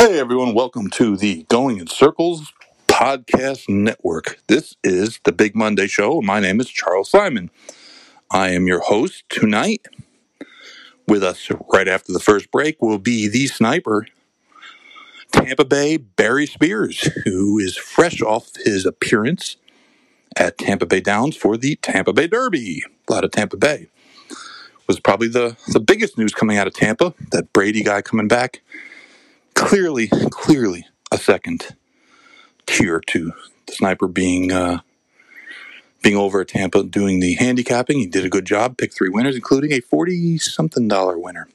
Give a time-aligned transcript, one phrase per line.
[0.00, 2.54] Hey everyone, welcome to the Going in Circles
[2.88, 4.38] podcast network.
[4.46, 6.22] This is the Big Monday Show.
[6.22, 7.50] My name is Charles Simon.
[8.30, 9.84] I am your host tonight.
[11.06, 14.06] With us right after the first break will be the sniper,
[15.32, 19.58] Tampa Bay Barry Spears, who is fresh off his appearance
[20.34, 22.82] at Tampa Bay Downs for the Tampa Bay Derby.
[23.12, 23.88] Out of Tampa Bay
[24.86, 27.12] was probably the, the biggest news coming out of Tampa.
[27.32, 28.62] That Brady guy coming back
[29.54, 31.76] clearly, clearly a second
[32.66, 33.32] tier to
[33.66, 34.80] the sniper being uh,
[36.02, 37.98] being over at Tampa doing the handicapping.
[37.98, 41.48] He did a good job, picked three winners, including a forty something dollar winner.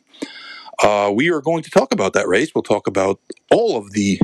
[0.81, 2.53] Uh, we are going to talk about that race.
[2.53, 3.19] We'll talk about
[3.49, 4.19] all of the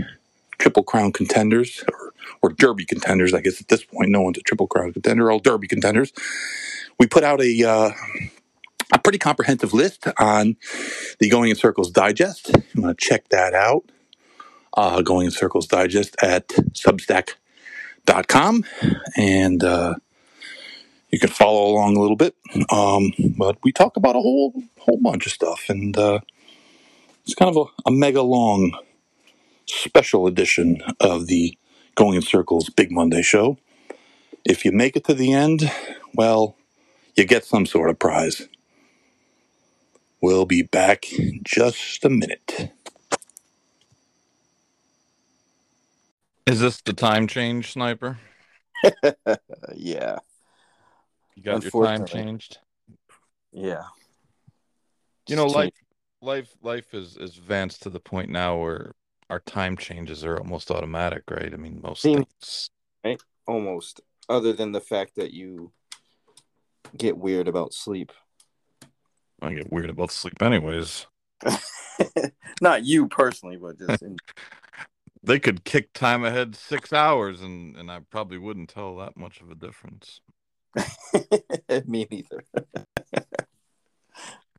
[0.59, 3.33] Triple Crown contenders or, or Derby contenders.
[3.33, 5.31] I guess at this point, no one's a Triple Crown contender.
[5.31, 6.11] All Derby contenders.
[6.99, 7.91] We put out a uh,
[8.91, 10.57] a pretty comprehensive list on
[11.19, 12.51] the Going in Circles Digest.
[12.55, 13.91] I'm going to check that out.
[14.73, 17.35] Uh, Going in Circles Digest at substack.com.
[19.17, 19.95] And uh,
[21.09, 22.35] you can follow along a little bit.
[22.71, 25.65] Um, but we talk about a whole whole bunch of stuff.
[25.69, 26.19] And uh,
[27.23, 28.77] it's kind of a, a mega long
[29.67, 31.57] special edition of the
[31.95, 33.57] Going in Circles Big Monday show.
[34.45, 35.71] If you make it to the end,
[36.15, 36.55] well,
[37.15, 38.47] you get some sort of prize.
[40.21, 42.71] We'll be back in just a minute.
[46.45, 48.19] Is this the time change, sniper?
[49.75, 50.17] yeah,
[51.35, 52.57] You got your time changed.
[53.51, 53.83] yeah.
[55.27, 55.73] You know, Just life,
[56.21, 58.93] life, life is is advanced to the point now where
[59.29, 61.53] our time changes are almost automatic, right?
[61.53, 62.69] I mean, most Seems-
[63.03, 63.21] things.
[63.47, 64.01] almost.
[64.29, 65.71] Other than the fact that you
[66.97, 68.11] get weird about sleep.
[69.41, 71.07] I get weird about sleep, anyways.
[72.61, 74.17] Not you personally, but just in,
[75.23, 79.39] They could kick time ahead six hours, and and I probably wouldn't tell that much
[79.41, 80.21] of a difference.
[81.85, 82.43] me neither.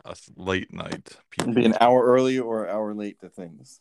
[0.04, 1.54] Us late night people.
[1.54, 3.80] Be an hour early or an hour late to things.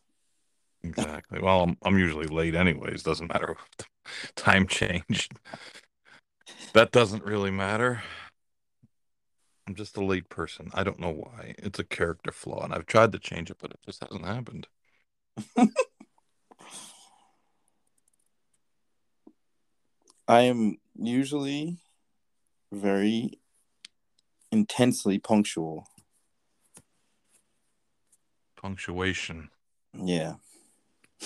[0.84, 1.40] Exactly.
[1.40, 3.04] Well, I'm I'm usually late, anyways.
[3.04, 3.56] Doesn't matter.
[3.80, 5.34] If time changed.
[6.74, 8.02] That doesn't really matter.
[9.68, 10.72] I'm just a late person.
[10.74, 11.56] I don't know why.
[11.58, 14.68] It's a character flaw, and I've tried to change it, but it just hasn't happened.
[20.28, 21.78] I am usually
[22.72, 23.40] very
[24.52, 25.88] intensely punctual.
[28.56, 29.50] Punctuation.
[29.94, 30.36] Yeah.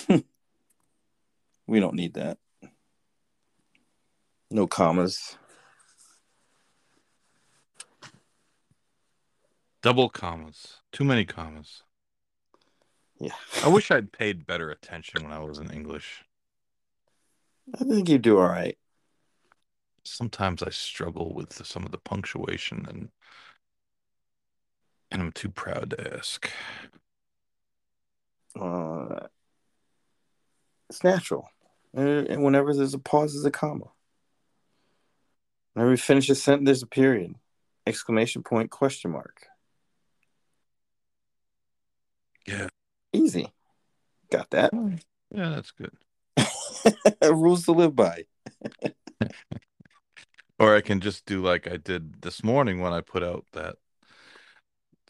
[1.68, 2.38] we don't need that.
[4.50, 5.38] No commas.
[9.86, 10.80] Double commas.
[10.92, 11.84] Too many commas.
[13.20, 13.36] Yeah.
[13.64, 16.24] I wish I'd paid better attention when I was in English.
[17.80, 18.80] I think you do all right.
[20.04, 23.10] Sometimes I struggle with some of the punctuation and
[25.12, 26.50] and I'm too proud to ask.
[28.60, 29.28] Uh,
[30.90, 31.48] it's natural.
[31.94, 33.92] And whenever there's a pause, there's a comma.
[35.74, 37.36] Whenever we finish a sentence, there's a period.
[37.86, 39.46] Exclamation point, question mark.
[42.48, 42.68] Yeah.
[43.14, 43.52] Easy.
[44.32, 44.72] Got that.
[45.32, 45.92] Yeah, that's good.
[47.22, 48.26] Rules to live by.
[50.58, 53.76] Or I can just do like I did this morning when I put out that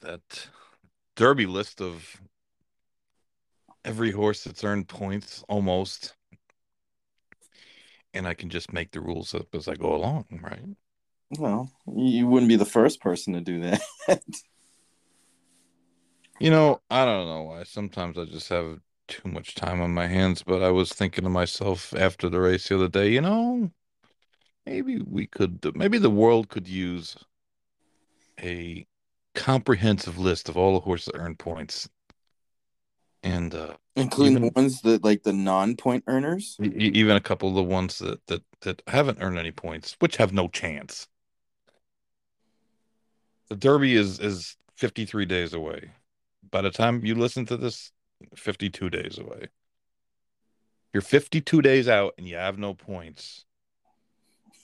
[0.01, 0.47] that
[1.15, 2.19] derby list of
[3.83, 6.15] every horse that's earned points almost.
[8.13, 10.65] And I can just make the rules up as I go along, right?
[11.37, 13.81] Well, you wouldn't be the first person to do that.
[16.39, 17.63] You know, I don't know why.
[17.63, 21.29] Sometimes I just have too much time on my hands, but I was thinking to
[21.29, 23.71] myself after the race the other day, you know,
[24.65, 27.15] maybe we could, maybe the world could use
[28.41, 28.85] a
[29.33, 31.87] comprehensive list of all the horses that earn points.
[33.23, 36.57] And uh, Including the ones that like the non-point earners.
[36.61, 40.33] even a couple of the ones that, that, that haven't earned any points, which have
[40.33, 41.07] no chance.
[43.47, 45.91] The Derby is, is 53 days away.
[46.51, 47.91] By the time you listen to this,
[48.35, 49.47] 52 days away.
[50.93, 53.45] You're 52 days out and you have no points.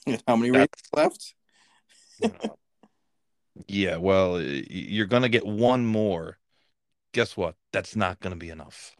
[0.26, 1.34] How many races left?
[2.20, 2.56] you know.
[3.68, 6.38] yeah, well, you're going to get one more.
[7.12, 7.56] Guess what?
[7.72, 8.96] That's not going to be enough.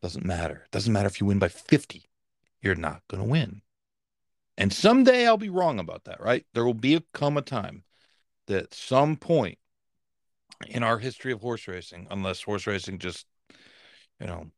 [0.00, 0.66] Doesn't matter.
[0.70, 2.04] Doesn't matter if you win by 50.
[2.62, 3.60] You're not going to win.
[4.56, 6.46] And someday I'll be wrong about that, right?
[6.54, 7.84] There will be a come a time
[8.46, 9.58] that some point
[10.66, 13.26] in our history of horse racing, unless horse racing just
[14.20, 14.50] you know,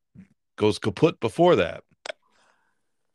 [0.57, 1.83] goes kaput before that.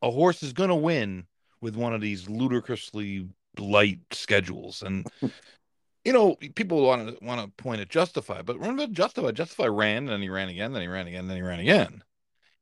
[0.02, 1.26] A horse is going to win
[1.62, 3.28] with one of these ludicrously
[3.60, 5.06] light schedules, and
[6.06, 9.32] you know, people want to want to point at Justify, but remember Justify.
[9.32, 12.04] Justify ran, and he ran again, then he ran again, then he ran again.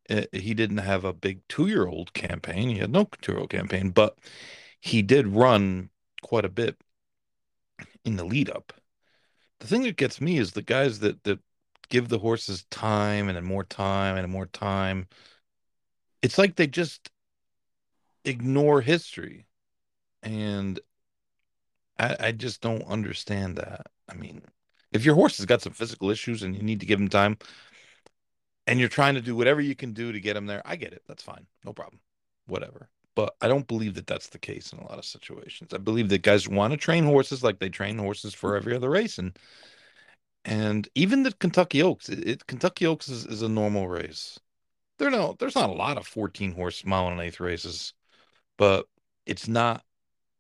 [0.10, 2.70] It, uh, he didn't have a big two-year-old campaign.
[2.70, 4.18] He had no two-year-old campaign, but
[4.82, 5.90] he did run
[6.22, 6.76] quite a bit
[8.04, 8.74] in the lead up.
[9.60, 11.40] The thing that gets me is the guys that that
[11.90, 15.08] give the horses time and more time and more time.
[16.22, 17.10] It's like they just
[18.26, 19.48] ignore history.
[20.22, 20.80] And
[21.98, 23.88] I, I just don't understand that.
[24.08, 24.42] I mean,
[24.92, 27.38] if your horse has got some physical issues and you need to give him time
[28.68, 30.94] and you're trying to do whatever you can do to get him there, I get
[30.94, 31.04] it.
[31.08, 31.48] That's fine.
[31.66, 32.00] No problem.
[32.48, 32.90] Whatever.
[33.20, 35.74] But I don't believe that that's the case in a lot of situations.
[35.74, 38.90] I believe that guys want to train horses like they train horses for every other
[38.90, 39.18] race.
[39.18, 39.38] And
[40.46, 44.40] and even the Kentucky Oaks, it, it Kentucky Oaks is, is a normal race.
[45.00, 47.94] There no, there's not a lot of 14 horse mile and an eighth races,
[48.58, 48.86] but
[49.26, 49.84] it's not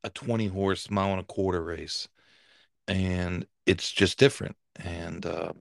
[0.05, 2.07] a 20 horse mile and a quarter race,
[2.87, 4.55] and it's just different.
[4.77, 5.51] And uh,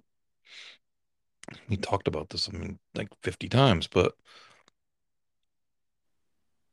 [1.69, 4.15] we talked about this, I mean, like 50 times, but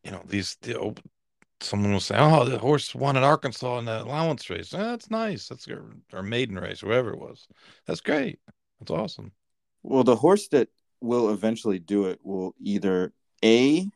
[0.05, 0.95] you know, these the,
[1.59, 4.73] someone will say, "Oh, the horse won in Arkansas in the allowance race.
[4.73, 5.47] Oh, that's nice.
[5.47, 7.47] That's our, our maiden race, whoever it was.
[7.87, 8.39] That's great.
[8.79, 9.31] That's awesome."
[9.83, 10.69] Well, the horse that
[11.01, 13.13] will eventually do it will either
[13.43, 13.89] a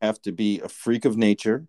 [0.00, 1.66] have to be a freak of nature,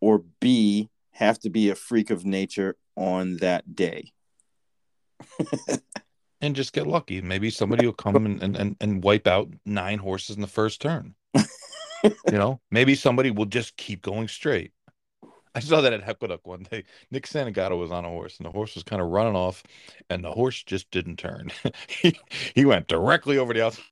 [0.00, 4.12] or b have to be a freak of nature on that day.
[6.40, 7.20] and just get lucky.
[7.20, 11.14] Maybe somebody will come and, and, and wipe out nine horses in the first turn
[12.02, 14.72] you know, maybe somebody will just keep going straight.
[15.54, 16.84] I saw that at Aqueduct one day.
[17.10, 19.62] Nick Santagata was on a horse, and the horse was kind of running off,
[20.08, 21.50] and the horse just didn't turn.
[21.88, 22.18] he
[22.54, 23.84] he went directly over the outside.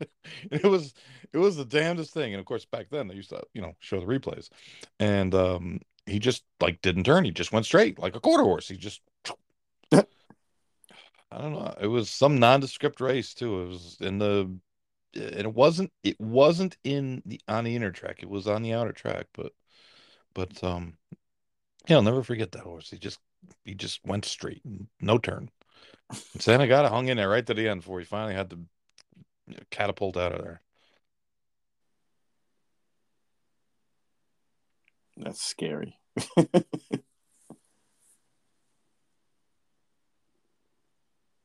[0.50, 0.94] it was
[1.32, 2.32] it was the damnedest thing.
[2.32, 4.48] And of course, back then they used to you know show the replays,
[4.98, 7.24] and um, he just like didn't turn.
[7.24, 8.68] He just went straight like a quarter horse.
[8.68, 9.02] He just
[9.92, 11.74] I don't know.
[11.80, 13.62] It was some nondescript race too.
[13.62, 14.50] It was in the
[15.14, 18.22] and it wasn't it wasn't in the on the inner track.
[18.22, 19.52] It was on the outer track, but
[20.34, 20.96] but um
[21.88, 22.90] yeah, I'll never forget that horse.
[22.90, 23.18] He just
[23.64, 24.62] he just went straight,
[25.00, 25.50] no turn.
[26.10, 28.58] And Santagata hung in there right to the end before he finally had to
[29.70, 30.62] catapult out of there.
[35.16, 35.98] That's scary.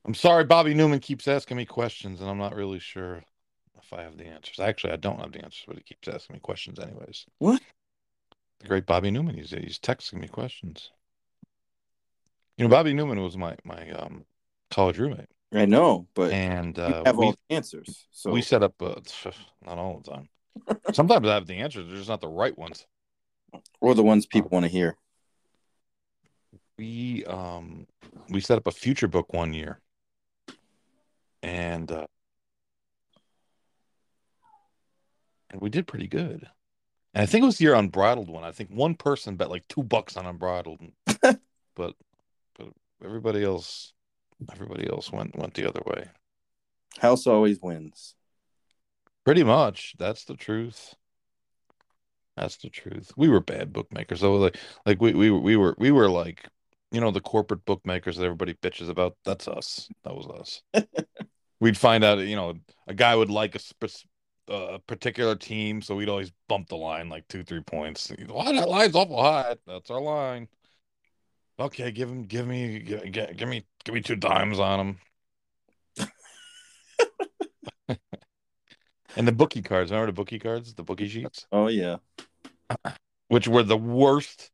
[0.04, 3.22] I'm sorry, Bobby Newman keeps asking me questions, and I'm not really sure
[3.92, 4.58] if I have the answers.
[4.58, 7.26] Actually, I don't have the answers, but he keeps asking me questions anyways.
[7.38, 7.60] What?
[8.60, 9.36] The great Bobby Newman.
[9.36, 10.90] He's he's texting me questions.
[12.56, 14.24] You know, Bobby Newman was my my um,
[14.70, 15.28] college roommate.
[15.52, 18.06] I know, but and uh, have we, all the answers.
[18.12, 18.94] So we set up uh,
[19.66, 20.28] not all the time.
[20.92, 22.86] Sometimes I have the answers; they're just not the right ones,
[23.80, 24.96] or the ones people want to hear.
[26.78, 27.86] We um
[28.28, 29.80] we set up a future book one year,
[31.42, 32.06] and uh,
[35.52, 36.48] and we did pretty good.
[37.14, 38.42] And I think it was your unbridled one.
[38.42, 40.80] I think one person bet like two bucks on unbridled,
[41.22, 41.36] but
[41.76, 42.68] but
[43.04, 43.92] everybody else,
[44.50, 46.08] everybody else went went the other way.
[46.98, 48.14] House always wins.
[49.24, 50.94] Pretty much, that's the truth.
[52.36, 53.12] That's the truth.
[53.16, 54.36] We were bad bookmakers, though.
[54.36, 54.56] Like
[54.86, 56.48] like we we we were we were like
[56.90, 59.16] you know the corporate bookmakers that everybody bitches about.
[59.24, 59.88] That's us.
[60.04, 60.84] That was us.
[61.60, 62.54] We'd find out, you know,
[62.88, 64.02] a guy would like a sp-
[64.48, 68.12] a particular team, so we'd always bump the line like two, three points.
[68.26, 69.56] Why that line's awful high?
[69.66, 70.48] That's our line.
[71.58, 74.98] Okay, give him, give me, give, give me, give me two dimes on him.
[79.16, 79.90] and the bookie cards.
[79.90, 81.46] Remember the bookie cards, the bookie sheets?
[81.52, 81.96] Oh yeah.
[83.28, 84.50] Which were the worst.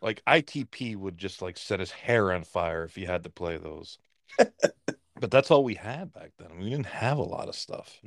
[0.00, 3.56] Like ITP would just like set his hair on fire if he had to play
[3.56, 3.98] those.
[4.38, 6.58] but that's all we had back then.
[6.58, 8.00] We didn't have a lot of stuff.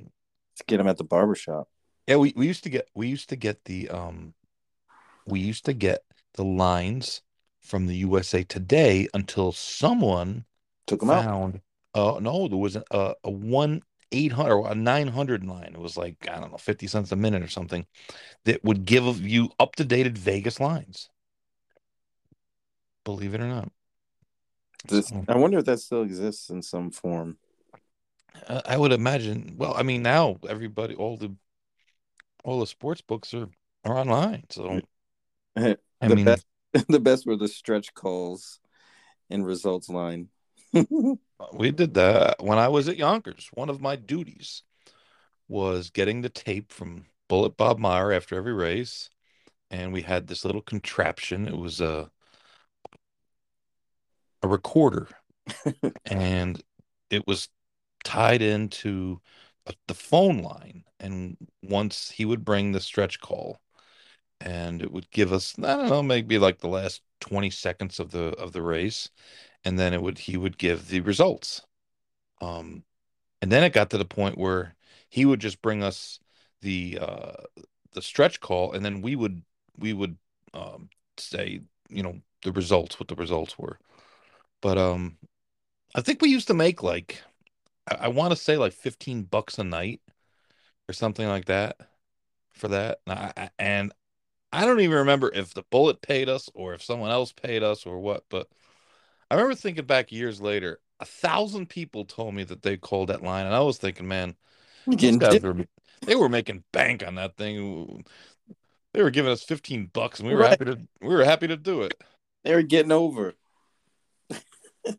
[0.56, 1.68] Let's get them at the barbershop.
[2.08, 4.34] Yeah, we, we used to get we used to get the um
[5.28, 6.02] we used to get
[6.36, 7.22] the lines
[7.62, 10.46] from the USA Today until someone
[10.88, 11.62] took them found,
[11.94, 12.16] out.
[12.16, 13.82] Uh, no, there was a, a one
[14.14, 15.72] eight hundred or a nine hundred line.
[15.74, 17.86] It was like I don't know, fifty cents a minute or something,
[18.46, 21.10] that would give you up to dated Vegas lines.
[23.04, 23.72] Believe it or not.
[24.88, 27.38] This, I wonder if that still exists in some form.
[28.48, 29.56] Uh, I would imagine.
[29.58, 31.36] Well, I mean, now everybody, all the,
[32.44, 33.50] all the sports books are
[33.86, 34.44] are online.
[34.50, 34.82] So,
[35.56, 36.46] I the mean, best,
[36.90, 38.60] the best were the stretch calls
[39.30, 40.30] and results line.
[41.54, 43.50] we did that when I was at Yonkers.
[43.54, 44.64] One of my duties
[45.48, 49.10] was getting the tape from Bullet Bob Meyer after every race,
[49.70, 51.48] and we had this little contraption.
[51.48, 52.10] It was a
[54.42, 55.08] a recorder,
[56.06, 56.62] and
[57.10, 57.50] it was
[58.06, 59.20] tied into
[59.88, 60.86] the phone line.
[61.00, 63.60] And once he would bring the stretch call,
[64.42, 68.12] and it would give us I don't know maybe like the last 20 seconds of
[68.12, 69.10] the of the race
[69.64, 71.62] and then it would he would give the results
[72.42, 72.84] um
[73.42, 74.76] and then it got to the point where
[75.10, 76.20] he would just bring us
[76.62, 77.44] the uh
[77.94, 79.42] the stretch call and then we would
[79.78, 80.18] we would
[80.54, 83.80] um say you know the results what the results were
[84.62, 85.18] but um
[85.96, 87.22] I think we used to make like
[87.90, 90.02] I, I want to say like 15 bucks a night
[90.90, 91.78] or something like that
[92.54, 93.92] for that and I, and
[94.52, 97.86] I don't even remember if the bullet paid us or if someone else paid us
[97.86, 98.48] or what, but
[99.30, 103.24] I remember thinking back years later, a thousand people told me that they called that
[103.24, 104.36] line, and I was thinking, man,
[104.88, 105.66] those guys were,
[106.06, 108.06] they were making bank on that thing.
[108.94, 110.52] They were giving us fifteen bucks, and we were right.
[110.52, 111.96] happy to we were happy to do it.
[112.44, 113.34] They were getting over.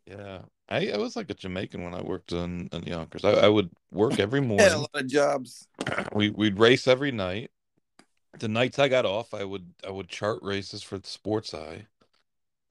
[0.07, 3.25] yeah, I, I was like a Jamaican when I worked in, in Yonkers.
[3.25, 4.67] I, I would work every morning.
[4.69, 5.69] a lot of jobs.
[6.13, 7.51] We we'd race every night
[8.39, 11.87] the nights I got off, I would I would chart races for the Sports Eye.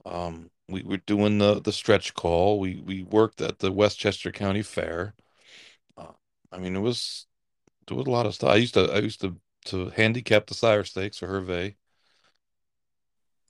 [0.04, 2.60] Um, we were doing the the stretch call.
[2.60, 5.14] We we worked at the Westchester County Fair.
[5.96, 6.12] Uh,
[6.52, 7.26] I mean, it was
[7.86, 8.50] there was a lot of stuff.
[8.50, 9.36] I used to I used to
[9.66, 11.74] to handicap the sire stakes for Hervé.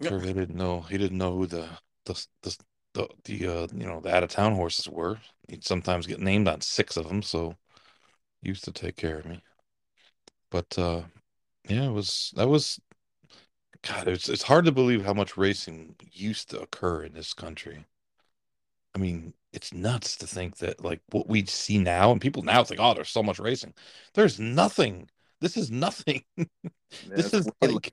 [0.00, 0.12] Yep.
[0.12, 1.68] Hervé didn't know he didn't know who the
[2.04, 2.56] the the
[2.96, 5.18] the, the uh, you know the out of town horses were.
[5.48, 7.56] He'd sometimes get named on six of them, so
[8.42, 9.42] used to take care of me.
[10.50, 11.02] But uh,
[11.68, 12.80] yeah, it was that was
[13.82, 17.84] God, it's it's hard to believe how much racing used to occur in this country.
[18.94, 22.64] I mean, it's nuts to think that like what we see now and people now
[22.64, 23.74] think, oh, there's so much racing.
[24.14, 25.08] There's nothing.
[25.40, 26.22] This is nothing.
[27.08, 27.92] this is like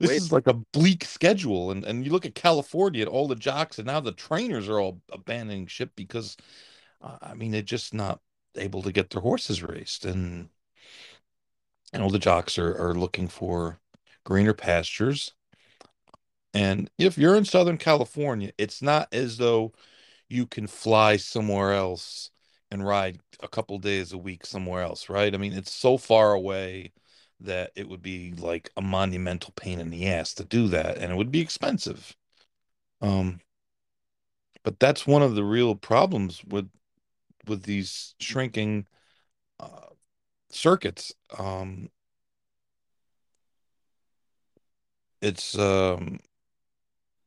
[0.00, 1.70] this is like a bleak schedule.
[1.70, 4.80] And and you look at California at all the jocks and now the trainers are
[4.80, 6.36] all abandoning ship because
[7.02, 8.20] uh, I mean they're just not
[8.56, 10.04] able to get their horses raced.
[10.04, 10.48] And
[11.92, 13.78] and all the jocks are, are looking for
[14.24, 15.32] greener pastures.
[16.54, 19.72] And if you're in Southern California, it's not as though
[20.28, 22.30] you can fly somewhere else
[22.70, 25.34] and ride a couple days a week somewhere else, right?
[25.34, 26.92] I mean, it's so far away
[27.40, 31.12] that it would be like a monumental pain in the ass to do that, and
[31.12, 32.16] it would be expensive.
[33.00, 33.40] Um,
[34.62, 36.70] but that's one of the real problems with
[37.46, 38.86] with these shrinking
[39.60, 39.88] uh,
[40.50, 41.12] circuits.
[41.38, 41.90] Um,
[45.20, 46.18] it's um,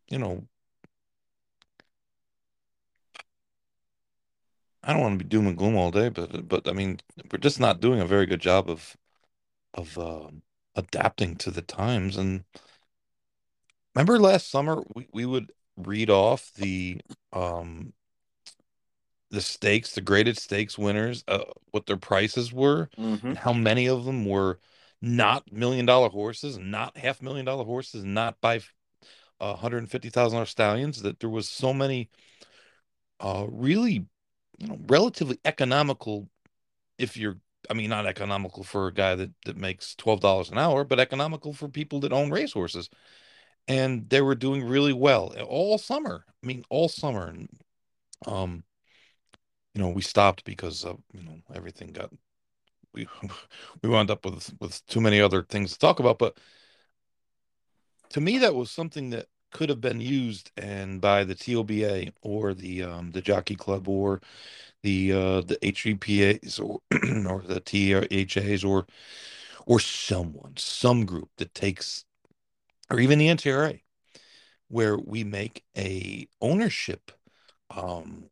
[0.10, 0.48] you know,
[4.92, 7.00] I don't want to be doom and gloom all day, but but I mean,
[7.32, 8.98] we're just not doing a very good job of
[9.74, 10.28] of uh,
[10.76, 12.18] adapting to the times.
[12.18, 12.44] And
[13.96, 17.00] remember last summer we, we would read off the
[17.32, 17.94] um
[19.30, 23.28] the stakes, the graded stakes winners, uh, what their prices were, mm-hmm.
[23.28, 24.60] and how many of them were
[25.02, 28.60] not million dollar horses, not half million dollar horses, not by
[29.40, 31.02] uh, hundred and fifty thousand dollar stallions.
[31.02, 32.10] That there was so many,
[33.22, 34.06] uh, really,
[34.62, 36.30] you know, relatively economical.
[37.00, 37.38] If you're,
[37.70, 41.00] I mean, not economical for a guy that that makes twelve dollars an hour, but
[41.00, 42.90] economical for people that own racehorses,
[43.68, 46.26] and they were doing really well all summer.
[46.44, 47.50] I mean, all summer, and
[48.28, 48.64] um,
[49.74, 52.12] you know, we stopped because of you know everything got
[52.94, 53.08] we
[53.82, 56.20] we wound up with with too many other things to talk about.
[56.20, 56.38] But
[58.12, 62.54] to me, that was something that could have been used and by the TOBA or
[62.54, 64.22] the um, the Jockey Club or
[64.84, 66.80] the uh, the HBPAs or
[67.32, 68.86] or the THAs or
[69.66, 72.06] or someone, some group that takes,
[72.90, 73.82] or even the NTRA,
[74.68, 77.12] where we make a ownership
[77.70, 78.26] um,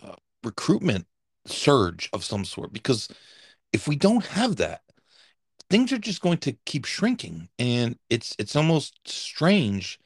[0.00, 1.06] uh, recruitment
[1.46, 2.72] surge of some sort.
[2.72, 3.08] Because
[3.72, 4.82] if we don't have that
[5.70, 9.98] things are just going to keep shrinking and it's it's almost strange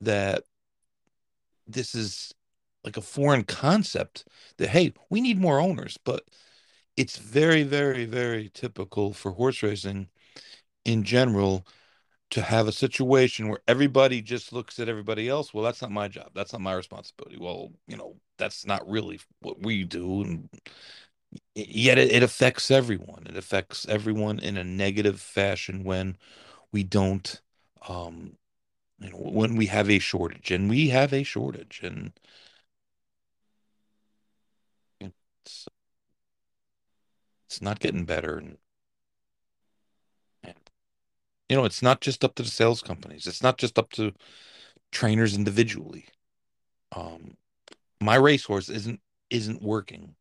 [0.00, 0.44] that
[1.66, 2.32] this is
[2.84, 4.24] like a foreign concept
[4.58, 6.24] that hey we need more owners but
[6.96, 10.08] it's very very very typical for horse racing
[10.84, 11.66] in general
[12.30, 16.08] to have a situation where everybody just looks at everybody else well that's not my
[16.08, 16.30] job.
[16.34, 17.38] That's not my responsibility.
[17.38, 20.48] Well you know that's not really what we do and
[21.66, 23.26] yet it, affects everyone.
[23.28, 26.16] It affects everyone in a negative fashion when
[26.72, 27.40] we don't,
[27.88, 28.36] um,
[29.00, 32.12] you know, when we have a shortage, and we have a shortage, and
[35.00, 35.68] it's
[37.46, 38.58] it's not getting better, and,
[40.44, 40.54] and
[41.48, 43.26] you know, it's not just up to the sales companies.
[43.26, 44.12] It's not just up to
[44.92, 46.06] trainers individually.
[46.94, 47.36] Um,
[48.00, 49.00] my racehorse isn't
[49.30, 50.14] isn't working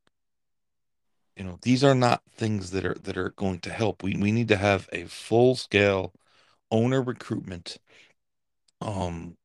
[1.38, 4.04] you know these are not things that are that are going to help.
[4.04, 6.14] We we need to have a full scale
[6.72, 7.78] owner recruitment
[8.82, 9.38] um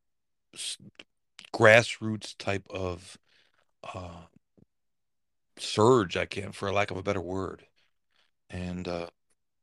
[1.54, 3.18] grassroots type of
[3.94, 4.22] uh
[5.58, 7.66] surge i can't for lack of a better word.
[8.50, 9.08] And uh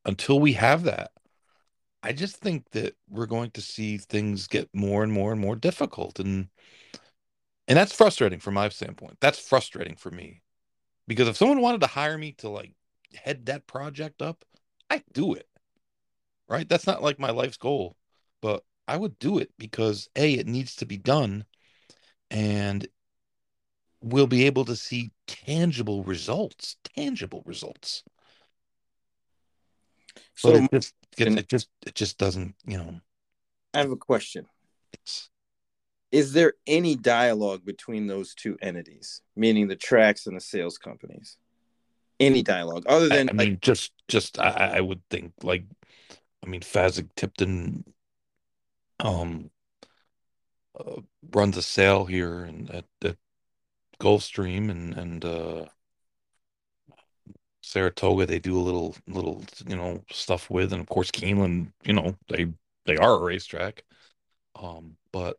[0.04, 1.12] until we have that
[2.02, 5.56] i just think that we're going to see things get more and more and more
[5.56, 6.20] difficult.
[6.20, 6.48] And
[7.68, 9.18] and that's frustrating from my standpoint.
[9.20, 10.42] That's frustrating for me
[11.10, 12.72] because if someone wanted to hire me to like
[13.14, 14.44] head that project up
[14.88, 15.46] i do it
[16.48, 16.68] right?
[16.68, 17.96] That's not like my life's goal
[18.40, 21.44] but i would do it because a it needs to be done
[22.30, 22.86] and
[24.00, 28.02] we'll be able to see tangible results tangible results.
[30.34, 33.00] So but it just it, it just it just doesn't you know.
[33.74, 34.46] I have a question.
[36.12, 41.36] Is there any dialogue between those two entities, meaning the tracks and the sales companies?
[42.18, 45.64] Any dialogue other than I like, mean just just I, I I would think like
[46.44, 47.84] I mean Fasig-Tipton
[48.98, 49.50] um
[50.78, 51.00] uh,
[51.32, 53.16] runs a sale here and at, at
[54.00, 55.64] Gulfstream and and uh
[57.62, 61.94] Saratoga they do a little little you know stuff with and of course Keeneland you
[61.94, 62.46] know they
[62.84, 63.84] they are a racetrack
[64.56, 65.38] um but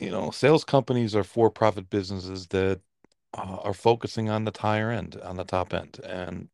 [0.00, 2.80] you know sales companies are for-profit businesses that
[3.34, 6.00] uh, are focusing on the higher end on the top end.
[6.04, 6.48] And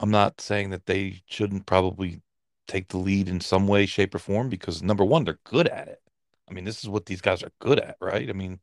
[0.00, 2.20] I'm not saying that they shouldn't probably
[2.68, 5.88] take the lead in some way shape or form because number one they're good at
[5.88, 6.02] it.
[6.50, 8.28] I mean this is what these guys are good at right?
[8.28, 8.60] I mean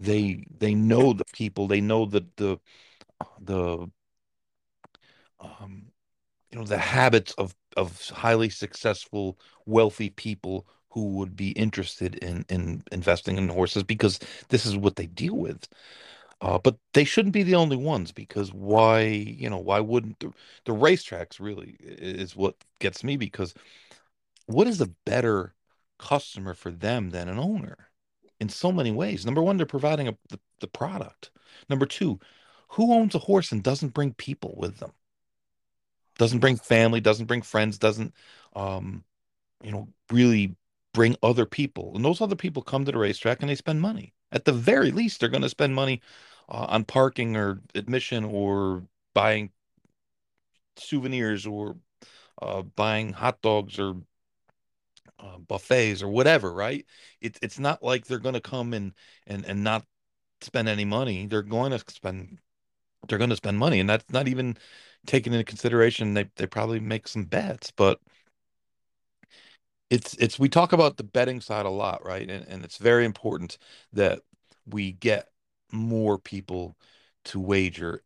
[0.00, 1.66] they they know the people.
[1.68, 2.58] They know the the
[3.40, 3.90] the
[5.40, 5.86] um
[6.50, 12.44] you know the habits of of highly successful wealthy people who would be interested in
[12.48, 15.66] in investing in horses because this is what they deal with.
[16.40, 20.32] Uh, but they shouldn't be the only ones because why you know why wouldn't the,
[20.66, 23.54] the racetracks really is what gets me because
[24.46, 25.54] what is a better
[25.98, 27.88] customer for them than an owner
[28.40, 29.24] in so many ways?
[29.24, 31.30] Number one they're providing a, the, the product.
[31.68, 32.18] Number two
[32.70, 34.92] who owns a horse and doesn't bring people with them?
[36.18, 38.14] Doesn't bring family, doesn't bring friends, doesn't
[38.54, 39.04] um,
[39.62, 40.56] you know, really
[40.92, 41.92] bring other people.
[41.94, 44.14] And those other people come to the racetrack and they spend money.
[44.30, 46.00] At the very least, they're going to spend money
[46.48, 49.50] uh, on parking or admission or buying
[50.76, 51.76] souvenirs or
[52.40, 53.96] uh, buying hot dogs or
[55.18, 56.84] uh, buffets or whatever, right?
[57.20, 58.92] It's it's not like they're going to come and
[59.26, 59.86] and and not
[60.40, 61.26] spend any money.
[61.26, 62.38] They're going to spend
[63.08, 64.56] they're going to spend money, and that's not even
[65.06, 68.00] taken into consideration they they probably make some bets, but
[69.92, 72.28] it's it's we talk about the betting side a lot, right?
[72.30, 73.58] And and it's very important
[73.92, 74.20] that
[74.66, 75.28] we get
[75.70, 76.78] more people
[77.26, 78.02] to wager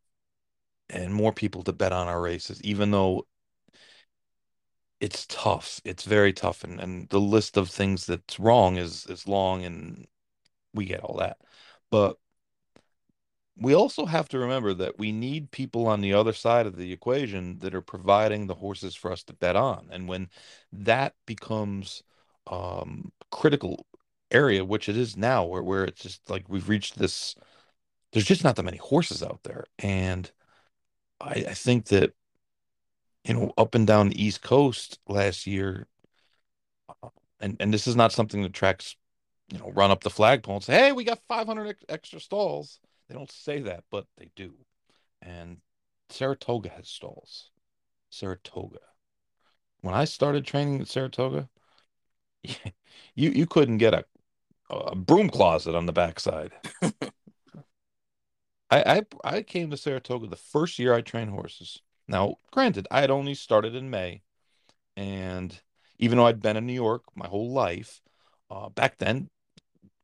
[0.90, 3.26] and more people to bet on our races, even though
[5.00, 5.80] it's tough.
[5.84, 10.06] It's very tough, and and the list of things that's wrong is is long, and
[10.74, 11.38] we get all that.
[11.90, 12.18] But
[13.58, 16.92] we also have to remember that we need people on the other side of the
[16.92, 19.88] equation that are providing the horses for us to bet on.
[19.90, 20.28] And when
[20.72, 22.02] that becomes
[22.48, 23.86] um critical
[24.30, 27.34] area, which it is now, where where it's just like we've reached this,
[28.12, 29.64] there's just not that many horses out there.
[29.80, 30.30] And
[31.20, 32.14] I, I think that,
[33.24, 35.86] you know, up and down the East Coast last year,
[37.02, 37.08] uh,
[37.40, 38.96] and and this is not something that tracks,
[39.52, 42.80] you know, run up the flagpole and say, "Hey, we got 500 ex- extra stalls."
[43.08, 44.54] They don't say that, but they do.
[45.22, 45.58] And
[46.08, 47.50] Saratoga has stalls.
[48.10, 48.80] Saratoga.
[49.80, 51.48] When I started training at Saratoga,
[52.44, 54.04] you you couldn't get a
[54.70, 56.52] a broom closet on the backside.
[56.82, 57.02] I,
[58.70, 61.80] I I came to Saratoga the first year I trained horses.
[62.08, 64.22] Now, granted, I had only started in May,
[64.96, 65.60] and
[65.98, 68.00] even though I'd been in New York my whole life,
[68.50, 69.30] uh, back then,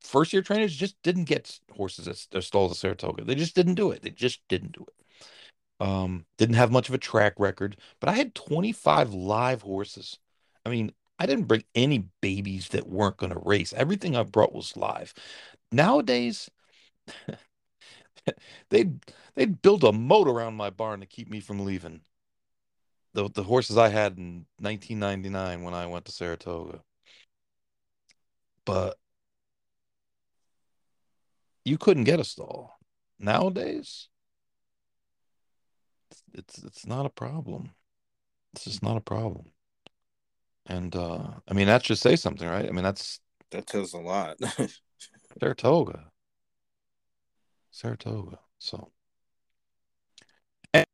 [0.02, 3.24] first year trainers just didn't get horses at their stalls at Saratoga.
[3.24, 4.02] They just didn't do it.
[4.02, 5.86] They just didn't do it.
[5.86, 10.18] Um, didn't have much of a track record, but I had 25 live horses.
[10.64, 13.72] I mean, I didn't bring any babies that weren't going to race.
[13.72, 15.14] Everything I brought was live.
[15.70, 16.50] Nowadays,
[18.70, 18.98] they'd
[19.34, 22.02] they'd build a moat around my barn to keep me from leaving.
[23.14, 26.82] The the horses I had in 1999 when I went to Saratoga.
[28.64, 28.98] But
[31.64, 32.78] you couldn't get a stall.
[33.18, 34.08] Nowadays,
[36.10, 37.70] it's it's it's not a problem.
[38.54, 39.52] It's just not a problem.
[40.66, 42.66] And uh I mean that should say something, right?
[42.66, 43.20] I mean that's
[43.50, 44.38] That tells a lot.
[45.40, 46.10] Saratoga.
[47.70, 48.38] Saratoga.
[48.58, 48.90] So
[50.74, 50.86] and,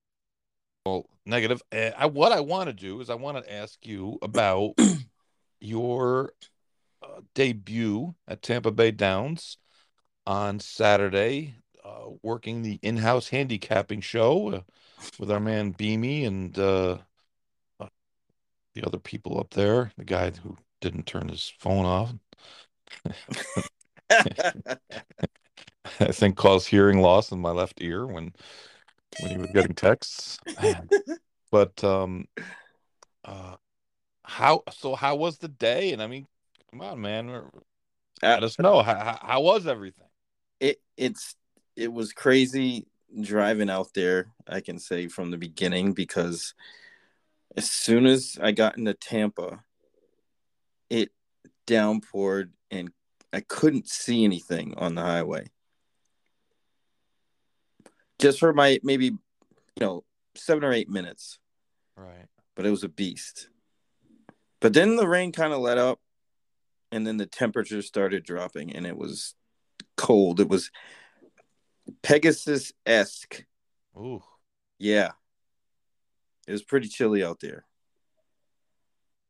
[0.87, 1.63] well, negative.
[1.73, 4.75] Uh, I what I want to do is I want to ask you about
[5.61, 6.33] your
[7.03, 9.59] uh, debut at Tampa Bay Downs
[10.29, 14.61] on Saturday, uh, working the in-house handicapping show uh,
[15.19, 16.99] with our man Beamy and uh,
[17.81, 17.89] uh,
[18.75, 19.91] the other people up there.
[19.97, 22.13] The guy who didn't turn his phone off,
[24.11, 24.77] I
[26.13, 28.35] think, caused hearing loss in my left ear when
[29.21, 30.39] when he was getting texts.
[31.51, 32.29] But um,
[33.25, 33.57] uh,
[34.23, 34.63] how?
[34.71, 35.95] So how was the day?
[35.95, 36.27] And I mean,
[36.71, 37.43] come on, man,
[38.23, 40.08] let us know how, how was everything.
[40.61, 41.35] It it's
[41.77, 42.87] it was crazy
[43.23, 46.55] driving out there i can say from the beginning because
[47.57, 49.63] as soon as i got into tampa
[50.91, 51.11] it
[51.67, 52.91] downpoured and
[53.33, 55.51] i couldn't see anything on the highway.
[58.19, 59.19] Just for my maybe you
[59.81, 61.39] know seven or eight minutes.
[61.97, 62.27] Right.
[62.55, 63.49] but it was a beast.
[64.61, 66.01] But then the rain kind of let up
[66.93, 69.35] and then the temperature started dropping and it was
[69.99, 70.71] cold it was
[72.03, 73.45] pegasus-esque
[73.99, 74.23] Ooh.
[74.79, 75.11] Yeah.
[76.47, 77.65] It was pretty chilly out there.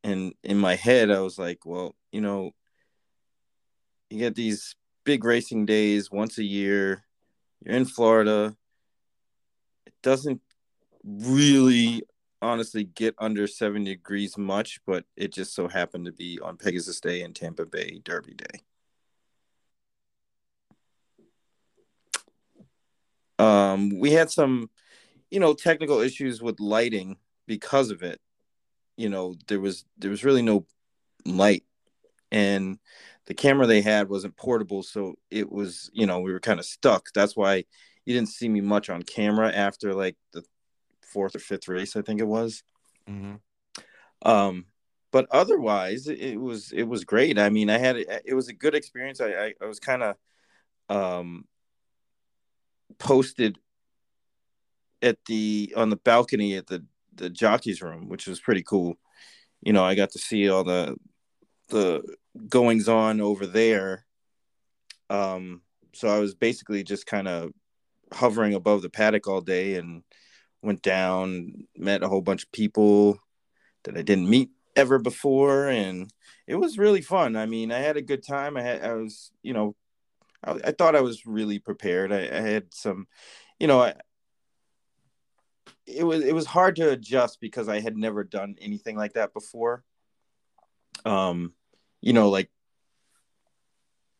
[0.04, 2.52] And in my head, I was like, well, you know,
[4.11, 7.04] you get these big racing days once a year.
[7.64, 8.57] You're in Florida.
[9.87, 10.40] It doesn't
[11.02, 12.02] really,
[12.40, 17.00] honestly, get under 70 degrees much, but it just so happened to be on Pegasus
[17.00, 18.61] Day and Tampa Bay Derby Day.
[23.38, 24.70] Um, we had some
[25.31, 28.20] you know technical issues with lighting because of it.
[28.96, 30.66] You know there was there was really no
[31.24, 31.64] light.
[32.31, 32.79] And
[33.27, 36.66] the camera they had wasn't portable so it was you know we were kind of
[36.66, 37.07] stuck.
[37.14, 37.64] That's why
[38.05, 40.42] you didn't see me much on camera after like the
[41.03, 42.62] fourth or fifth race i think it was.
[43.07, 43.37] Hmm
[44.22, 44.66] um
[45.11, 47.38] but otherwise it, it was it was great.
[47.38, 49.20] I mean i had it was a good experience.
[49.20, 50.16] I i, I was kind of
[50.88, 51.44] um
[52.98, 53.58] posted
[55.02, 56.84] at the on the balcony at the
[57.14, 58.96] the jockeys room which was pretty cool.
[59.62, 60.96] You know i got to see all the
[61.68, 62.02] the
[62.48, 64.04] goings on over there.
[65.11, 65.62] Um
[65.94, 67.52] so i was basically just kind of
[68.12, 70.02] hovering above the paddock all day and
[70.62, 73.18] went down met a whole bunch of people
[73.84, 75.68] that i didn't meet ever before.
[75.68, 76.11] And
[76.46, 77.37] it was really fun.
[77.37, 78.56] I mean i had a good time.
[78.56, 79.74] I had i was you know
[80.44, 83.07] i, I thought i was really prepared I, I had some
[83.59, 83.94] you know I,
[85.88, 89.33] it was it was hard to adjust because I had never done anything like that
[89.33, 89.85] before.
[91.05, 91.55] Um,
[92.01, 92.51] you know, like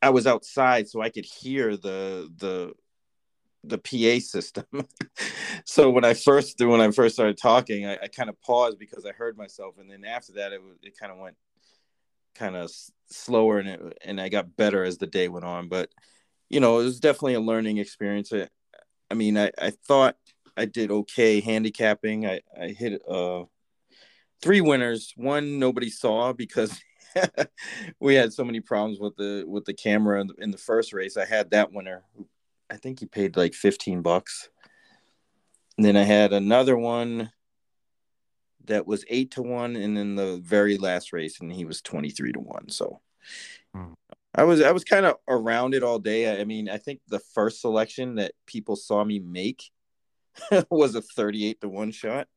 [0.01, 2.73] I was outside, so I could hear the the
[3.65, 4.65] the PA system.
[5.65, 9.05] so when I first when I first started talking, I, I kind of paused because
[9.05, 11.37] I heard myself, and then after that, it it kind of went
[12.38, 12.70] kind of
[13.11, 15.68] slower, and it, and I got better as the day went on.
[15.68, 15.90] But
[16.48, 18.33] you know, it was definitely a learning experience.
[18.33, 18.48] I,
[19.11, 20.16] I mean, I I thought
[20.57, 22.27] I did okay handicapping.
[22.27, 23.44] I, I hit uh
[24.42, 25.12] three winners.
[25.16, 26.81] One nobody saw because
[28.01, 30.92] we had so many problems with the with the camera in the, in the first
[30.92, 31.16] race.
[31.16, 32.05] I had that winner.
[32.70, 34.51] I think he paid like 15 bucks.
[35.77, 37.31] And then I had another one
[38.69, 42.33] that was 8 to 1 and then the very last race and he was 23
[42.33, 42.71] to 1.
[42.71, 43.01] So
[43.75, 43.93] Hmm.
[44.35, 46.29] I was I was kind of around it all day.
[46.31, 49.65] I, I mean, I think the first selection that people saw me make
[50.71, 52.29] was a 38 to 1 shot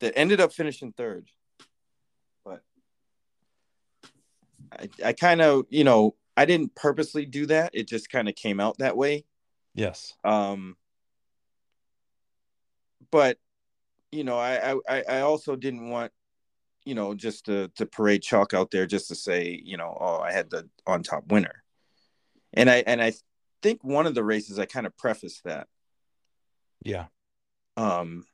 [0.00, 1.28] that ended up finishing third.
[2.44, 2.62] But
[4.72, 7.70] I, I kind of, you know, I didn't purposely do that.
[7.74, 9.24] It just kind of came out that way.
[9.74, 10.14] Yes.
[10.24, 10.76] Um,
[13.10, 13.38] but
[14.12, 16.12] you know, I, I, I also didn't want,
[16.84, 20.18] you know, just to, to parade chalk out there just to say, you know, oh,
[20.18, 21.62] I had the on top winner.
[22.54, 23.12] And I, and I
[23.62, 25.68] think one of the races I kind of prefaced that.
[26.82, 27.06] Yeah.
[27.76, 28.24] Um,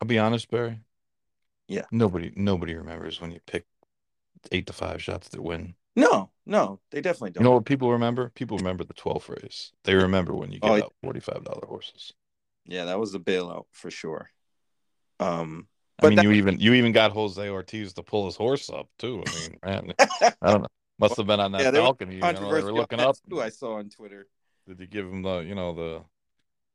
[0.00, 0.80] I'll be honest, Barry.
[1.66, 1.84] Yeah.
[1.90, 3.66] Nobody nobody remembers when you pick
[4.52, 5.74] eight to five shots that win.
[5.96, 7.44] no, no, they definitely don't.
[7.44, 8.30] know what people remember?
[8.34, 9.72] People remember the 12th race.
[9.84, 10.84] They remember when you Oh, get yeah.
[10.84, 12.12] out $45 horses.
[12.64, 14.30] Yeah, that was a bailout for sure.
[15.20, 15.68] Um,
[16.00, 18.88] I mean, that- you even you even got Jose Ortiz to pull his horse up
[18.98, 19.22] too.
[19.24, 19.94] I mean, man,
[20.42, 20.68] I don't know.
[21.00, 22.16] Must have been on that Yeah, balcony.
[22.16, 23.16] You know, they were looking up.
[23.28, 24.26] too, I saw on Twitter.
[24.66, 26.04] Did you give him the you know the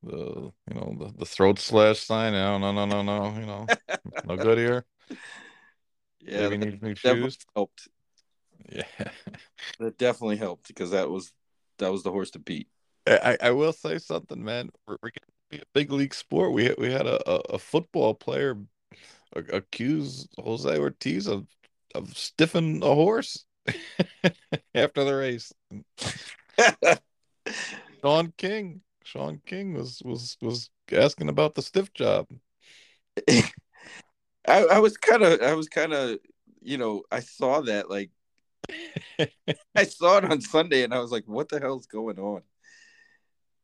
[0.04, 2.34] the you know the, the throat slash sign.
[2.34, 3.40] No, no, no, no, no.
[3.40, 3.68] You know,
[4.26, 4.86] no good here.
[6.22, 7.38] Yeah, Maybe that new shoes.
[7.56, 7.88] helped.
[8.70, 8.84] Yeah.
[9.80, 11.34] That definitely helped because that was
[11.80, 12.68] that was the horse to beat.
[13.06, 14.70] I, I will say something, man.
[14.88, 16.54] We're, we're gonna be a big league sport.
[16.54, 18.58] We we had a, a, a football player
[19.36, 21.48] accuse Jose Ortiz of
[21.96, 23.46] of stiffing a horse
[24.76, 25.54] after the race.
[28.02, 32.28] Sean King, Sean King was was was asking about the stiff job.
[33.30, 33.44] I,
[34.48, 36.20] I was kind of I was kind of
[36.62, 38.12] you know I saw that like
[39.76, 42.42] I saw it on Sunday and I was like what the hell's going on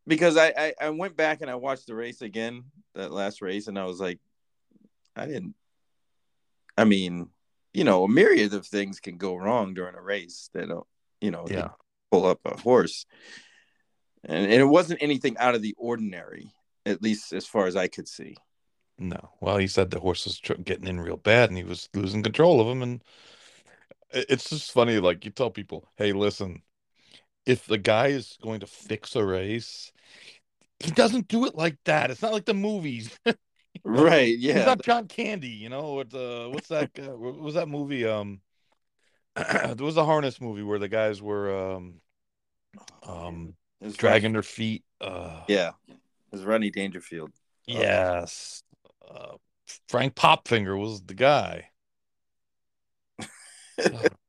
[0.09, 3.67] because I, I I went back and I watched the race again that last race
[3.67, 4.19] and I was like
[5.15, 5.55] I didn't
[6.77, 7.29] I mean
[7.73, 10.87] you know a myriad of things can go wrong during a race that don't
[11.21, 11.63] you know they
[12.11, 13.05] pull up a horse
[14.25, 16.51] and, and it wasn't anything out of the ordinary
[16.85, 18.35] at least as far as I could see
[18.97, 19.29] No.
[19.39, 22.23] Well, he said the horse was tr- getting in real bad and he was losing
[22.23, 22.81] control of him.
[22.81, 23.03] And
[24.11, 24.99] it's just funny.
[24.99, 26.61] Like you tell people, hey, listen,
[27.49, 29.91] if the guy is going to fix a race,
[30.79, 32.11] he doesn't do it like that.
[32.11, 33.17] It's not like the movies.
[33.83, 34.53] right Yeah.
[34.53, 35.93] He's yeah not John Candy, you know.
[35.93, 36.91] What uh, what's that?
[36.97, 38.05] what was that movie?
[38.05, 38.41] Um,
[39.35, 42.01] there was a harness movie where the guys were um,
[43.03, 43.55] um,
[43.93, 44.83] dragging their feet.
[45.01, 45.97] Uh, Yeah, it
[46.31, 47.31] was Rodney Dangerfield.
[47.65, 48.61] Yes.
[49.09, 49.37] Uh,
[49.87, 51.69] Frank Popfinger was the guy.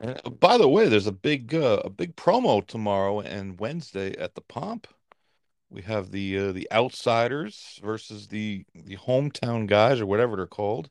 [0.00, 4.16] And, uh, by the way, there's a big uh, a big promo tomorrow and Wednesday
[4.16, 4.86] at the Pomp.
[5.68, 10.90] We have the uh, the outsiders versus the the hometown guys or whatever they're called.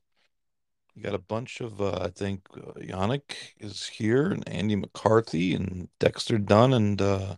[0.95, 5.53] You got a bunch of uh, I think uh, Yannick is here and Andy McCarthy
[5.53, 7.35] and Dexter Dunn and uh,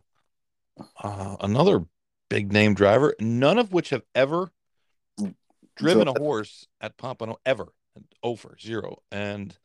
[1.02, 1.86] uh, another
[2.30, 4.52] big name driver, none of which have ever
[5.76, 7.74] driven a horse at Pompano ever.
[7.96, 9.02] And over zero.
[9.12, 9.58] And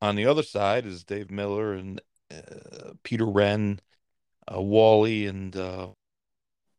[0.00, 2.00] on the other side is Dave Miller and
[2.32, 3.80] uh, Peter Wrenn,
[4.52, 5.88] uh, Wally, and uh,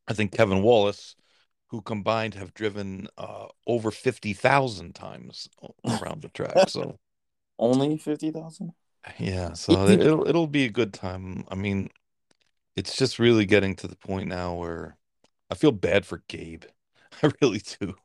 [0.07, 1.15] I think Kevin Wallace,
[1.67, 5.49] who combined have driven uh, over 50,000 times
[5.85, 6.69] around the track.
[6.69, 6.97] So,
[7.59, 8.73] Only fifty thousand.
[9.19, 11.45] yeah, so it'll, it'll be a good time.
[11.49, 11.89] I mean,
[12.75, 14.97] it's just really getting to the point now where
[15.49, 16.63] I feel bad for Gabe.
[17.23, 17.95] I really do.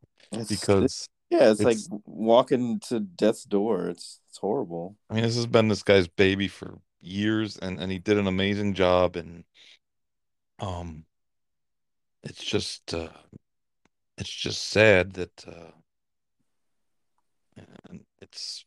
[0.48, 3.88] Because yeah, it's, it's- like walking to death's door.
[3.88, 4.96] It's it's horrible.
[5.10, 8.26] I mean, this has been this guy's baby for years, and and he did an
[8.26, 9.44] amazing job, and
[10.58, 11.04] um,
[12.22, 13.08] it's just uh,
[14.18, 15.70] it's just sad that uh,
[18.20, 18.64] it's.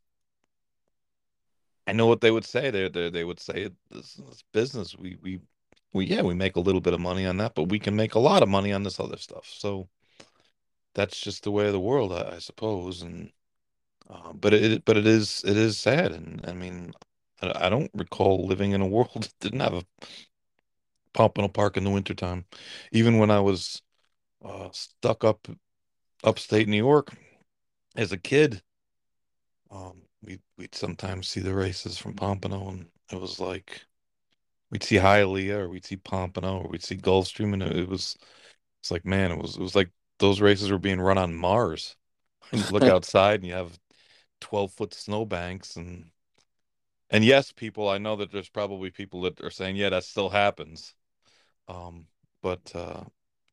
[1.88, 2.70] I know what they would say.
[2.70, 4.98] They they they would say this is business.
[4.98, 5.40] We we
[5.94, 8.16] we yeah we make a little bit of money on that, but we can make
[8.16, 9.48] a lot of money on this other stuff.
[9.48, 9.90] So
[10.96, 13.02] that's just the way of the world, I, I suppose.
[13.02, 13.32] And
[14.10, 16.94] uh, but it but it is it is sad, and I mean.
[17.42, 19.86] I I don't recall living in a world that didn't have a
[21.14, 22.46] Pompano Park in the wintertime.
[22.92, 23.82] Even when I was
[24.44, 25.48] uh, stuck up
[26.24, 27.14] upstate New York
[27.96, 28.64] as a kid,
[29.72, 33.86] um, we we'd sometimes see the races from Pompano, and it was like
[34.72, 38.18] we'd see Hialeah or we'd see Pompano or we'd see Gulfstream, and it, it was
[38.82, 41.96] it's like man, it was it was like those races were being run on Mars.
[42.52, 43.78] You look outside and you have
[44.42, 46.10] 12 foot snowbanks and
[47.12, 50.30] and yes, people, I know that there's probably people that are saying, yeah, that still
[50.30, 50.94] happens.
[51.68, 52.06] Um,
[52.42, 53.04] but uh,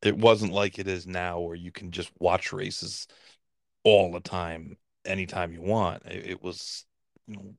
[0.03, 3.07] it wasn't like it is now where you can just watch races
[3.83, 6.05] all the time, anytime you want.
[6.07, 6.85] It, it was,
[7.27, 7.55] you know,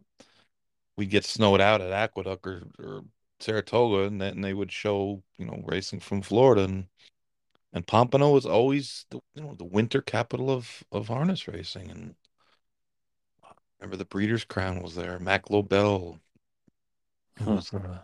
[0.97, 3.01] we get snowed out at Aqueduct or, or
[3.39, 6.87] Saratoga, and then they would show, you know, racing from Florida, and
[7.73, 12.15] and Pompano was always the you know the winter capital of of harness racing, and
[13.79, 16.19] remember the Breeders' Crown was there, Mack Lobell.
[17.37, 17.55] Hmm.
[17.55, 17.99] was uh,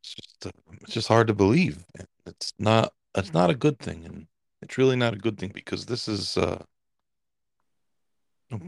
[0.00, 0.50] it's just uh,
[0.82, 1.84] it's just hard to believe.
[1.98, 4.26] And It's not it's not a good thing, and
[4.62, 6.62] it's really not a good thing because this is uh,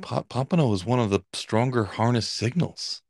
[0.02, 3.02] Pompano is one of the stronger harness signals.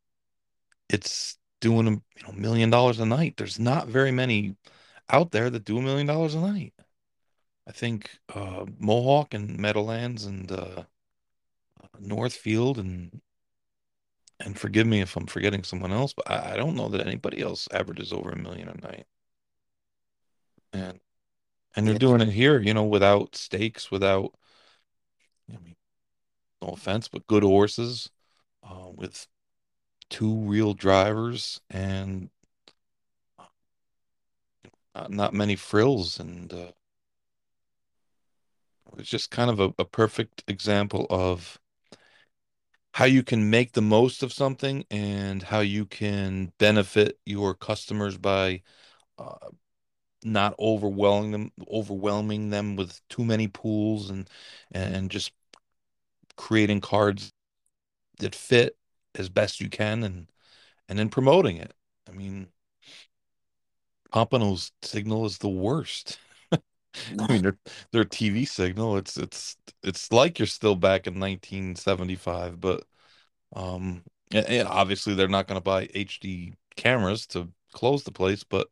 [0.90, 3.36] It's doing a you know million dollars a night.
[3.36, 4.56] There's not very many
[5.10, 6.74] out there that do a million dollars a night.
[7.66, 10.84] I think uh, Mohawk and Meadowlands and uh,
[11.98, 13.20] Northfield and
[14.40, 17.40] and forgive me if I'm forgetting someone else, but I, I don't know that anybody
[17.42, 19.06] else averages over a million a night.
[20.72, 21.00] And
[21.76, 21.98] and they're Yeah.
[21.98, 24.34] doing it here, you know, without stakes, without
[25.52, 25.76] I mean,
[26.62, 28.10] no offense, but good horses,
[28.62, 29.26] uh, with
[30.10, 32.30] two real drivers and
[34.98, 36.72] not, not many frills, and uh,
[38.98, 41.58] it's just kind of a, a perfect example of
[42.94, 48.16] how you can make the most of something and how you can benefit your customers
[48.16, 48.62] by
[49.18, 49.48] uh,
[50.24, 54.28] not overwhelming them overwhelming them with too many pools and
[54.72, 55.32] and just
[56.36, 57.32] creating cards
[58.18, 58.76] that fit
[59.14, 60.28] as best you can and
[60.88, 61.72] and then promoting it.
[62.08, 62.48] I mean,
[64.12, 66.18] Pompano's signal is the worst.
[66.52, 67.58] I mean, their
[67.92, 72.84] their TV signal, it's it's it's like you're still back in 1975, but
[73.54, 78.44] um, and, and obviously they're not going to buy HD cameras to close the place,
[78.44, 78.68] but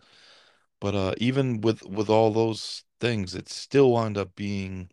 [0.81, 4.90] but uh, even with with all those things, it still wound up being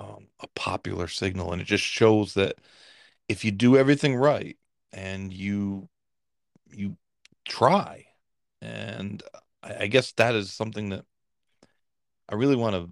[0.00, 2.56] um, a popular signal, and it just shows that
[3.28, 4.58] if you do everything right
[4.92, 5.88] and you
[6.70, 6.96] you
[7.46, 8.06] try,
[8.62, 9.22] and
[9.64, 11.04] I, I guess that is something that
[12.28, 12.90] I really want to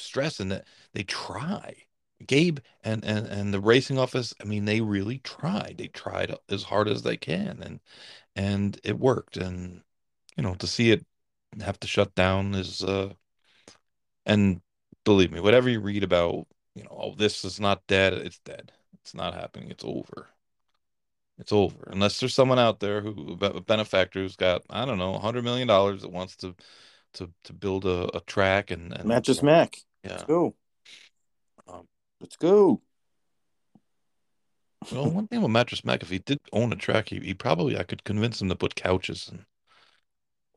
[0.00, 1.76] stress and that they try.
[2.26, 5.76] Gabe and, and and the racing office, I mean, they really tried.
[5.78, 7.80] They tried as hard as they can, and
[8.36, 9.36] and it worked.
[9.36, 9.82] And
[10.36, 11.06] you know, to see it
[11.60, 13.12] have to shut down is uh
[14.26, 14.60] and
[15.04, 18.72] believe me, whatever you read about, you know, oh, this is not dead, it's dead.
[19.02, 19.70] It's not happening.
[19.70, 20.28] It's over.
[21.38, 21.88] It's over.
[21.88, 25.44] Unless there's someone out there who a benefactor who's got, I don't know, a hundred
[25.44, 26.54] million dollars that wants to
[27.14, 29.76] to to build a, a track and, and Mattress Mac.
[30.02, 30.12] yeah.
[30.12, 30.54] Let's go.
[31.68, 31.88] Um,
[32.20, 32.80] Let's go.
[34.92, 37.76] Well, one thing with Mattress Mac, if he did own a track, he, he probably
[37.76, 39.44] I could convince him to put couches and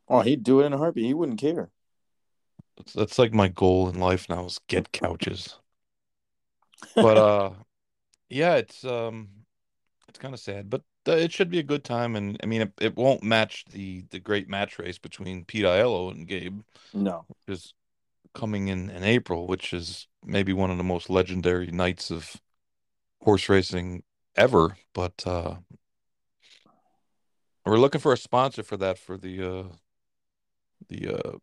[0.08, 1.06] Oh, he'd do it in a heartbeat.
[1.06, 1.70] He wouldn't care.
[2.78, 5.60] that's that's like my goal in life now is get couches.
[6.96, 7.52] But uh
[8.30, 9.30] yeah, it's um
[10.10, 12.62] it's kind of sad, but uh, it should be a good time and I mean
[12.62, 16.62] it, it won't match the the great match race between Pete Aiello and Gabe,
[16.94, 17.26] No.
[17.48, 17.74] is
[18.34, 22.36] coming in in April, which is maybe one of the most legendary nights of
[23.22, 24.04] horse racing
[24.36, 25.56] ever, but uh
[27.66, 29.64] we're looking for a sponsor for that for the uh
[30.88, 31.38] the uh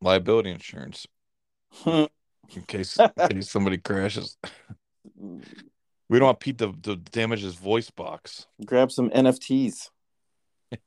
[0.00, 1.06] liability insurance
[1.86, 2.08] in
[2.68, 4.36] case in case somebody crashes.
[6.08, 8.46] We don't want Pete to, to damage his voice box.
[8.64, 9.90] Grab some NFTs.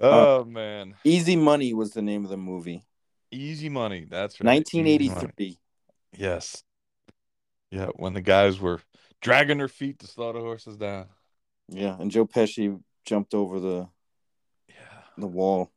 [0.00, 2.84] Oh uh, man, Easy Money was the name of the movie.
[3.30, 4.06] easy money.
[4.10, 4.48] That's right.
[4.56, 5.56] 1983.
[6.16, 6.64] Yes.
[7.70, 8.80] Yeah, when the guys were
[9.22, 11.06] dragging their feet to slow the horses down.
[11.68, 13.88] Yeah, and Joe Pesci jumped over the
[14.68, 15.02] Yeah.
[15.16, 15.70] the wall.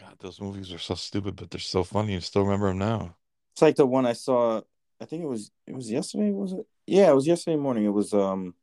[0.00, 2.12] God, those movies are so stupid, but they're so funny.
[2.12, 3.16] You still remember them now.
[3.52, 4.62] It's like the one I saw.
[5.00, 6.30] I think it was it was yesterday.
[6.30, 6.66] Was it?
[6.86, 7.84] Yeah, it was yesterday morning.
[7.84, 8.54] It was um,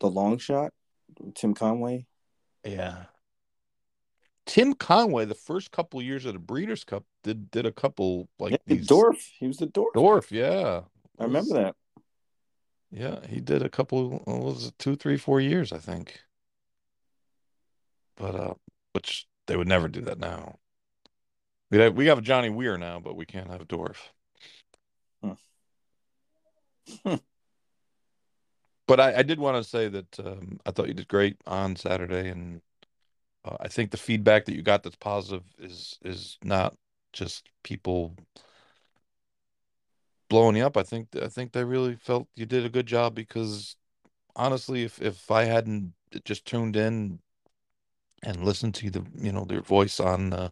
[0.00, 0.72] the long shot.
[1.34, 2.06] Tim Conway.
[2.64, 3.04] Yeah.
[4.46, 8.52] Tim Conway, the first couple years of the Breeders' Cup, did did a couple like
[8.52, 9.30] Yeah, the these Dorf.
[9.38, 9.94] He was the Dorf.
[9.94, 10.82] Dorf, yeah.
[11.18, 11.76] I remember that.
[12.90, 14.22] Yeah, he did a couple.
[14.24, 16.20] What was it, two, three, four years, I think.
[18.16, 18.54] But uh,
[18.92, 20.58] which they would never do that now.
[21.70, 24.12] We have, we have a Johnny Weir now, but we can't have a Dorf.
[28.86, 31.76] But I, I did want to say that um, I thought you did great on
[31.76, 32.60] Saturday, and
[33.44, 36.74] uh, I think the feedback that you got that's positive is is not
[37.12, 38.16] just people
[40.28, 40.76] blowing you up.
[40.76, 43.76] I think I think they really felt you did a good job because
[44.36, 47.20] honestly, if if I hadn't just tuned in
[48.22, 50.50] and listened to the you know their voice on uh,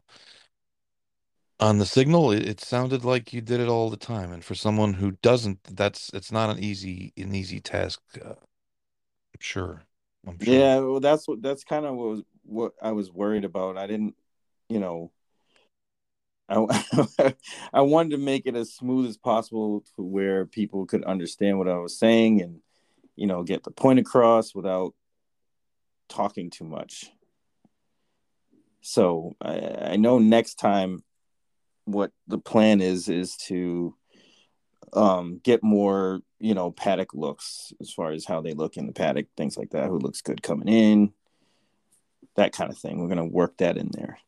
[1.60, 4.32] on the signal, it, it sounded like you did it all the time.
[4.32, 8.00] And for someone who doesn't, that's it's not an easy an easy task.
[8.20, 9.82] Uh, I'm sure.
[10.26, 10.54] I'm sure.
[10.54, 13.76] Yeah, well, that's what that's kind of what was, what I was worried about.
[13.76, 14.16] I didn't,
[14.68, 15.12] you know,
[16.48, 17.34] I
[17.72, 21.68] I wanted to make it as smooth as possible to where people could understand what
[21.68, 22.60] I was saying and,
[23.16, 24.94] you know, get the point across without
[26.08, 27.10] talking too much.
[28.80, 31.04] So I, I know next time
[31.84, 33.94] what the plan is is to
[34.92, 38.92] um, get more, you know, paddock looks as far as how they look in the
[38.92, 39.88] paddock, things like that.
[39.88, 41.12] Who looks good coming in,
[42.36, 43.00] that kind of thing.
[43.00, 44.18] We're gonna work that in there.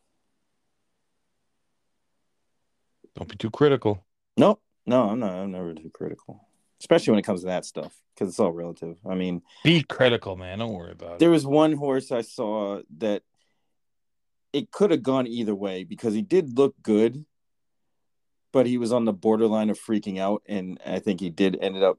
[3.16, 4.05] Don't be too critical.
[4.36, 5.32] Nope, no, I'm not.
[5.32, 6.46] I'm never too critical,
[6.80, 8.96] especially when it comes to that stuff because it's all relative.
[9.09, 10.59] I mean, Be critical, man.
[10.59, 11.18] Don't worry about there it.
[11.18, 13.22] There was one horse I saw that
[14.53, 17.24] it could have gone either way because he did look good,
[18.53, 21.82] but he was on the borderline of freaking out, and I think he did ended
[21.82, 21.98] up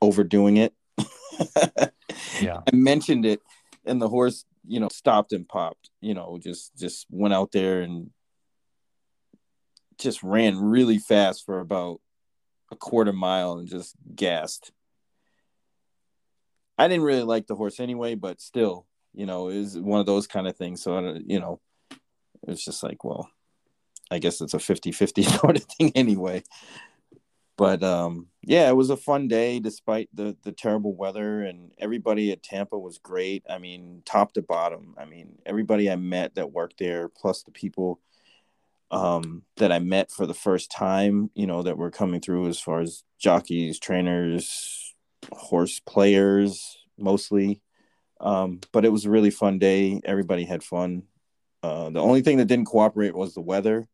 [0.00, 0.74] overdoing it.
[2.40, 2.60] Yeah.
[2.72, 3.40] I mentioned it,
[3.84, 5.90] and the horse you know, stopped and popped.
[6.00, 8.10] You know, just just went out there and
[9.98, 12.00] just ran really fast for about
[12.70, 14.70] a quarter mile and just gassed.
[16.76, 20.28] I didn't really like the horse anyway, but still, you know, is one of those
[20.28, 20.80] kind of things.
[20.82, 21.60] So, I don't, you know,
[22.46, 23.28] it's just like, well,
[24.10, 26.42] I guess it's a 50 50 sort of thing anyway.
[27.56, 32.30] But um, yeah, it was a fun day despite the, the terrible weather, and everybody
[32.30, 33.44] at Tampa was great.
[33.50, 34.94] I mean, top to bottom.
[34.96, 38.00] I mean, everybody I met that worked there, plus the people
[38.92, 42.60] um, that I met for the first time, you know, that were coming through as
[42.60, 44.94] far as jockeys, trainers,
[45.32, 47.60] horse players, mostly.
[48.20, 50.00] Um, but it was a really fun day.
[50.04, 51.04] Everybody had fun.
[51.62, 53.86] Uh, the only thing that didn't cooperate was the weather,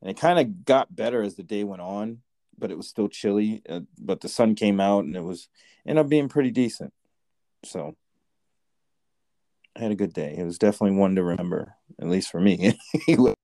[0.00, 2.18] and it kind of got better as the day went on,
[2.58, 3.62] but it was still chilly.
[3.68, 5.48] Uh, but the sun came out, and it was
[5.86, 6.92] ended up being pretty decent.
[7.64, 7.96] So
[9.76, 10.34] I had a good day.
[10.36, 12.78] It was definitely one to remember, at least for me,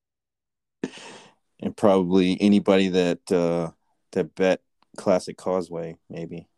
[1.61, 3.71] and probably anybody that uh,
[4.13, 4.61] that bet
[4.97, 6.49] Classic Causeway, maybe.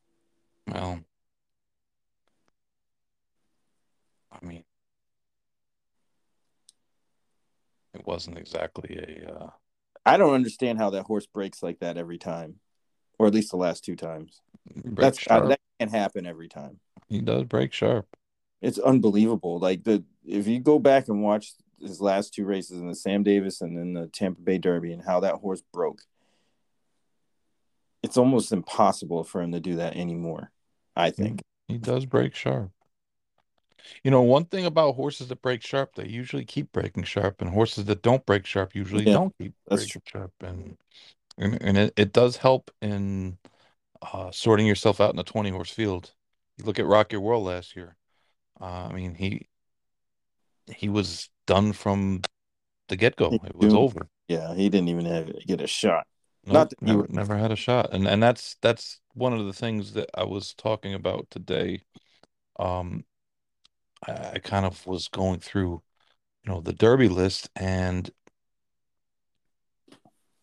[0.66, 1.00] Well,
[4.30, 4.64] I mean,
[7.94, 9.32] it wasn't exactly a.
[9.32, 9.50] Uh,
[10.08, 12.56] I don't understand how that horse breaks like that every time,
[13.18, 14.40] or at least the last two times.
[14.84, 16.80] That's uh, that can't happen every time.
[17.08, 18.06] He does break sharp.
[18.60, 19.58] It's unbelievable.
[19.58, 23.22] Like the if you go back and watch his last two races in the Sam
[23.22, 26.02] Davis and then the Tampa Bay Derby and how that horse broke,
[28.02, 30.50] it's almost impossible for him to do that anymore.
[30.96, 32.70] I think he, he does break sharp.
[34.02, 37.50] You know, one thing about horses that break sharp, they usually keep breaking sharp, and
[37.50, 40.32] horses that don't break sharp usually yeah, don't keep breaking sharp.
[40.40, 40.76] And
[41.36, 43.38] and, and it, it does help in
[44.02, 46.12] uh, sorting yourself out in a 20 horse field.
[46.58, 47.96] You look at Rock Your World last year.
[48.60, 49.46] Uh, I mean, he
[50.74, 52.22] he was done from
[52.88, 53.32] the get go.
[53.44, 54.08] It was over.
[54.28, 56.06] Yeah, he didn't even have get a shot.
[56.46, 59.52] Nope, Not that never, never had a shot, and and that's that's one of the
[59.52, 61.82] things that I was talking about today.
[62.58, 63.04] Um,
[64.06, 65.82] I, kind of was going through,
[66.44, 68.10] you know, the Derby list, and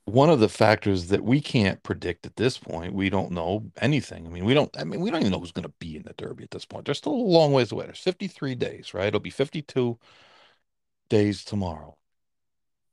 [0.06, 4.26] one of the factors that we can't predict at this point, we don't know anything.
[4.26, 4.70] I mean, we don't.
[4.78, 6.66] I mean, we don't even know who's going to be in the Derby at this
[6.66, 6.86] point.
[6.86, 7.86] There's still a long ways away.
[7.86, 9.08] There's 53 days, right?
[9.08, 9.98] It'll be 52
[11.10, 11.98] days tomorrow,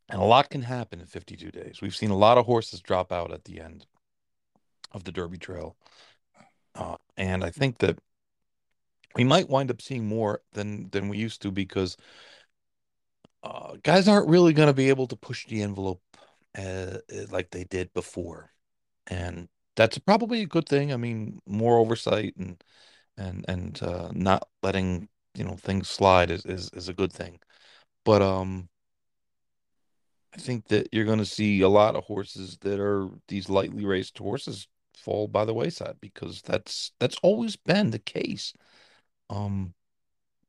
[0.08, 1.80] and a lot can happen in 52 days.
[1.82, 3.86] We've seen a lot of horses drop out at the end
[4.92, 5.76] of the Derby Trail,
[6.74, 7.98] uh, and I think that
[9.14, 11.96] we might wind up seeing more than than we used to because
[13.42, 16.00] uh, guys aren't really going to be able to push the envelope
[16.56, 16.98] uh,
[17.30, 18.52] like they did before,
[19.06, 20.92] and that's probably a good thing.
[20.92, 22.62] I mean, more oversight and
[23.16, 27.38] and and uh, not letting you know things slide is, is is a good thing.
[28.04, 28.68] But um,
[30.34, 33.84] I think that you're going to see a lot of horses that are these lightly
[33.84, 38.52] raced horses fall by the wayside because that's that's always been the case.
[39.32, 39.72] Um,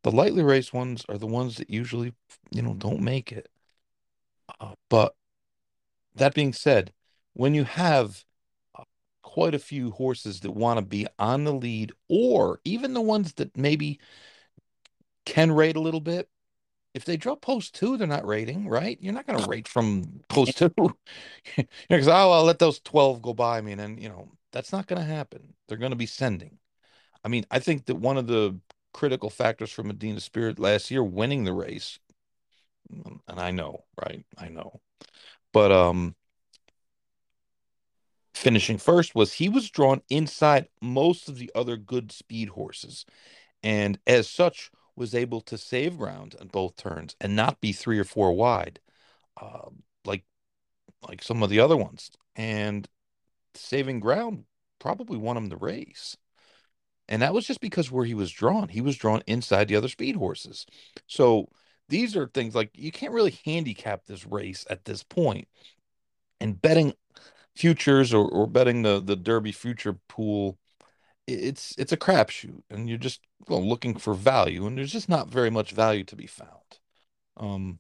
[0.04, 2.14] the lightly raced ones are the ones that usually,
[2.52, 3.50] you know, don't make it.
[4.60, 5.16] Uh, but
[6.16, 6.92] that being said,
[7.32, 8.26] when you have
[8.78, 8.84] uh,
[9.22, 13.34] quite a few horses that want to be on the lead, or even the ones
[13.34, 14.00] that maybe
[15.26, 16.28] can rate a little bit,
[16.94, 18.98] if they drop post two, they're not rating, right?
[19.02, 20.74] You're not going to rate from post two.
[21.90, 23.72] Because, oh, I'll let those 12 go by me.
[23.72, 25.54] And then, you know, that's not going to happen.
[25.68, 26.60] They're going to be sending.
[27.24, 28.60] I mean, I think that one of the
[28.94, 32.00] critical factors for Medina Spirit last year winning the race.
[32.90, 34.26] And I know, right?
[34.38, 34.82] I know.
[35.52, 36.16] But um
[38.34, 43.06] finishing first was he was drawn inside most of the other good speed horses
[43.62, 48.00] and as such was able to save ground on both turns and not be three
[48.00, 48.80] or four wide
[49.42, 49.70] uh,
[50.06, 50.24] like
[51.08, 52.88] like some of the other ones and
[53.54, 54.44] saving ground
[54.80, 56.18] probably won him the race
[57.10, 59.90] and that was just because where he was drawn, he was drawn inside the other
[59.90, 60.66] speed horses.
[61.08, 61.50] So
[61.90, 65.48] these are things like you can't really handicap this race at this point.
[66.40, 66.94] And betting
[67.56, 70.58] futures or, or betting the, the Derby future pool,
[71.28, 72.64] it's it's a crapshoot.
[72.70, 76.16] And you're just well, looking for value, and there's just not very much value to
[76.16, 76.50] be found.
[77.38, 77.80] Um,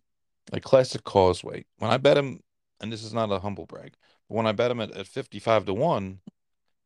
[0.51, 1.65] like Classic Causeway.
[1.77, 2.41] When I bet him,
[2.81, 3.93] and this is not a humble brag,
[4.27, 6.19] but when I bet him at, at 55 to 1,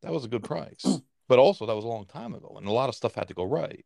[0.02, 0.84] that was a good price.
[1.28, 3.34] But also, that was a long time ago, and a lot of stuff had to
[3.34, 3.84] go right.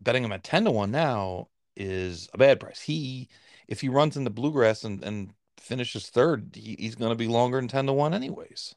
[0.00, 2.80] Betting him at 10 to 1 now is a bad price.
[2.80, 3.28] He,
[3.68, 7.16] if he runs in the Blue Grass and, and finishes third, he, he's going to
[7.16, 8.74] be longer than 10 to 1, anyways.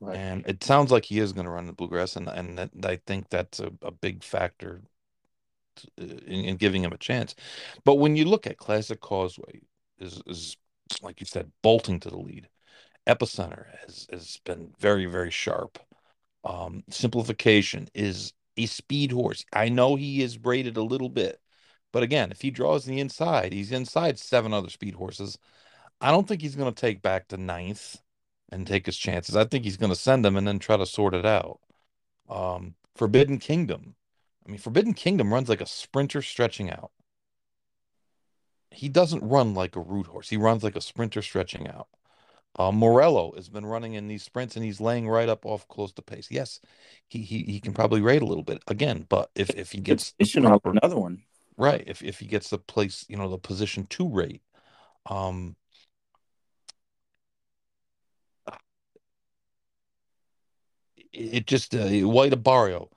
[0.00, 0.16] Right.
[0.16, 2.70] And it sounds like he is going to run the Blue Grass, and, and that,
[2.84, 4.82] I think that's a, a big factor
[6.00, 7.34] uh, in, in giving him a chance.
[7.84, 9.60] But when you look at Classic Causeway,
[9.98, 10.56] is is
[11.02, 12.48] like you said, bolting to the lead.
[13.06, 15.78] Epicenter has has been very very sharp.
[16.44, 19.44] Um, simplification is a speed horse.
[19.52, 21.40] I know he is rated a little bit,
[21.92, 25.38] but again, if he draws the inside, he's inside seven other speed horses.
[26.00, 27.98] I don't think he's going to take back to ninth
[28.50, 29.36] and take his chances.
[29.36, 31.60] I think he's going to send them and then try to sort it out.
[32.28, 33.94] Um, Forbidden Kingdom.
[34.46, 36.90] I mean, Forbidden Kingdom runs like a sprinter stretching out.
[38.70, 40.28] He doesn't run like a root horse.
[40.28, 41.88] He runs like a sprinter stretching out.
[42.58, 45.92] Uh, Morello has been running in these sprints and he's laying right up off close
[45.92, 46.28] to pace.
[46.30, 46.60] Yes,
[47.08, 50.14] he he, he can probably rate a little bit again, but if if he gets
[50.34, 51.22] proper, another one,
[51.56, 51.84] right?
[51.86, 54.42] If if he gets the place, you know, the position to rate,
[55.06, 55.56] um,
[61.12, 62.88] it just uh, White Abarrio,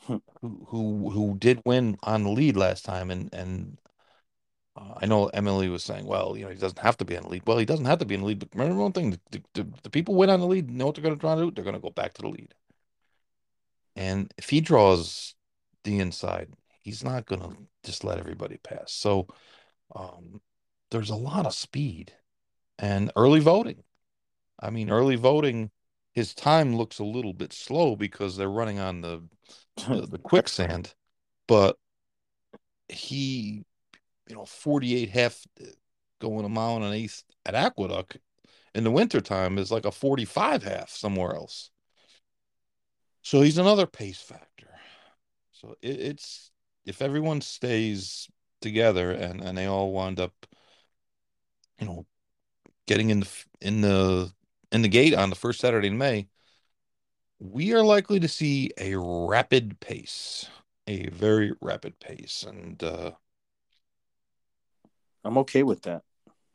[0.00, 0.16] hmm.
[0.40, 3.78] who who who did win on the lead last time, and and
[4.78, 7.22] uh, I know Emily was saying, well, you know, he doesn't have to be in
[7.24, 7.42] the lead.
[7.46, 9.66] Well, he doesn't have to be in the lead, but remember one thing: the, the,
[9.82, 11.50] the people win on the lead, know what they're going to try to do?
[11.50, 12.54] They're going to go back to the lead.
[13.96, 15.34] And if he draws
[15.84, 16.50] the inside,
[16.82, 18.92] he's not going to just let everybody pass.
[18.92, 19.26] So
[19.94, 20.40] um,
[20.90, 22.12] there's a lot of speed
[22.78, 23.82] and early voting.
[24.60, 25.70] I mean, early voting
[26.12, 29.22] his time looks a little bit slow because they're running on the
[29.76, 30.94] the, the quicksand,
[31.46, 31.76] but
[32.88, 33.64] he,
[34.28, 35.44] you know, 48 half
[36.20, 38.18] going a mile and an eighth at Aqueduct
[38.74, 41.70] in the wintertime is like a 45 half somewhere else.
[43.22, 44.68] So he's another pace factor.
[45.52, 46.50] So it, it's
[46.84, 48.28] if everyone stays
[48.60, 50.32] together and and they all wind up,
[51.80, 52.06] you know,
[52.86, 53.28] getting in the
[53.60, 54.32] in the
[54.70, 56.28] in the gate on the first Saturday in May,
[57.38, 60.48] we are likely to see a rapid pace,
[60.86, 63.12] a very rapid pace, and uh,
[65.28, 66.02] I'm okay with that.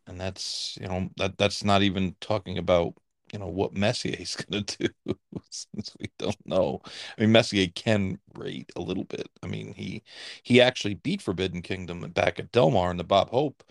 [0.08, 2.96] And that's you know that that's not even talking about
[3.32, 5.16] you know what Messier is going to do
[5.50, 6.82] since we don't know.
[7.18, 9.30] I mean, Messier can rate a little bit.
[9.44, 10.02] I mean, he
[10.42, 13.64] he actually beat Forbidden Kingdom back at Del Mar in the Bob Hope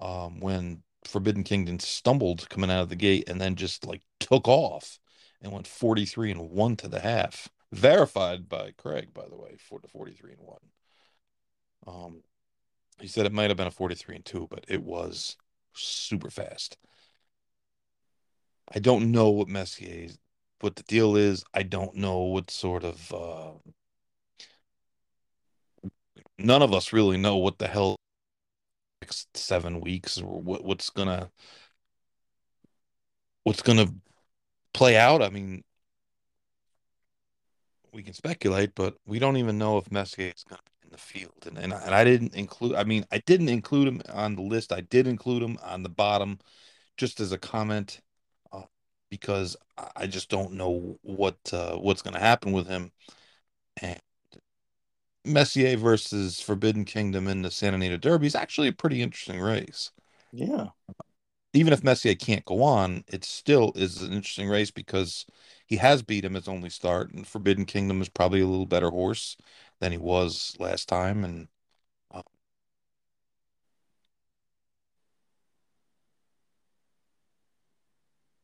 [0.00, 4.48] um, when Forbidden Kingdom stumbled coming out of the gate and then just like took
[4.48, 4.98] off
[5.40, 7.48] and went 43 and 1 to the half.
[7.72, 10.58] Verified by Craig, by the way, for the 43 and 1.
[11.86, 12.22] Um,
[13.00, 15.36] he said it might have been a 43 and 2, but it was
[15.72, 16.76] super fast.
[18.74, 20.08] I don't know what Messier,
[20.60, 21.44] what the deal is.
[21.54, 23.12] I don't know what sort of.
[23.12, 23.70] Uh,
[26.38, 27.96] none of us really know what the hell
[29.00, 31.30] next seven weeks or what, what's gonna
[33.44, 33.86] what's gonna
[34.74, 35.22] play out.
[35.22, 35.64] I mean,
[37.92, 40.98] we can speculate, but we don't even know if Messier is to be in the
[40.98, 41.46] field.
[41.46, 42.74] And and, and I didn't include.
[42.74, 44.72] I mean, I didn't include him on the list.
[44.72, 46.38] I did include him on the bottom,
[46.96, 48.00] just as a comment,
[48.52, 48.62] uh,
[49.10, 49.56] because
[49.96, 52.90] I just don't know what uh, what's going to happen with him.
[53.82, 54.00] And
[55.24, 59.90] Messier versus Forbidden Kingdom in the Santa Anita Derby is actually a pretty interesting race.
[60.32, 60.68] Yeah.
[61.54, 65.24] Even if Messier can't go on, it still is an interesting race because
[65.66, 68.90] he has beat him his only start, and Forbidden Kingdom is probably a little better
[68.90, 69.36] horse
[69.80, 71.48] than he was last time, and
[72.12, 72.22] uh,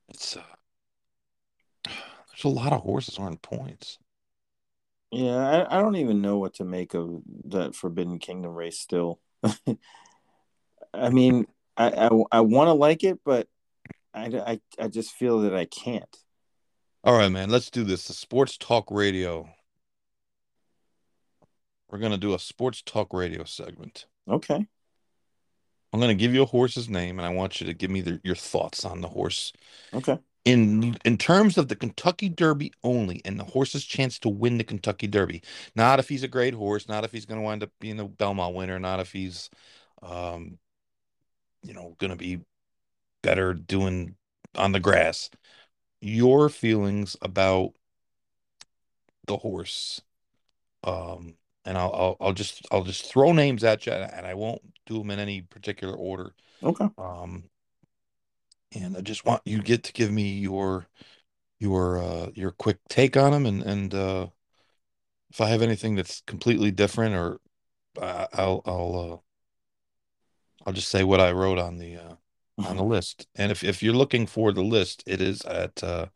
[0.08, 0.42] it's uh,
[1.84, 3.98] there's a lot of horses on points.
[5.10, 9.20] Yeah, I, I don't even know what to make of that Forbidden Kingdom race still.
[10.92, 13.48] I mean, I I, I want to like it, but
[14.12, 16.16] I, I I just feel that I can't.
[17.04, 17.50] All right, man.
[17.50, 18.08] Let's do this.
[18.08, 19.48] The sports talk radio.
[21.94, 24.06] We're gonna do a sports talk radio segment.
[24.28, 24.66] Okay.
[25.92, 28.20] I'm gonna give you a horse's name, and I want you to give me the,
[28.24, 29.52] your thoughts on the horse.
[29.92, 34.58] Okay in in terms of the Kentucky Derby only and the horse's chance to win
[34.58, 35.40] the Kentucky Derby.
[35.76, 38.08] Not if he's a great horse, not if he's going to wind up being a
[38.08, 39.50] Belmont winner, not if he's
[40.02, 40.58] um
[41.62, 42.40] you know, going to be
[43.22, 44.16] better doing
[44.56, 45.30] on the grass.
[46.00, 47.74] Your feelings about
[49.28, 50.02] the horse
[50.82, 54.62] um and I'll, I'll I'll just I'll just throw names at you and I won't
[54.86, 56.34] do them in any particular order.
[56.62, 56.88] Okay.
[56.98, 57.44] Um
[58.74, 60.86] and I just want you get to give me your
[61.58, 64.26] your uh your quick take on them and and uh
[65.30, 67.40] if I have anything that's completely different or
[68.00, 72.14] uh, I'll I'll uh I'll just say what I wrote on the uh
[72.58, 73.26] on the list.
[73.34, 76.06] And if if you're looking for the list, it is at uh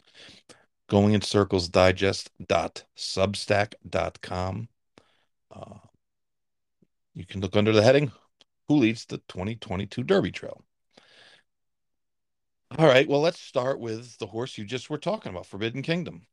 [0.89, 4.69] going in circles digest dot substack dot com.
[5.51, 5.79] Uh,
[7.15, 8.13] you can look under the heading
[8.69, 10.65] Who Leads the 2022 Derby Trail?
[12.77, 16.27] All right, well, let's start with the horse you just were talking about, Forbidden Kingdom.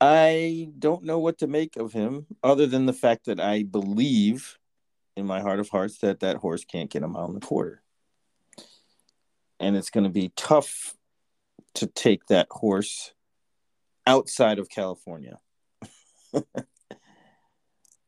[0.00, 4.58] I don't know what to make of him other than the fact that I believe
[5.16, 7.82] in my heart of hearts that that horse can't get a mile and a quarter.
[9.58, 10.94] And it's going to be tough
[11.74, 13.12] to take that horse
[14.06, 15.40] outside of California,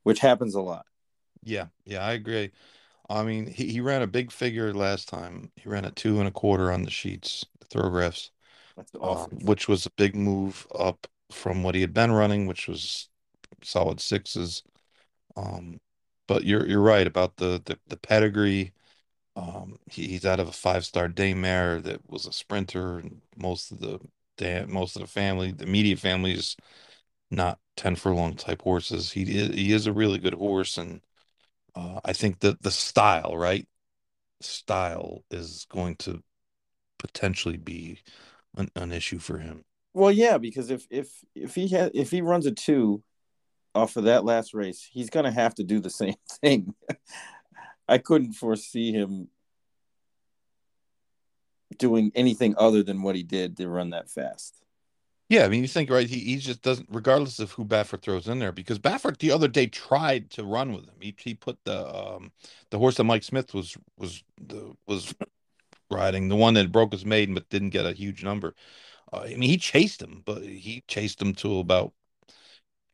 [0.02, 0.86] which happens a lot.
[1.42, 2.52] Yeah, yeah, I agree.
[3.08, 5.50] I mean, he, he ran a big figure last time.
[5.56, 8.30] He ran a two and a quarter on the sheets, the Thoro-Graphs,
[8.76, 12.68] That's um, which was a big move up from what he had been running, which
[12.68, 13.08] was
[13.62, 14.62] solid sixes.
[15.36, 15.80] Um,
[16.28, 18.72] but you're you're right about the the, the pedigree.
[19.36, 23.20] Um, he, he's out of a five star day mare that was a sprinter, and
[23.36, 24.00] most of the
[24.68, 26.56] most of the family, the immediate family, is
[27.30, 29.12] not ten furlong type horses.
[29.12, 31.00] He is, he is a really good horse, and
[31.74, 33.66] uh, I think that the style, right,
[34.40, 36.22] style is going to
[36.98, 38.00] potentially be
[38.56, 39.64] an, an issue for him.
[39.94, 43.02] Well, yeah, because if if if he had if he runs a two
[43.74, 46.74] off of that last race, he's going to have to do the same thing.
[47.88, 49.28] I couldn't foresee him
[51.76, 54.54] doing anything other than what he did to run that fast.
[55.30, 56.08] Yeah, I mean, you think right?
[56.08, 59.46] He, he just doesn't, regardless of who Baffert throws in there, because Baffert the other
[59.46, 60.96] day tried to run with him.
[61.00, 62.32] He he put the um
[62.70, 65.14] the horse that Mike Smith was was the was
[65.90, 68.54] riding, the one that broke his maiden but didn't get a huge number.
[69.12, 71.92] Uh, I mean, he chased him, but he chased him to about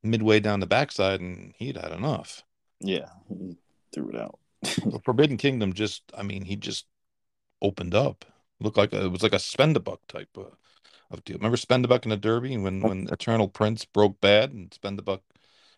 [0.03, 2.45] midway down the backside, and he'd had enough.
[2.81, 3.57] Yeah, he
[3.95, 4.39] threw it out.
[4.85, 6.87] The Forbidden Kingdom just, I mean, he just
[7.63, 8.25] opened up.
[8.61, 10.57] Looked like a, it was like a Spend A Buck type of,
[11.11, 11.37] of deal.
[11.37, 14.99] Remember Spend A Buck in the Derby when when Eternal Prince broke bad and Spend
[14.99, 15.23] A Buck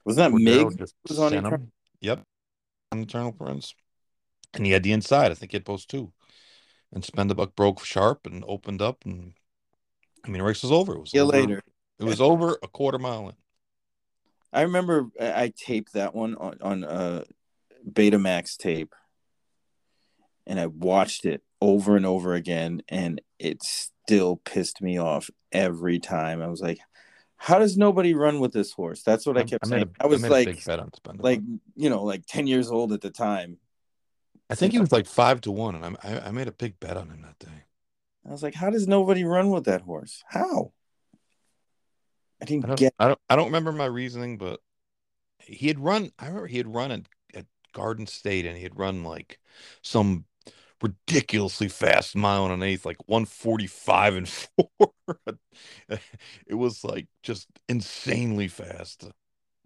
[0.05, 0.81] Wasn't that Mig?
[1.09, 1.69] was on Eternal-
[2.01, 2.23] Yep,
[2.93, 3.75] on Eternal Prince,
[4.55, 5.31] and he had the inside.
[5.31, 6.13] I think he had post two,
[6.93, 9.35] and Spend A Buck broke sharp and opened up, and
[10.25, 10.95] I mean, the race was over.
[10.95, 11.33] It was Yeah, over.
[11.33, 11.63] later.
[11.99, 13.35] It was over a quarter mile in.
[14.53, 17.25] I remember I I taped that one on on uh,
[17.91, 18.95] Betamax tape,
[20.49, 26.01] and I watched it over and over again, and it still pissed me off every
[26.01, 26.43] time.
[26.43, 26.79] I was like,
[27.37, 29.91] "How does nobody run with this horse?" That's what I, kept made saying.
[30.01, 31.25] a- I was a like, big bet on Spend A Buck.
[31.25, 31.41] like
[31.77, 33.59] you know, like ten years old at the time.
[34.51, 36.81] I think he was like five to one, and I, I I made a big
[36.81, 37.65] bet on him that day.
[38.27, 40.25] I was like, "How does nobody run with that horse?
[40.27, 40.73] How?"
[42.41, 42.95] I I didn't don't, get.
[42.99, 44.61] I don't, I don't remember my reasoning, but
[45.41, 46.11] he had run.
[46.19, 47.03] I remember he had run at,
[47.35, 49.39] at Garden State, and he had run like
[49.83, 50.25] some
[50.83, 54.71] ridiculously fast mile and an eighth, like one forty five and four.
[56.47, 59.09] it was like just insanely fast,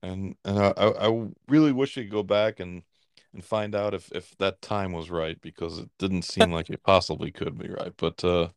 [0.03, 2.83] and and I, I really wish I could go back and
[3.35, 6.83] and find out if if that time was right because it didn't seem like it
[6.85, 8.49] possibly could be right, but uh.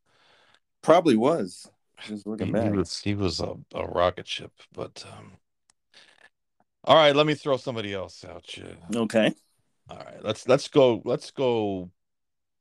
[0.82, 1.70] Probably was.
[2.04, 2.70] Just He, looking he back.
[2.70, 5.38] was he was a, a rocket ship, but um
[6.84, 8.78] all right, let me throw somebody else out you.
[8.96, 9.34] Okay.
[9.90, 11.92] All right, let's let's go let's go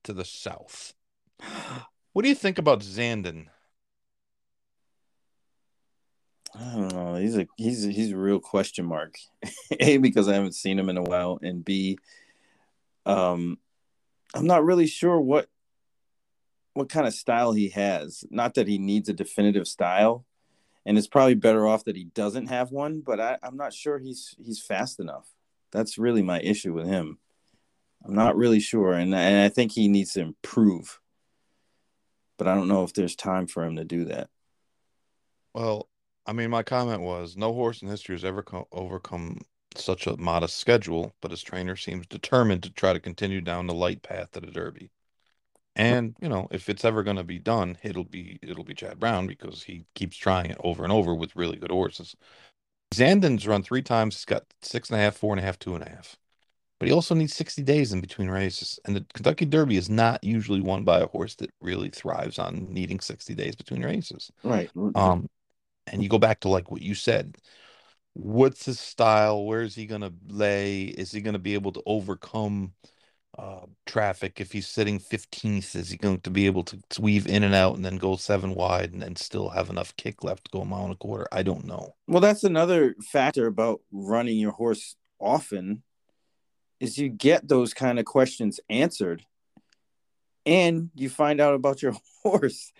[0.05, 0.95] to the south.
[2.13, 3.47] What do you think about Zandon?
[6.55, 7.17] I don't know.
[7.17, 9.17] He's a he's he's a real question mark.
[9.81, 11.99] a because I haven't seen him in a while, and B,
[13.05, 13.59] um,
[14.35, 15.49] I'm not really sure what
[16.75, 18.25] what kind of style he has.
[18.31, 20.25] Not that he needs a definitive style,
[20.87, 23.01] and it's probably better off that he doesn't have one.
[23.01, 25.27] But I, I'm not sure he's he's fast enough.
[25.73, 27.19] That's really my issue with him.
[28.05, 31.01] I'm not really sure, and and I think he needs to improve.
[32.37, 34.29] But I don't know if there's time for him to do that.
[35.55, 35.89] Well,
[36.27, 39.41] I mean, my comment was no horse in history has ever co- overcome
[39.77, 43.75] such a modest schedule, but his trainer seems determined to try to continue down the
[43.75, 44.91] light path to the Derby.
[45.77, 49.01] And you know, if it's ever going to be done, it'll be it'll be Chad
[49.01, 52.15] Brown because he keeps trying it over and over with really good horses.
[52.95, 54.17] Zandon's run three times.
[54.17, 56.17] He's got six and a half, four and a half, two and a half.
[56.79, 58.81] But he also needs 60 days in between races.
[58.85, 62.67] And the Kentucky Derby is not usually won by a horse that really thrives on
[62.69, 64.31] needing 60 days between races.
[64.43, 64.71] Right.
[64.95, 65.29] Um,
[65.87, 67.37] and you go back to like what you said.
[68.15, 69.45] What's his style?
[69.45, 70.85] Where is he going to lay?
[70.85, 72.73] Is he going to be able to overcome
[73.39, 75.75] uh, traffic if he's sitting 15th?
[75.77, 78.55] Is he going to be able to weave in and out and then go seven
[78.55, 81.27] wide and then still have enough kick left to go a mile and a quarter?
[81.33, 81.95] I don't know.
[82.07, 85.83] Well, that's another factor about running your horse often
[86.81, 89.25] is you get those kind of questions answered
[90.47, 92.73] and you find out about your horse.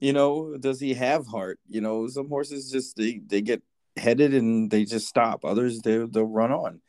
[0.00, 1.58] You know, does he have heart?
[1.68, 3.62] You know, some horses just they, they get
[3.96, 5.44] headed and they just stop.
[5.44, 6.80] Others they they'll run on.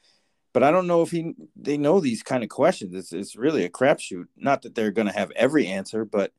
[0.53, 2.93] but I don't know if he they know these kind of questions.
[2.95, 4.25] It's it's really a crapshoot.
[4.37, 6.31] Not that they're going to have every answer, but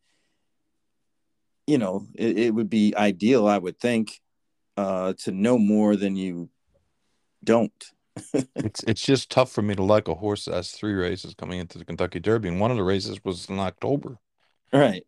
[1.67, 4.21] you know, it, it would be ideal, I would think,
[4.77, 6.51] uh, to know more than you
[7.45, 7.73] don't.
[8.57, 11.59] It's it's just tough for me to like a horse that has three races coming
[11.59, 14.19] into the Kentucky Derby, and one of the races was in October.
[14.73, 15.07] Right.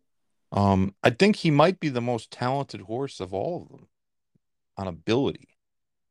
[0.51, 3.87] Um, I think he might be the most talented horse of all of them
[4.77, 5.47] on ability.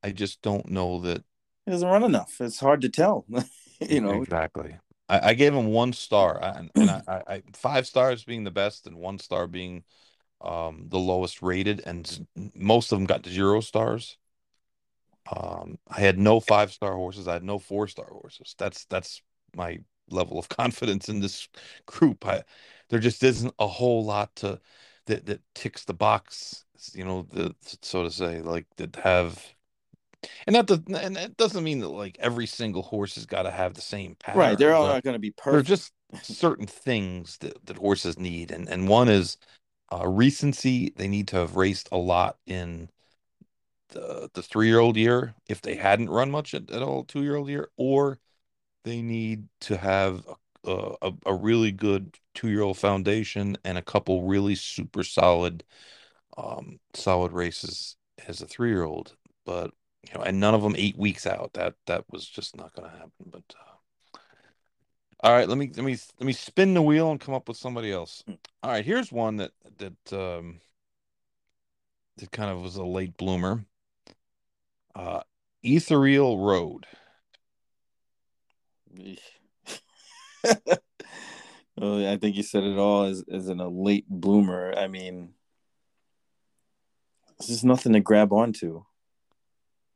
[0.02, 1.22] I just don't know that
[1.64, 2.40] He doesn't run enough.
[2.40, 3.24] It's hard to tell.
[3.80, 4.76] you know, exactly.
[5.08, 8.44] I, I gave him one star, I- and, and I, I, I five stars being
[8.44, 9.84] the best, and one star being
[10.40, 14.16] um the lowest rated, and most of them got zero stars.
[15.30, 17.28] Um, I had no five star horses.
[17.28, 18.54] I had no four star horses.
[18.58, 19.22] That's that's
[19.54, 21.48] my level of confidence in this
[21.86, 22.26] group.
[22.26, 22.42] I
[22.88, 24.60] there just isn't a whole lot to
[25.06, 26.64] that that ticks the box,
[26.94, 29.54] you know, the so to say, like that have
[30.46, 33.50] and that does, and it doesn't mean that like every single horse has got to
[33.50, 34.40] have the same pattern.
[34.40, 34.58] right.
[34.58, 35.68] They're all not going to be perfect.
[35.68, 35.92] just
[36.22, 39.36] certain things that, that horses need, and and one is
[39.92, 40.92] uh, recency.
[40.96, 42.88] They need to have raced a lot in
[43.92, 47.22] the the three year old year if they hadn't run much at, at all two
[47.22, 48.18] year old year, or
[48.84, 50.26] they need to have
[50.64, 55.64] a, a, a really good two year old foundation and a couple really super solid
[56.36, 57.96] um solid races
[58.28, 59.16] as a three year old.
[59.44, 59.72] But
[60.04, 61.52] you know, and none of them eight weeks out.
[61.54, 63.12] That that was just not going to happen.
[63.30, 64.18] But uh,
[65.22, 67.56] all right, let me let me let me spin the wheel and come up with
[67.56, 68.24] somebody else.
[68.62, 70.60] All right, here's one that that um
[72.16, 73.64] that kind of was a late bloomer.
[74.94, 75.20] Uh,
[75.62, 76.86] Ethereal Road.
[81.76, 84.74] well, I think you said it all as as in a late bloomer.
[84.76, 85.34] I mean,
[87.38, 88.84] this is nothing to grab onto.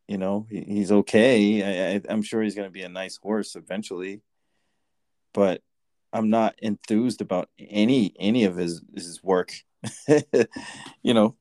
[0.08, 1.96] You know, he, he's okay.
[1.96, 4.22] I, I'm sure he's going to be a nice horse eventually,
[5.34, 5.62] but
[6.12, 9.52] I'm not enthused about any any of his his work.
[11.02, 11.36] you know,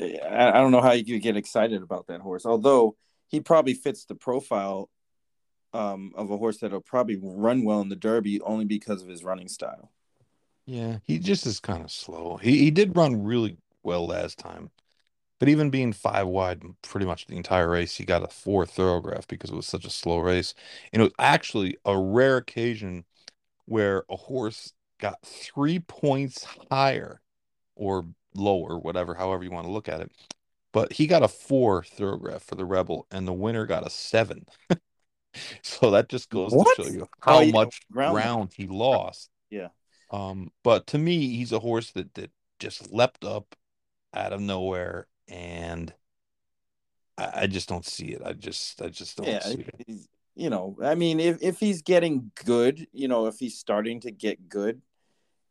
[0.00, 2.46] I, don't know how you could get excited about that horse.
[2.46, 2.96] Although
[3.28, 4.90] he probably fits the profile
[5.72, 9.24] um, of a horse that'll probably run well in the Derby only because of his
[9.24, 9.90] running style.
[10.66, 12.36] Yeah, he just is kind of slow.
[12.36, 14.70] He he did run really well last time,
[15.38, 19.26] but even being five wide pretty much the entire race, he got a four Thoro-Graph
[19.28, 20.54] because it was such a slow race.
[20.92, 23.04] And it was actually a rare occasion
[23.64, 27.20] where a horse got three points higher
[27.74, 30.12] or lower, whatever, however you want to look at it.
[30.72, 34.44] But he got a four Thoro-Graph for the Rebel, and the winner got a seven.
[35.62, 36.76] so that just goes What?
[36.76, 39.30] to show you how Oh, yeah, much ground- ground he lost.
[39.50, 39.68] Yeah.
[40.10, 43.54] Um, but to me, he's a horse that that just leapt up
[44.14, 45.92] out of nowhere, and
[47.16, 48.22] I, I just don't see it.
[48.24, 50.00] I just I just don't yeah, see it.
[50.34, 54.10] you know, I mean, if if he's getting good, you know, if he's starting to
[54.10, 54.80] get good,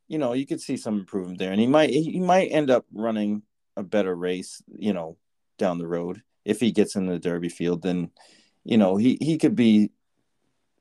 [0.07, 2.85] you know, you could see some improvement there, and he might he might end up
[2.93, 3.43] running
[3.75, 5.17] a better race, you know,
[5.57, 7.81] down the road if he gets in the Derby field.
[7.81, 8.11] Then,
[8.63, 9.91] you know, he he could be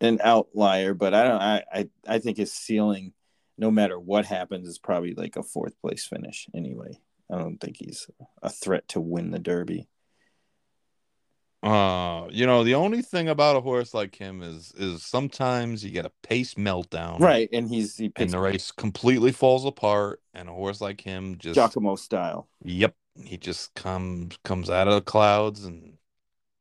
[0.00, 1.42] an outlier, but I don't.
[1.42, 3.12] I I, I think his ceiling,
[3.58, 7.00] no matter what happens, is probably like a fourth place finish anyway.
[7.30, 8.08] I don't think he's
[8.42, 9.88] a threat to win the Derby.
[11.66, 15.90] Uh, you know, the only thing about a horse like him is is sometimes you
[15.90, 20.48] get a pace meltdown, Right, and he's he And the race completely falls apart, and
[20.48, 22.46] a horse like him just Giacomo style.
[22.64, 22.94] Yep,
[23.24, 25.94] he just comes comes out of the clouds and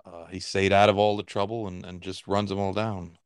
[0.05, 3.17] uh, he stayed out of all the trouble and, and just runs them all down.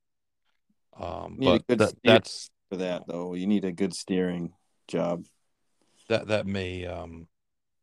[1.00, 3.36] Um, but that, that's for that though.
[3.36, 4.52] You need a good steering
[4.90, 5.24] job.
[6.10, 7.28] that that may um,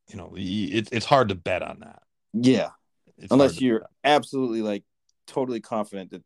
[0.09, 2.03] you know, it, it's hard to bet on that.
[2.33, 2.71] Yeah,
[3.19, 4.85] It's unless you're absolutely like
[5.27, 6.23] totally confident that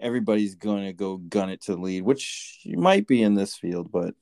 [0.00, 3.90] everybody's going to go gun it to lead, which you might be in this field,
[3.92, 4.14] but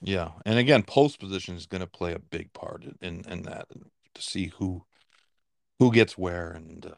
[0.00, 3.68] yeah, and again, post position is going to play a big part in in that
[4.14, 4.84] to see who
[5.78, 6.86] who gets where and.
[6.86, 6.94] Uh,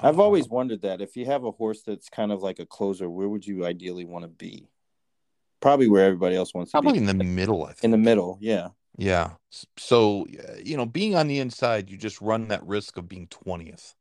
[0.00, 3.10] I've always wondered that if you have a horse that's kind of like a closer,
[3.10, 4.66] where would you ideally want to be?
[5.60, 6.82] Probably where everybody else wants to be.
[6.82, 7.08] probably be.
[7.08, 7.64] in the middle.
[7.64, 7.84] I think.
[7.84, 8.68] In the middle, yeah.
[8.96, 9.32] Yeah.
[9.78, 10.26] So,
[10.62, 13.94] you know, being on the inside, you just run that risk of being 20th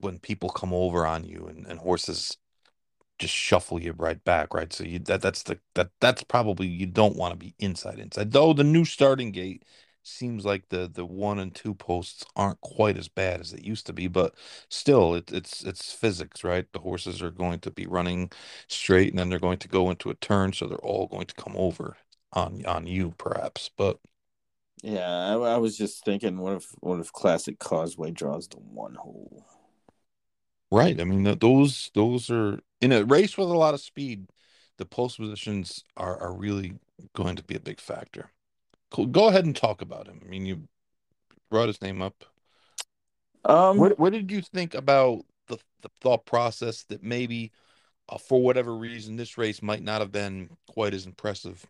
[0.00, 2.36] when people come over on you and, and horses
[3.18, 4.72] just shuffle you right back, right?
[4.72, 8.32] So you that that's the that that's probably you don't want to be inside inside.
[8.32, 9.64] Though the new starting gate
[10.04, 13.86] seems like the the one and two posts aren't quite as bad as it used
[13.86, 14.34] to be, but
[14.70, 16.66] still it, it's it's physics, right?
[16.72, 18.30] The horses are going to be running
[18.68, 21.34] straight and then they're going to go into a turn, so they're all going to
[21.36, 21.96] come over
[22.32, 23.70] on on you perhaps.
[23.76, 23.98] But
[24.82, 28.94] Yeah, I, I was just thinking, what if what if Classic Causeway draws the one
[28.94, 29.44] hole?
[30.70, 31.00] Right.
[31.00, 34.28] I mean, th- those those are in a race with a lot of speed.
[34.76, 36.78] The post positions are are really
[37.14, 38.30] going to be a big factor.
[38.90, 39.06] Cool.
[39.06, 40.20] Go ahead and talk about him.
[40.24, 40.68] I mean, you
[41.50, 42.24] brought his name up.
[43.44, 47.52] Um, What what did you think about the the thought process that maybe
[48.08, 51.66] uh, for whatever reason this race might not have been quite as impressive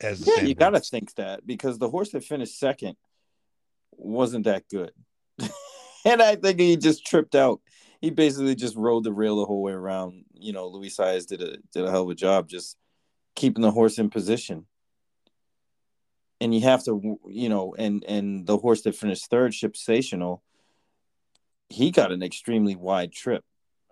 [0.00, 2.96] as the yeah, same you got to think that because the horse that finished second
[3.92, 4.92] wasn't that good,
[6.04, 7.60] and I think he just tripped out.
[8.00, 10.24] He basically just rode the rail the whole way around.
[10.34, 12.76] You know, Luis Saez did a did a hell of a job just
[13.34, 14.66] keeping the horse in position.
[16.40, 20.42] And you have to, you know, and and the horse that finished third, Ship Sensational,
[21.68, 23.44] he got an extremely wide trip.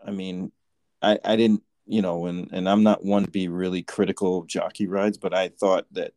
[0.04, 0.50] I mean,
[1.00, 4.46] I I didn't, you know, and and I'm not one to be really critical of
[4.46, 6.12] jockey rides, but I thought that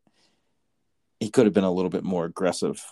[1.19, 2.83] he could have been a little bit more aggressive.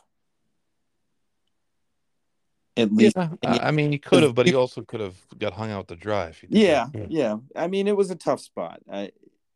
[2.78, 5.72] At least, Yeah, I mean, he could have, but he also could have got hung
[5.72, 6.40] out to drive.
[6.42, 7.12] If yeah, that.
[7.12, 7.36] yeah.
[7.56, 8.80] I mean, it was a tough spot.
[8.92, 9.12] I,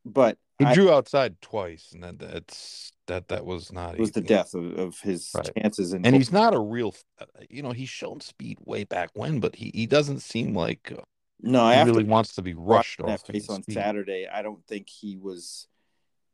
[0.05, 4.11] but He I, drew outside twice, and that that's that that was not it was
[4.11, 5.49] the death of, of his Right.
[5.57, 5.93] chances.
[5.93, 9.39] In And he's not a real, uh, you know, he's shown speed way back when,
[9.39, 11.01] but he, he doesn't seem like uh,
[11.41, 11.69] no.
[11.69, 13.73] he really wants to be rushed off that race on speed.
[13.73, 15.67] Saturday, I don't think he was.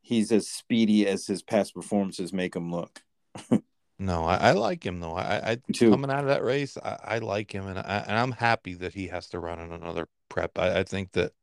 [0.02, 3.02] He's as speedy as his past performances make him look.
[4.02, 5.14] No, I, I like him though.
[5.14, 5.92] I, I too.
[5.92, 8.96] coming out of that race, I, I like him, and I and I'm happy that
[8.96, 10.58] he has to run in another prep.
[10.58, 11.34] I, I think that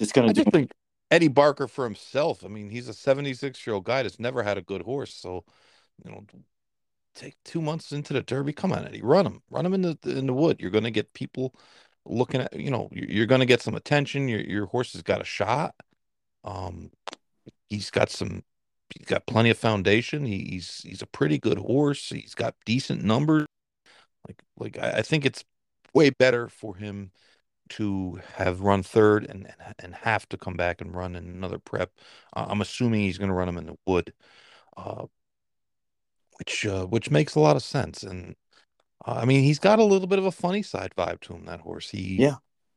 [0.00, 0.42] it's gonna I do.
[0.42, 0.72] just think
[1.12, 2.44] Eddie Barker for himself.
[2.44, 5.44] I mean, he's a 76 year old guy that's never had a good horse, so
[6.04, 6.24] you know,
[7.14, 8.52] take two months into the Derby.
[8.52, 10.60] Come on, Eddie, run him, run him in the in the wood.
[10.60, 11.54] You're going to get people
[12.06, 12.58] looking at.
[12.58, 14.28] You know, you're, going to get some attention.
[14.28, 15.74] Your your horse has got a shot.
[16.44, 16.90] Um,
[17.68, 18.44] he's got some.
[18.96, 20.26] He's got plenty of foundation.
[20.26, 22.08] He, he's he's a pretty good horse.
[22.08, 23.46] He's got decent numbers.
[24.26, 25.44] Like like I, I think it's
[25.94, 27.12] way better for him
[27.70, 29.48] to have run third and
[29.78, 31.90] and have to come back and run in another prep.
[32.36, 34.12] Uh, I'm assuming he's going to run him in the wood,
[34.76, 35.06] uh,
[36.38, 38.02] which uh, which makes a lot of sense.
[38.02, 38.36] And
[39.06, 41.44] uh, I mean, he's got a little bit of a Funny Cide vibe to him.
[41.44, 41.90] That horse.
[41.90, 42.36] He Yeah,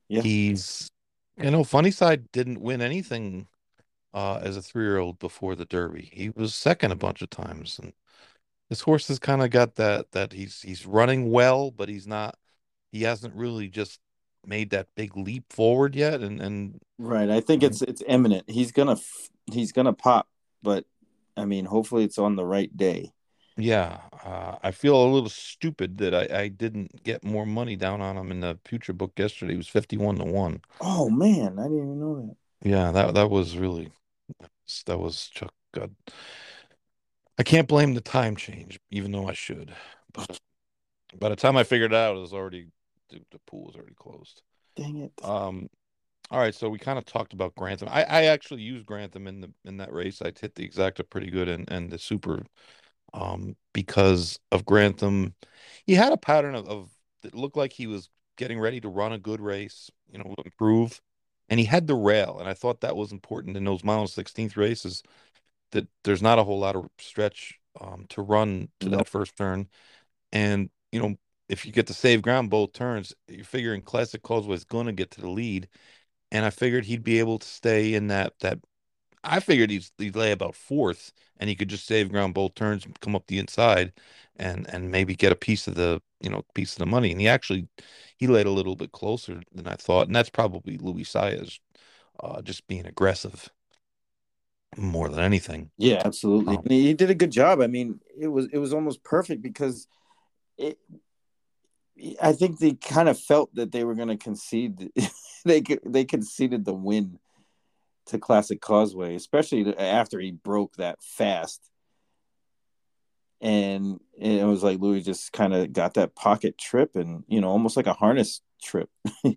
[0.09, 0.21] yeah.
[0.21, 0.89] He's
[1.37, 3.47] you know, Funny Cide didn't win anything
[4.13, 6.09] uh, as a three year old before the Derby.
[6.13, 7.93] He was second a bunch of times, and
[8.69, 12.37] this horse has kind of got that that he's he's running well, but he's not.
[12.91, 13.99] He hasn't really just
[14.45, 17.29] made that big leap forward yet, and and Right.
[17.29, 18.49] I think it's it's imminent.
[18.49, 20.27] He's gonna f- he's gonna pop,
[20.63, 20.85] but
[21.35, 23.11] I mean, hopefully it's on the right day.
[23.57, 28.01] Yeah, uh, I feel a little stupid that I I didn't get more money down
[28.01, 29.53] on him in the future book yesterday.
[29.53, 30.61] He was fifty one to one.
[30.81, 32.69] Oh man, I didn't even know that.
[32.69, 33.91] Yeah, that that was really
[34.85, 35.53] that was Chuck.
[35.73, 35.95] God,
[37.37, 39.73] I can't blame the time change, even though I should.
[40.13, 40.39] But
[41.19, 42.67] by the time I figured it out, it was already
[43.09, 44.41] the, the pool was already closed.
[44.75, 45.11] Dang it.
[45.23, 45.69] Um,
[46.31, 47.89] all right, so we kind of talked about Grantham.
[47.91, 50.21] I, I actually used Grantham in the in that race.
[50.21, 52.43] I hit the exacta pretty good and and the super,
[53.15, 55.35] um, because of Grantham.
[55.87, 56.91] He had a pattern of, of
[57.23, 61.01] that looked like he was getting ready to run a good race, you know, improve,
[61.49, 64.57] and he had the rail, and I thought that was important in those mile sixteenth
[64.57, 65.01] races.
[65.71, 69.67] That there's not a whole lot of stretch um, to run to that first turn,
[70.33, 71.15] and you know
[71.49, 74.93] if you get to save ground both turns, you're figuring Classic Causeway is going to
[74.93, 75.69] get to the lead,
[76.31, 78.59] and I figured he'd be able to stay in that that.
[79.25, 82.85] I figured he'd, he'd lay about fourth, and he could just save ground both turns,
[82.85, 83.93] and come up the inside,
[84.37, 87.11] and and maybe get a piece of the you know piece of the money.
[87.11, 87.67] And he actually
[88.17, 91.59] he laid a little bit closer than I thought, and that's probably Luis Saez
[92.19, 93.49] uh, just being aggressive
[94.77, 95.71] more than anything.
[95.77, 96.57] Yeah, absolutely.
[96.57, 97.61] Um, he did a good job.
[97.61, 99.87] I mean, it was it was almost perfect because
[100.57, 100.77] it.
[102.21, 104.91] I think they kind of felt that they were going to concede.
[105.45, 107.19] they could- they conceded the win
[108.07, 111.69] to Classic Causeway, especially after he broke that fast.
[113.41, 117.49] And it was like Louis just kind of got that pocket trip, and you know,
[117.49, 118.89] almost like a harness trip.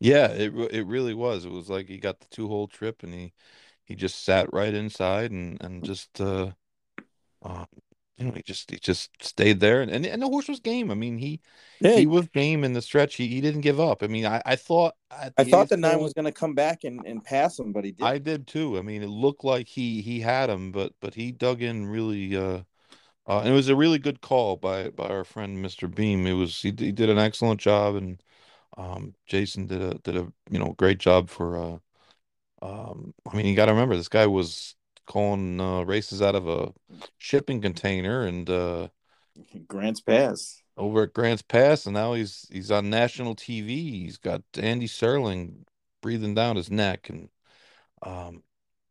[0.00, 1.44] Yeah, it it really was.
[1.44, 3.32] It was like he got the two hole trip and he
[3.84, 6.52] he just sat right inside and and just uh,
[7.42, 7.66] uh
[8.20, 10.90] you know he just he just stayed there and and, and the horse was game.
[10.90, 11.40] I mean he
[11.80, 13.16] Yeah, he was game in the stretch.
[13.16, 14.02] He he didn't give up.
[14.02, 16.84] I mean I I thought I the thought the nine was going to come back
[16.84, 18.06] and, and pass him, but he did.
[18.06, 18.78] I did too.
[18.78, 22.36] I mean it looked like he he had him, but but he dug in really.
[22.36, 22.62] Uh,
[23.26, 25.88] uh, and it was a really good call by by our friend Mr.
[25.88, 26.26] Beem.
[26.26, 28.22] It was he, he did an excellent job and.
[28.78, 31.78] Um, Jason did a did a you know great job for uh
[32.62, 34.76] um I mean you got to remember this guy was
[35.10, 36.72] calling uh, races out of a
[37.18, 38.86] shipping container and uh
[39.66, 40.62] Grants Pass.
[40.76, 43.68] over at Grants Pass, and now he's he's on national TV.
[44.04, 45.64] He's got Andy Serling
[46.00, 47.28] breathing down his neck, and
[48.02, 48.44] um,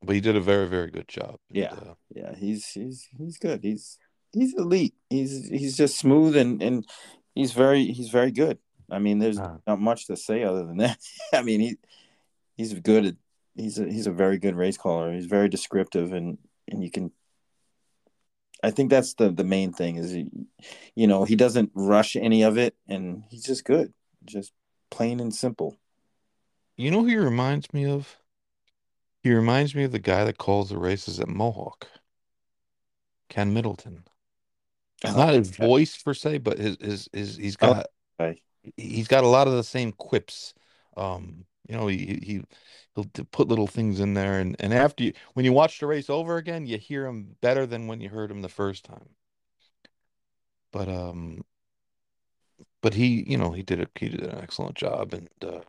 [0.03, 1.37] but he did a very very good job.
[1.49, 1.73] And, Yeah.
[1.73, 3.63] uh, Yeah, he's he's he's good.
[3.63, 3.97] He's
[4.33, 4.95] he's elite.
[5.09, 6.85] He's he's just smooth and and
[7.33, 8.57] he's very he's very good.
[8.91, 9.57] I mean, there's Ah.
[9.67, 10.97] not much to say other than that.
[11.33, 11.77] I mean, he
[12.57, 13.05] he's good.
[13.05, 13.15] At,
[13.55, 15.13] he's a he's a very good race caller.
[15.13, 16.37] He's very descriptive and
[16.67, 17.11] and you can.
[18.63, 20.29] I think that's the the main thing is he,
[20.95, 23.93] you know, he doesn't rush any of it, and he's just good,
[24.25, 24.51] just
[24.91, 25.77] plain and simple.
[26.75, 28.17] you know who he reminds me of?
[29.23, 31.87] He reminds me of the guy that calls the races at Mohawk,
[33.29, 34.03] Ken Middleton.
[35.03, 37.85] Not his voice per se, but his his his he's like
[38.19, 38.35] got
[38.75, 40.53] he's got a lot of the same quips.
[40.97, 42.41] Um, you know, he he
[42.95, 46.09] he'll put little things in there, and and after you when you watch the race
[46.09, 49.09] over again, you hear him better than when you heard him the first time.
[50.71, 51.43] But um,
[52.81, 55.61] but he you know he did a he did an excellent job, and uh,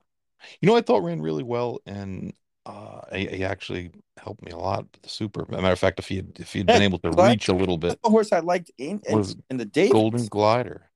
[0.61, 2.32] you know I thought ran really well, and
[2.64, 5.42] uh, he, he actually helped me a lot with the super.
[5.42, 7.55] As a matter of fact, if he had if he'd been able to reach a
[7.55, 10.89] little bit, horse I liked in in, in the day Golden Glider.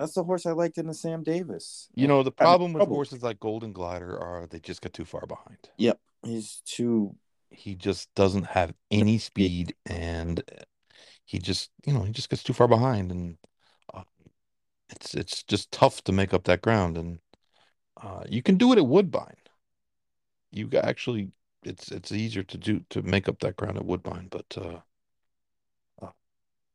[0.00, 1.90] That's the horse I liked in the Sam Davis.
[1.94, 5.26] You know, the problem with horses like Golden Glider are they just get too far
[5.26, 5.58] behind.
[5.76, 7.14] Yep, he's too.
[7.50, 10.42] He just doesn't have any speed and
[11.26, 13.36] he just, you know, he just gets too far behind and
[13.92, 14.04] uh,
[14.88, 17.18] it's it's just tough to make up that ground and
[18.02, 19.36] uh, you can do it at Woodbine.
[20.50, 21.32] You actually
[21.62, 24.80] it's it's easier to do to make up that ground at Woodbine, but uh, uh,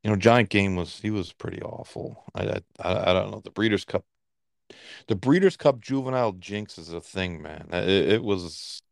[0.05, 2.23] you know, Giant Game was he was pretty awful.
[2.35, 3.41] I I I don't know.
[3.43, 4.05] The Breeders' Cup
[5.07, 7.69] The Breeders' Cup juvenile jinx is a thing, man.
[7.73, 8.83] It, it was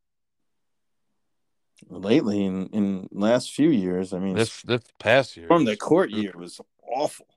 [1.87, 4.11] lately in in last few years.
[4.11, 5.45] I mean, this this past year.
[5.45, 6.59] from the court year was
[6.91, 7.27] awful.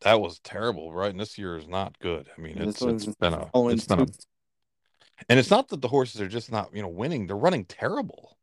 [0.00, 1.12] that was terrible, right?
[1.12, 2.28] And this year is not good.
[2.36, 4.06] I mean, it's it's been a it's been a,
[5.28, 8.36] and it's not that the horses are just not you know winning; they're running terrible.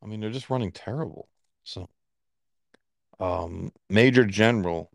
[0.00, 1.28] I mean, they're just running terrible.
[1.64, 1.88] So,
[3.20, 4.90] um, Major General,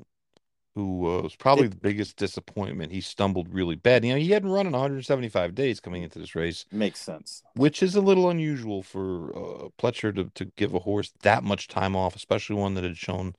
[0.76, 4.06] who uh, was probably the biggest disappointment, he stumbled really bad.
[4.06, 6.66] You know, he hadn't run in 175 days coming into this race.
[6.72, 7.44] makes sense.
[7.56, 11.68] which is a little unusual for uh, Pletcher to, to give a horse that much
[11.68, 13.36] time off, especially one that had shown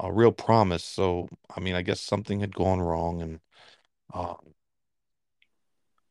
[0.00, 0.84] a real promise.
[0.84, 3.40] So, I mean, I guess something had gone wrong, and
[4.12, 4.54] um,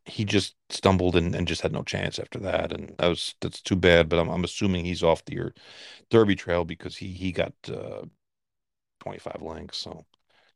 [0.10, 2.72] he just stumbled and, and just had no chance after that.
[2.74, 4.10] And that was that's too bad.
[4.10, 5.52] But I'm I'm assuming he's off the
[6.10, 8.04] Derby trail because he he got uh,
[9.02, 10.06] 25 lengths, so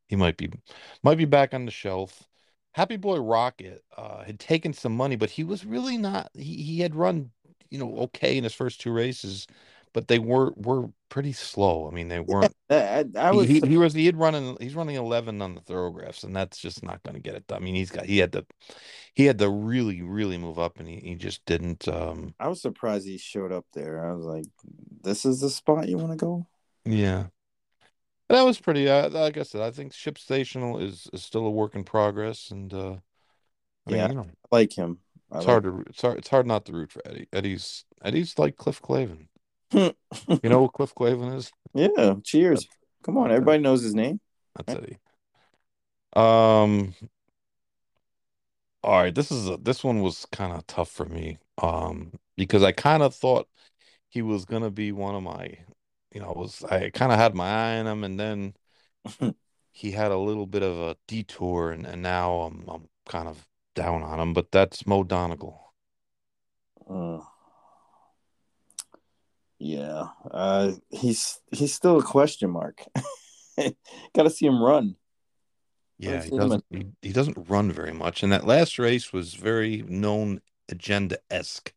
[0.07, 0.51] he might be
[1.03, 2.27] might be back on the shelf.
[2.73, 6.29] Happy Boy Rocket uh, had taken some money, but he was really not.
[6.33, 7.31] He he had run,
[7.69, 9.47] you know, okay in his first two races,
[9.93, 11.87] but they were were pretty slow.
[11.87, 12.53] I mean, they weren't.
[12.69, 16.23] I, I, was he, he was he had running he's running 11 on the Thoro-Graphs,
[16.23, 17.61] and that's just not going to get it done.
[17.61, 18.45] I mean, he's got he had to
[19.13, 21.87] he had to really really move up, and he, he just didn't.
[21.87, 24.03] Um, I was surprised he showed up there.
[24.05, 24.45] I was like,
[25.03, 26.47] "This is the spot you want to go."
[26.85, 27.25] yeah.
[28.29, 28.89] That was pretty.
[28.89, 32.49] Uh, like I said, I think Ship Station is, is still a work in progress,
[32.49, 32.95] and uh,
[33.85, 34.07] I mean, Yeah.
[34.07, 34.99] you know, I like him.
[35.31, 37.27] I it's like hard to it's hard it's hard not to root for Eddie.
[37.31, 39.27] Eddie's Eddie's like Cliff Clavin.
[39.73, 41.51] You know what Cliff Clavin is?
[41.73, 42.67] yeah, cheers.
[43.03, 44.19] Come on, everybody knows his name.
[44.55, 44.99] That's Eddie.
[46.15, 46.93] Um.
[48.83, 51.37] All right, this is a, this one was kind of tough for me.
[51.61, 53.47] Um, because I kind of thought
[54.09, 55.57] he was gonna be one of my,
[56.13, 58.53] you know, was I kind of had my eye on him, and then
[59.71, 63.47] he had a little bit of a detour, and, and now I'm I'm kind of
[63.73, 64.33] down on him.
[64.33, 65.73] But that's Mo Donegal.
[66.89, 67.19] Uh,
[69.63, 72.83] yeah, uh, he's he's still a question mark.
[73.57, 74.97] Got to see him run.
[75.97, 78.23] Yeah, he doesn't he, he doesn't run very much.
[78.23, 81.73] And that last race was very known agenda-esque,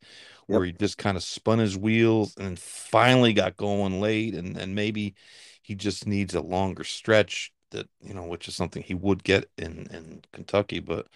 [0.46, 4.74] where he just kind of spun his wheels and finally got going late and and
[4.74, 5.14] maybe
[5.62, 9.48] he just needs a longer stretch that, you know, which is something he would get
[9.58, 11.06] in in Kentucky, but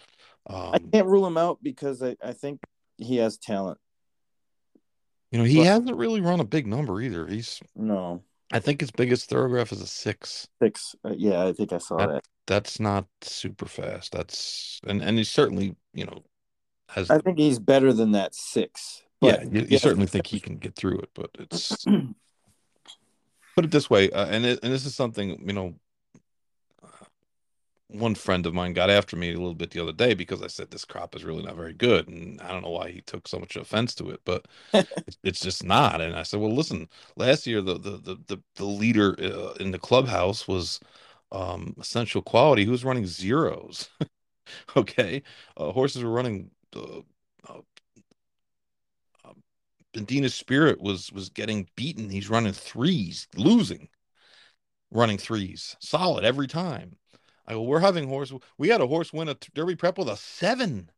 [0.47, 2.61] I um, can't rule him out because I, I think
[2.97, 3.77] he has talent.
[5.31, 7.25] You know, he but- hasn't really run a big number either.
[7.27, 8.21] He's No,
[8.51, 10.47] I think his biggest Thoro-Graph is a 6.
[10.61, 10.95] six.
[11.05, 12.23] Uh, yeah, I think I saw That- that.
[12.47, 14.11] That's not super fast.
[14.11, 16.23] That's and and he certainly, you know,
[16.89, 19.03] has I think he's better than that six.
[19.21, 21.85] yeah, But you, you certainly think he can get through it, but it's
[23.55, 25.75] put it this way, uh, and it, and this is something you know.
[27.91, 30.47] One friend of mine got after me a little bit the other day because I
[30.47, 33.27] said this crop is really not very good, and I don't know why he took
[33.27, 34.47] so much offense to it, but
[35.23, 36.01] it's, just not.
[36.01, 36.87] And I said, well, listen,
[37.17, 40.79] last year the the the the, the leader uh, in the clubhouse was
[41.31, 43.89] um, essential quality, he was running zeros.
[44.77, 45.23] okay,
[45.57, 46.51] uh, horses were running.
[46.75, 47.01] Uh,
[47.49, 47.61] uh,
[49.95, 52.09] Medina Spirit was was getting beaten.
[52.09, 53.89] He's running threes, losing,
[54.91, 56.97] running threes, solid every time.
[57.51, 58.33] I go, we're having horse.
[58.57, 60.89] We had a horse win a Derby prep with a seven.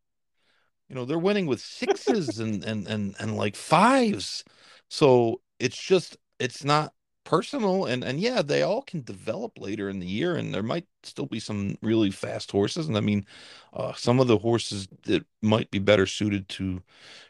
[0.88, 4.44] You know, they're winning with sixes and and and and like fives.
[4.88, 6.94] So it's just it's not
[7.26, 10.86] personal and and yeah they all can develop later in the year and there might
[11.04, 13.26] still be some really fast horses and i mean
[13.72, 16.82] uh, some of the horses that might be better suited to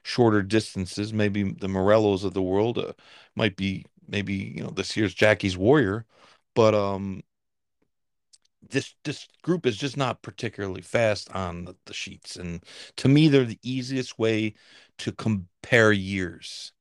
[0.02, 2.92] shorter distances maybe the morellos of the world uh,
[3.36, 6.06] might be maybe you know this year's jackie's warrior
[6.56, 7.22] but um
[8.70, 12.64] this this group is just not particularly fast on the, the sheets and
[12.96, 14.54] to me they're the easiest way
[14.98, 16.74] to compare years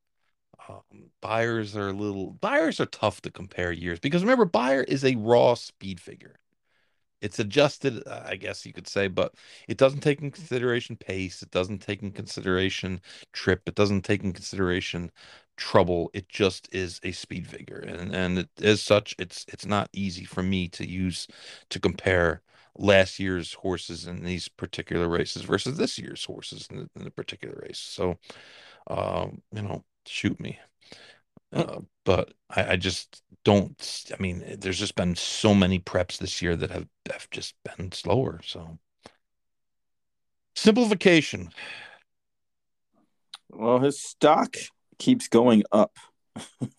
[0.69, 5.05] um, Beyers are a little Beyers are tough to compare years because remember Beyer is
[5.05, 6.37] a raw speed figure.
[7.21, 9.35] It's adjusted, uh, I guess you could say, but
[9.69, 11.41] it doesn't take in consideration pace.
[11.41, 13.01] It doesn't take in consideration
[13.33, 13.63] trip.
[13.67, 15.13] It doesn't take in consideration
[15.57, 16.11] trouble.
[16.15, 20.25] It just is a speed figure, and and it, as such, it's it's not easy
[20.25, 21.27] for me to use
[21.71, 22.43] to compare
[22.79, 27.11] last year's horses in these particular races versus this year's horses in, the, in a
[27.11, 27.79] particular race.
[27.79, 28.19] So,
[28.87, 30.59] um, you know, shoot me.
[31.53, 34.07] Uh, but I, I, just don't.
[34.11, 37.93] I mean, there's just been so many preps this year that have, have just been
[37.93, 38.41] slower.
[38.43, 38.79] So
[40.55, 41.51] simplification.
[43.51, 44.57] Well, his stock
[44.99, 45.97] keeps going up.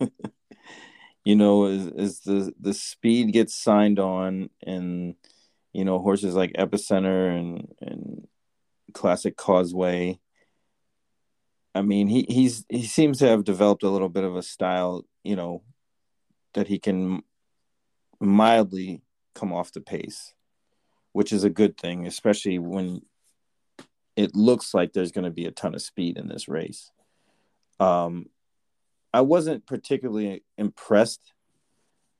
[1.24, 5.14] you know, as, as the the speed gets signed on, and
[5.72, 8.28] you know horses like Epicenter and and
[8.92, 10.18] Classic Causeway
[11.74, 15.04] I mean, he he's he seems to have developed a little bit of a style,
[15.24, 15.62] you know,
[16.54, 17.22] that he can
[18.20, 19.02] mildly
[19.34, 20.34] come off the pace,
[21.12, 23.02] which is a good thing, especially when
[24.16, 26.92] it looks like there's going to be a ton of speed in this race.
[27.84, 28.26] Um,
[29.12, 31.32] I wasn't particularly impressed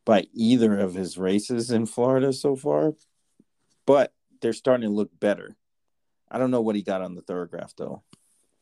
[0.04, 2.92] by either of his races in Florida so far,
[3.86, 5.56] but they're starting to look better.
[6.30, 8.02] I don't know what he got on the Thoro-Graph though.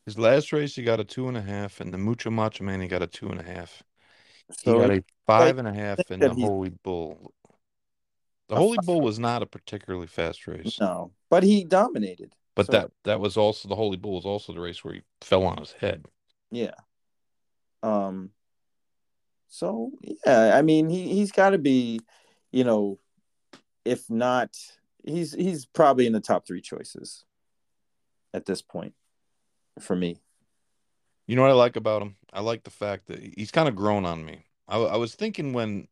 [0.05, 2.81] His last race, he got a two and a half, and the Mucho Macho Man,
[2.81, 3.83] he got a two and a half.
[4.51, 7.33] So he got a five and a half in the Holy Bull.
[8.49, 10.77] The Holy Bull was not a particularly fast race.
[10.79, 12.33] No, but he dominated.
[12.55, 12.71] But so.
[12.73, 15.57] that that was also the Holy Bull was also the race where he fell on
[15.57, 16.05] his head.
[16.51, 16.75] Yeah.
[17.83, 18.31] Um.
[19.49, 21.99] So yeah, I mean he he's got to be,
[22.51, 22.97] you know,
[23.85, 24.57] if not,
[25.03, 27.25] he's he's probably in the top three choices
[28.33, 28.95] at this point
[29.79, 30.17] for me.
[31.27, 32.15] You know what I like about him?
[32.33, 34.45] I like the fact that he's kind of grown on me.
[34.67, 35.87] I, I was thinking when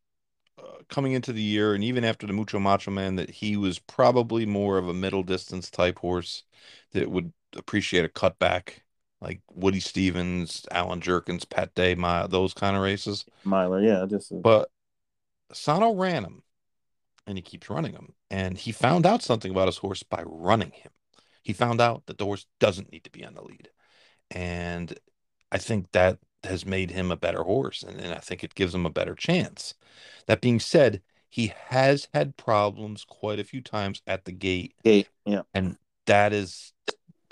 [0.58, 3.78] uh, coming into the year and even after the Mucho Macho Man that he was
[3.78, 6.42] probably more of a middle distance type horse
[6.92, 8.81] that would appreciate a cutback
[9.22, 13.24] like Woody Stephens, Allen Jerkens, Pat Day, My, those kind of races.
[13.44, 14.68] Miler, yeah, just but
[15.52, 16.42] Sano ran him
[17.26, 18.14] and he keeps running him.
[18.30, 20.90] And he found out something about his horse by running him.
[21.42, 23.68] He found out that the horse doesn't need to be on the lead.
[24.30, 24.98] And
[25.52, 27.84] I think that has made him a better horse.
[27.84, 29.74] And, and I think it gives him a better chance.
[30.26, 34.74] That being said, he has had problems quite a few times at the gate.
[34.82, 35.42] Gate, yeah.
[35.54, 35.76] And
[36.06, 36.72] that is,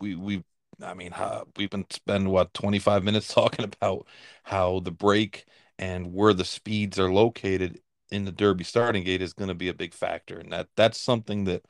[0.00, 0.44] we, we,
[0.82, 4.06] I mean, uh, we've been spend what 25 minutes talking about
[4.44, 5.46] how the break
[5.78, 7.80] and where the speeds are located
[8.10, 10.98] in the Derby starting gate is going to be a big factor, and that that's
[11.00, 11.64] something that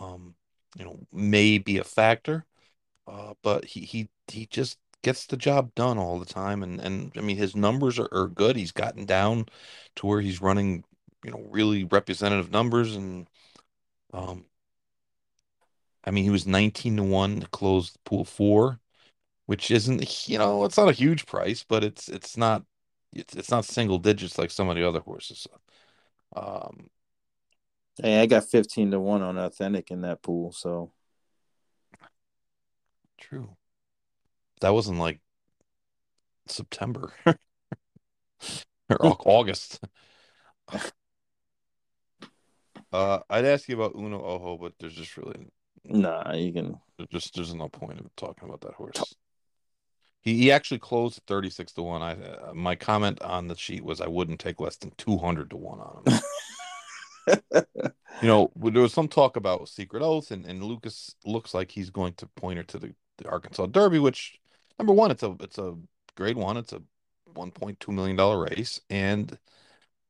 [0.00, 0.34] um,
[0.78, 2.46] you know, may be a factor.
[3.06, 7.12] Uh, but he, he he just gets the job done all the time, and and
[7.16, 8.56] I mean his numbers are, are good.
[8.56, 9.46] He's gotten down
[9.96, 10.84] to where he's running,
[11.24, 13.28] you know, really representative numbers, and
[14.12, 14.46] um,
[16.04, 18.80] I mean he was nineteen to one to close pool four,
[19.46, 22.64] which isn't you know it's not a huge price, but it's it's not
[23.14, 25.46] it's it's not single digits like some of the other horses.
[26.36, 26.90] Um,
[28.02, 30.92] Hey, I got 15 to 1 on authentic in that pool, so
[33.18, 33.56] true.
[34.60, 35.20] That wasn't like
[36.46, 37.36] September or
[39.24, 39.80] August.
[42.92, 45.46] uh, I'd ask you about Uno Ojo, but there's just really
[45.84, 46.32] nah.
[46.32, 46.80] You can
[47.10, 49.14] just there's no point of talking about that horse.
[50.22, 52.02] He he actually closed at 36 to one.
[52.02, 55.56] I uh, my comment on the sheet was I wouldn't take less than 200 to
[55.56, 56.20] one on him.
[58.22, 61.90] you know, there was some talk about Secret Oath, and, and Lucas looks like he's
[61.90, 64.38] going to point her to the, the Arkansas Derby, which
[64.78, 65.74] number one, it's a it's a
[66.16, 66.82] grade one, it's a
[67.34, 69.38] one point two million dollar race, and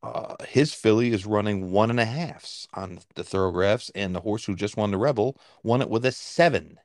[0.03, 4.45] uh, his filly is running one and a halfs on the Thoro-Graphs, and the horse
[4.45, 6.79] who just won the Rebel won it with a seven.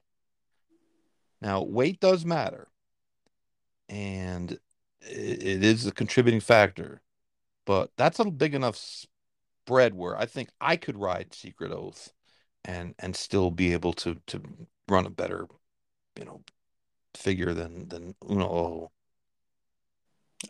[1.41, 2.67] Now, weight does matter,
[3.87, 4.51] and
[5.01, 7.01] it, it is a contributing factor,
[7.65, 12.11] but that's a big enough spread where I think I could ride Secret Oath
[12.63, 14.41] and and still be able to to
[14.87, 15.47] run a better,
[16.17, 16.41] you know,
[17.13, 18.91] figure than than Uno.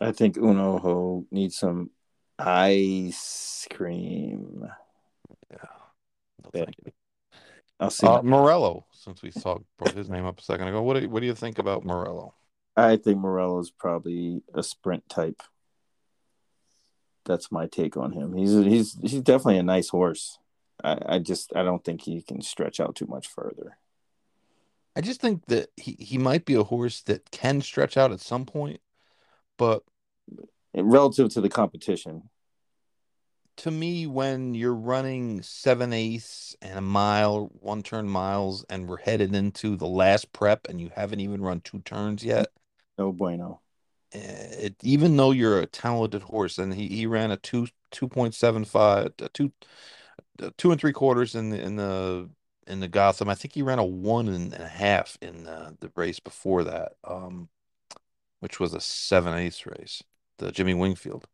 [0.00, 1.90] I think Uno Ojo needs some
[2.38, 4.68] ice cream.
[5.50, 5.56] Yeah.
[6.54, 6.64] Yeah.
[6.64, 6.92] thank you.
[7.78, 8.06] I'll see.
[8.06, 11.20] Uh, Morello, since we saw brought his name up a second ago, what do, what
[11.20, 12.34] do you think about Morello?
[12.76, 15.42] I think Morello is probably a sprint type.
[17.24, 18.34] That's my take on him.
[18.34, 20.38] He's he's he's definitely a nice horse.
[20.82, 23.78] I, I just I don't think he can stretch out too much further.
[24.94, 28.20] I just think that he, he might be a horse that can stretch out at
[28.20, 28.80] some point,
[29.58, 29.82] but
[30.76, 32.28] Relative to the competition,
[33.58, 38.98] to me, when you're running seven eighths and a mile, one turn miles, and we're
[38.98, 42.48] headed into the last prep and you haven't even run two turns yet,
[42.98, 43.62] no bueno.
[44.12, 48.08] eh, it, even though you're a talented horse, and he, he ran a two two
[48.08, 49.52] point seven five, two
[50.58, 52.28] two and three quarters in the in the
[52.66, 53.28] in the Gotham.
[53.28, 56.94] I think he ran a one and a half in the, the race before that,
[57.04, 57.48] um,
[58.40, 60.02] which was a seven eighths race,
[60.38, 61.26] the Jimmy Winkfield.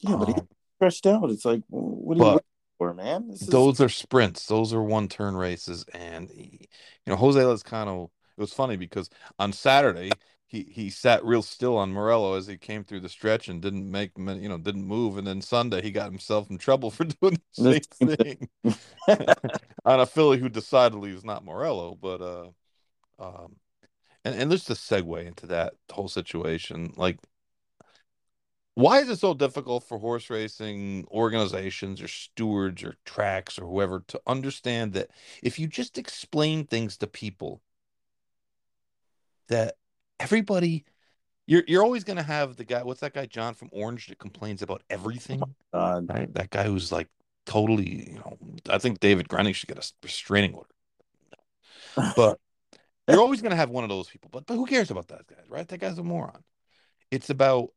[0.00, 1.30] Yeah, but he Um, stretched out.
[1.30, 2.40] It's like, what are you
[2.78, 3.28] for, man?
[3.28, 4.46] This is those are sprints.
[4.46, 6.68] Those are one turn races, and he-
[7.06, 8.10] you know Jose Lezcano.
[8.36, 10.10] It was funny because on Saturday
[10.46, 13.88] he he sat real still on Morello as he came through the stretch and didn't
[13.90, 17.40] make you know didn't move, and then Sunday he got himself in trouble for doing
[17.56, 18.48] the The same thing
[19.84, 22.48] on a filly who decidedly is not Morello, but uh,
[23.18, 23.56] um,
[24.24, 27.18] and and just to segue into that whole situation, like.
[28.74, 34.02] Why is it so difficult for horse racing organizations or stewards or tracks or whoever
[34.08, 35.10] to understand that
[35.42, 37.60] if you just explain things to people,
[39.48, 39.76] that
[40.18, 40.84] everybody,
[41.46, 42.82] you're you're always going to have the guy.
[42.82, 45.42] What's that guy John from Orange that complains about everything?
[45.74, 47.08] uh, Right, that guy who's like
[47.44, 48.38] totally, you know.
[48.70, 50.70] I think David Grening should get a restraining order.
[52.16, 52.38] But
[53.06, 54.30] you're always going to have one of those people.
[54.32, 55.68] But but who cares about that guy, right?
[55.68, 56.42] That guy's a moron.
[57.10, 57.70] It's about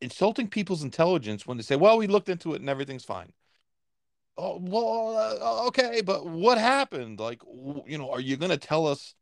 [0.00, 3.32] insulting people's intelligence when they say, "Well, we looked into it and everything's fine."
[4.36, 7.20] Oh, well, uh, okay, but what happened?
[7.20, 7.42] Like,
[7.86, 9.14] you know, are you going to tell us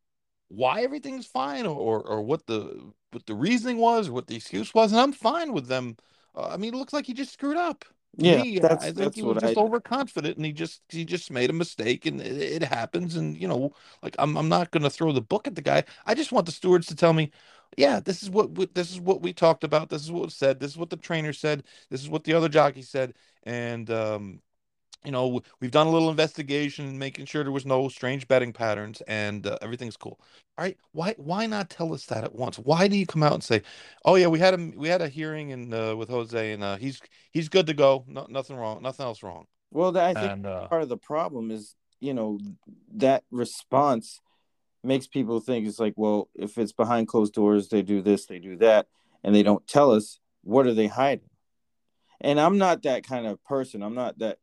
[0.49, 4.73] why everything's fine, or, or what the what the reasoning was, or what the excuse
[4.75, 4.93] was?
[4.93, 5.97] And I'm fine with them.
[6.35, 7.85] Uh, I mean, it looks like he just screwed up.
[8.17, 11.05] Yeah, me, that's- I think that's he was just I- overconfident, and he just he
[11.05, 13.17] just made a mistake, and it, it happens.
[13.17, 15.85] And you know, like I'm I'm not going to throw the book at the guy.
[16.07, 17.31] I just want the stewards to tell me,
[17.77, 19.89] yeah, this is what we, this is what we talked about.
[19.91, 20.61] This is what was said.
[20.61, 21.65] This is what the trainer said.
[21.91, 23.15] This is what the other jockey said.
[23.45, 24.41] And um,
[25.05, 29.01] you know, we've done a little investigation, making sure there was no strange betting patterns,
[29.07, 30.19] and uh, everything's cool.
[30.57, 32.59] All right, why why not tell us that at once?
[32.59, 33.63] Why do you come out and say,
[34.05, 36.77] "Oh yeah, we had a we had a hearing and uh, with Jose, and uh,
[36.77, 37.01] he's
[37.31, 38.05] he's good to go.
[38.09, 38.83] No, nothing wrong.
[38.83, 42.39] Nothing else wrong." well, I think And uh, part of the problem is, you know,
[42.97, 44.21] that response
[44.83, 48.39] makes people think it's like, well, if it's behind closed doors, they do this, they
[48.39, 48.87] do that,
[49.23, 51.29] and they don't tell us what are they hiding.
[52.21, 53.83] And I'm not that kind of person.
[53.83, 54.39] I'm not that,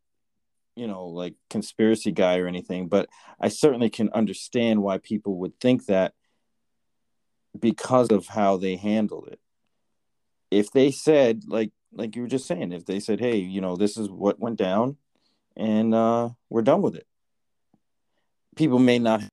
[0.75, 5.59] you know, like conspiracy guy or anything, but I certainly can understand why people would
[5.59, 6.13] think that
[7.57, 9.39] because of how they handled it.
[10.51, 13.75] If they said, like, like you were just saying, if they said, "Hey, you know,
[13.75, 14.97] this is what went down,"
[15.55, 17.07] and uh, we're done with it,
[18.55, 19.23] people may not,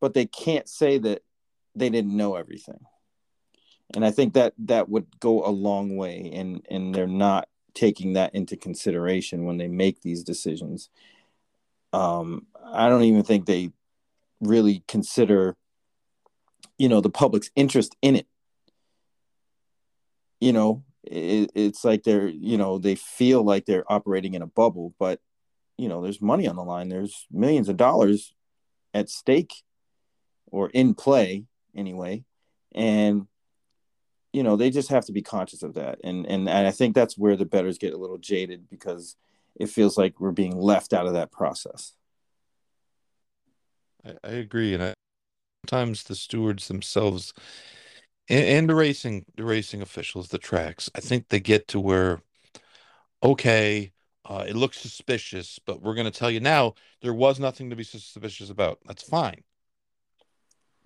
[0.00, 1.22] but they can't say that
[1.74, 2.80] they didn't know everything.
[3.94, 8.14] And I think that that would go a long way, and and they're not taking
[8.14, 10.88] that into consideration when they make these decisions.
[11.92, 13.70] Um, I don't even think they
[14.40, 15.56] really consider,
[16.78, 18.26] you know, the public's interest in it.
[20.40, 24.46] You know, it, it's like they're, you know, they feel like they're operating in a
[24.46, 25.20] bubble, but
[25.76, 26.90] you know, there's money on the line.
[26.90, 28.34] There's millions of dollars
[28.92, 29.62] at stake
[30.50, 32.24] or in play anyway.
[32.74, 33.26] And
[34.32, 35.98] you know, they just have to be conscious of that.
[36.04, 39.16] And and, and I think that's where the bettors get a little jaded because
[39.56, 41.92] it feels like we're being left out of that process.
[44.04, 44.94] I, I agree, and I,
[45.64, 47.32] sometimes the stewards themselves
[48.30, 52.22] and, and the racing the racing officials, the tracks, I think they get to where,
[53.22, 53.92] okay,
[54.24, 57.76] uh, it looks suspicious, but we're going to tell you now there was nothing to
[57.76, 58.78] be suspicious about.
[58.86, 59.42] That's fine.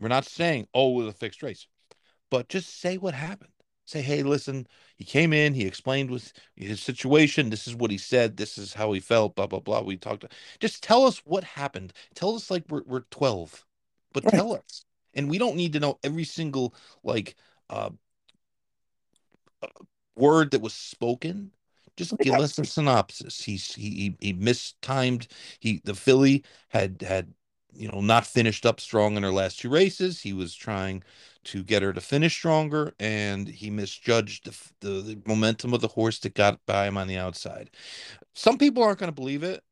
[0.01, 1.67] We're not saying oh it was a fixed race,
[2.31, 3.51] but just say what happened.
[3.87, 7.51] Say, hey, listen, he came in, he explained with his situation.
[7.51, 8.37] This is what he said.
[8.39, 9.35] This is how he felt.
[9.37, 9.83] Blah blah blah.
[9.83, 10.25] We talked.
[10.59, 11.93] Just tell us what happened.
[12.15, 13.65] Tell us like we're we're twelve,
[14.15, 14.35] but Right.
[14.35, 17.35] tell us, and we don't need to know every single like
[17.69, 17.91] uh,
[19.63, 19.67] uh,
[20.17, 21.53] word that was spoken.
[21.97, 22.41] Just give Yeah.
[22.41, 23.43] us a synopsis.
[23.43, 25.29] He's he he, he mistimed.
[25.61, 27.35] He the filly had had
[27.77, 30.21] you know not finished up strong in her last two races.
[30.21, 31.03] He was trying
[31.45, 35.89] to get her to finish stronger, and he misjudged the the, the momentum of the
[35.89, 37.71] horse that got by him on the outside.
[38.35, 39.63] Some people aren't going to believe it,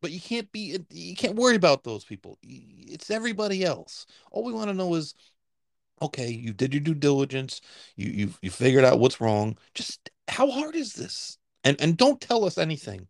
[0.00, 2.38] but you can't be you can't worry about those people.
[2.42, 4.06] It's everybody else.
[4.30, 5.14] All we want to know is
[6.02, 7.60] okay, you did your due diligence,
[7.96, 9.56] you you you figured out what's wrong.
[9.74, 11.38] Just how hard is this?
[11.64, 13.08] And and don't tell us anything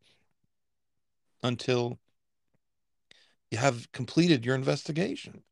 [1.42, 1.98] until
[3.52, 5.42] you have completed your investigation.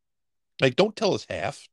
[0.61, 1.69] Like don't tell us half.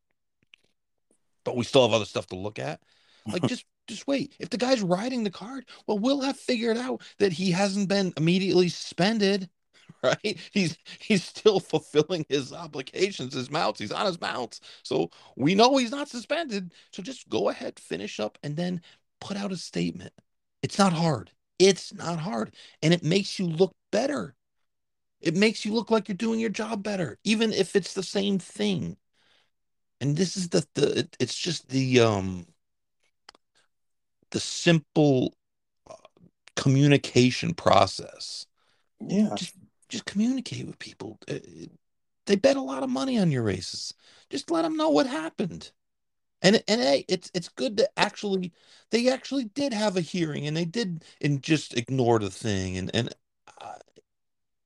[1.45, 2.81] But we still have other stuff to look at.
[3.25, 4.35] Like just just wait.
[4.37, 8.11] If the guy's riding the card, well, we'll have figured out that he hasn't been
[8.17, 9.49] immediately suspended,
[10.03, 10.37] right?
[10.51, 13.79] He's he's still fulfilling his obligations, his mounts.
[13.79, 14.59] He's on his mounts.
[14.83, 16.73] So we know he's not suspended.
[16.91, 18.81] So just go ahead, finish up, and then
[19.21, 20.11] put out a statement.
[20.61, 21.31] It's not hard.
[21.57, 22.53] It's not hard.
[22.81, 24.35] And it makes you look better.
[25.22, 28.39] It makes you look like you're doing your job better, even if it's the same
[28.39, 28.98] thing.
[29.99, 32.48] And this is the the it- it's just the um
[34.31, 35.35] the simple
[35.89, 35.95] uh,
[36.56, 38.45] communication process.
[38.99, 39.35] Yeah.
[39.35, 39.56] Just
[39.89, 41.19] just communicate with people.
[41.30, 41.39] Uh,
[42.26, 43.94] They bet a lot of money on your races.
[44.30, 45.72] Just let them know what happened.
[46.41, 48.53] And and hey, it's it's good to actually
[48.91, 52.91] they actually did have a hearing and they did and just ignore the thing and
[52.95, 53.14] and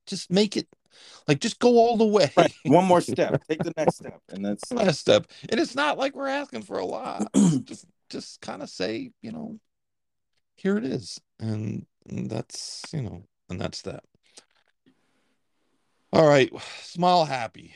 [0.06, 0.68] just make it
[1.26, 2.30] like just go all the way.
[2.36, 2.52] Right.
[2.64, 3.42] One more step.
[3.48, 4.20] Take the next step.
[4.28, 5.26] And that's last step.
[5.48, 7.26] And it's not like we're asking for a lot.
[7.64, 9.58] just just kind of say, you know,
[10.54, 11.20] here it is.
[11.40, 14.04] And, and that's, you know, and that's that.
[16.12, 16.52] All right.
[16.82, 17.74] Smile happy.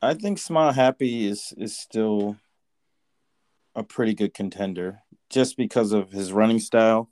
[0.00, 2.36] I think Smile Happy is is still
[3.74, 7.10] a pretty good contender just because of his running style.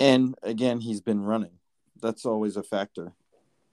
[0.00, 1.58] And again, he's been running.
[2.02, 3.12] That's always a factor.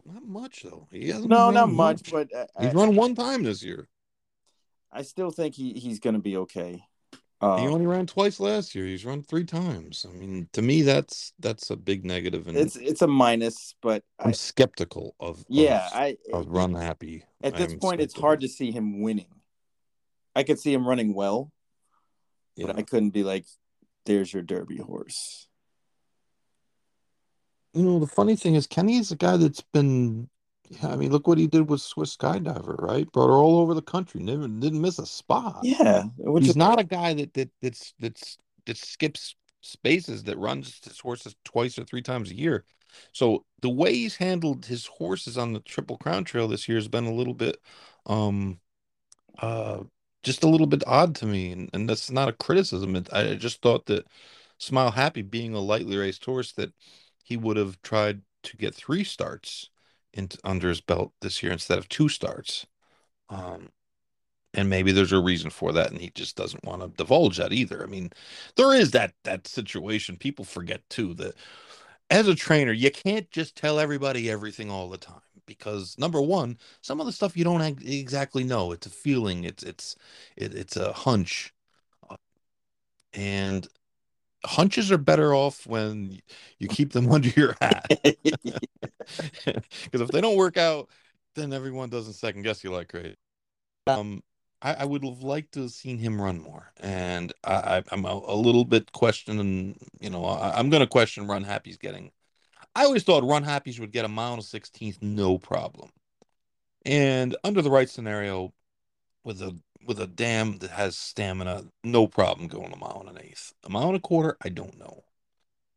[0.05, 0.87] Not much though.
[0.91, 3.87] He hasn't No, not running much, but I, He's I, run one time this year.
[4.91, 6.83] I still think he, he's going to be okay.
[7.11, 8.85] he Uh, only ran twice last year.
[8.85, 10.05] He's run three times.
[10.09, 14.03] I mean, to me, that's that's a big negative, and it's it's a minus, but
[14.19, 17.23] I'm I, skeptical of yeah, of, I of run happy.
[17.43, 19.33] at this I'm point it's hard to see him winning.
[20.35, 21.51] I could see him running well,
[22.55, 22.67] Yeah.
[22.67, 23.45] but I couldn't be like,
[24.05, 25.48] "There's your Derby horse."
[27.73, 30.29] You know, the funny thing is Kenny is a guy that's been
[30.83, 33.11] I mean, look what he did with Swiss Skydiver, right?
[33.11, 35.67] Brought her all over the country, never didn't miss a spot.
[35.67, 40.37] Yeah, which He's is not a guy that that that's that's that skips spaces that
[40.37, 42.65] runs his horses twice or three times a year.
[43.13, 46.87] So the way he's handled his horses on the Triple Crown Trail this year has
[46.87, 47.57] been a little bit
[48.05, 48.59] um
[49.39, 49.83] uh
[50.23, 52.95] just a little bit odd to me and, and that's not a criticism.
[52.95, 54.05] It, I just thought that
[54.57, 56.73] Smile Happy being a lightly raced horse that
[57.29, 59.69] he would have tried to get three starts
[60.13, 62.65] in, under his belt this year instead of two starts.
[63.29, 63.69] Um,
[64.53, 67.53] and maybe there's a reason for that, and he just doesn't want to divulge that
[67.53, 67.83] either.
[67.83, 68.11] I mean,
[68.55, 70.17] there is that that situation.
[70.17, 71.35] People forget too that
[72.09, 76.57] as a trainer, you can't just tell everybody everything all the time because number one,
[76.81, 78.71] some of the stuff you don't exactly know.
[78.71, 79.43] It's a feeling.
[79.45, 79.95] It's it's
[80.37, 81.53] it, it's a hunch,
[82.09, 82.17] Uh,
[83.13, 83.67] and
[84.45, 86.19] hunches are better off when
[86.59, 87.85] you keep them under your hat.
[89.45, 90.87] Because if they don't work out,
[91.33, 93.15] then everyone doesn't second guess you like crazy.
[93.87, 94.21] Um,
[94.61, 98.21] I, I would have liked to have seen him run more, and I, I'm a,
[98.27, 99.79] a little bit questioning.
[99.99, 102.11] You know, I, I'm going to question Run Happy's getting.
[102.75, 105.89] I always thought Run Happy's would get a mile and 16th, no problem,
[106.85, 108.53] and under the right scenario,
[109.23, 109.57] with a
[109.89, 113.53] with a dam that has stamina, no problem going a mile and an eighth.
[113.63, 115.03] A mile and a quarter, I don't know.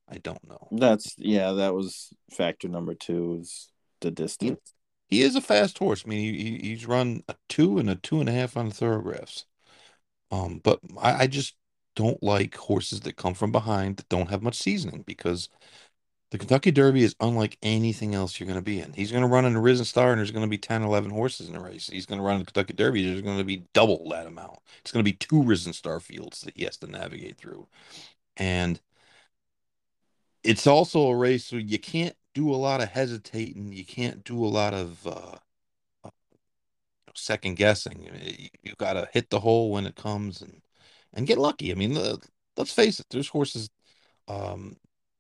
[0.07, 0.69] I don't know.
[0.71, 3.71] That's yeah, that was factor number two is
[4.03, 4.75] the distance.
[5.09, 6.05] He is a fast horse.
[6.05, 8.69] I mean, he, he- he's run a two and a two and a half on
[8.69, 9.47] the Thoro-Graphs.
[10.31, 11.55] Um, but I, I just
[11.97, 15.49] don't like horses that come from behind that don't have much seasoning because
[16.33, 18.95] the Kentucky Derby is unlike anything else you're going to be in.
[18.95, 21.11] He's going to run in a Risen Star and there's going to be 10, 11
[21.11, 21.89] horses in the race.
[21.89, 23.07] He's going to run in the Kentucky Derby.
[23.07, 24.59] There's going to be double that amount.
[24.81, 27.69] It's going to be two Risen Star fields that he has to navigate through.
[28.39, 28.81] And
[30.43, 33.71] it's also a race where you can't do a lot of hesitating.
[33.71, 36.11] You can't do a lot of uh,
[37.15, 38.09] second guessing.
[38.25, 40.63] You, you got to hit the hole when it comes, and
[41.13, 41.71] and get lucky.
[41.71, 42.17] I mean, uh,
[42.57, 43.69] let's face it, there's horses
[44.29, 44.77] um,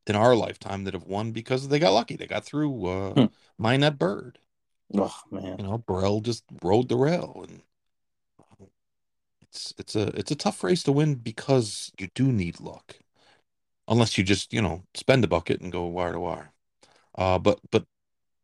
[0.06, 2.16] in our lifetime that have won because they got lucky.
[2.16, 3.24] They got through uh, Hmm.
[3.58, 4.38] Mine That Bird.
[4.94, 5.56] Oh man.
[5.58, 7.62] You know, Borel just rode the rail, and
[9.42, 12.96] it's it's a it's a tough race to win because you do need luck,
[13.88, 16.52] unless you just you know spend a bucket and go wire to wire.
[17.16, 17.84] Uh, but but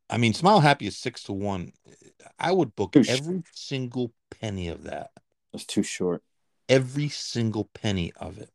[0.09, 1.73] I mean, Smile Happy is six to one.
[2.39, 5.11] I would book Too sh- every single penny of that.
[5.53, 6.23] That's too short.
[6.69, 8.51] Every single penny of it.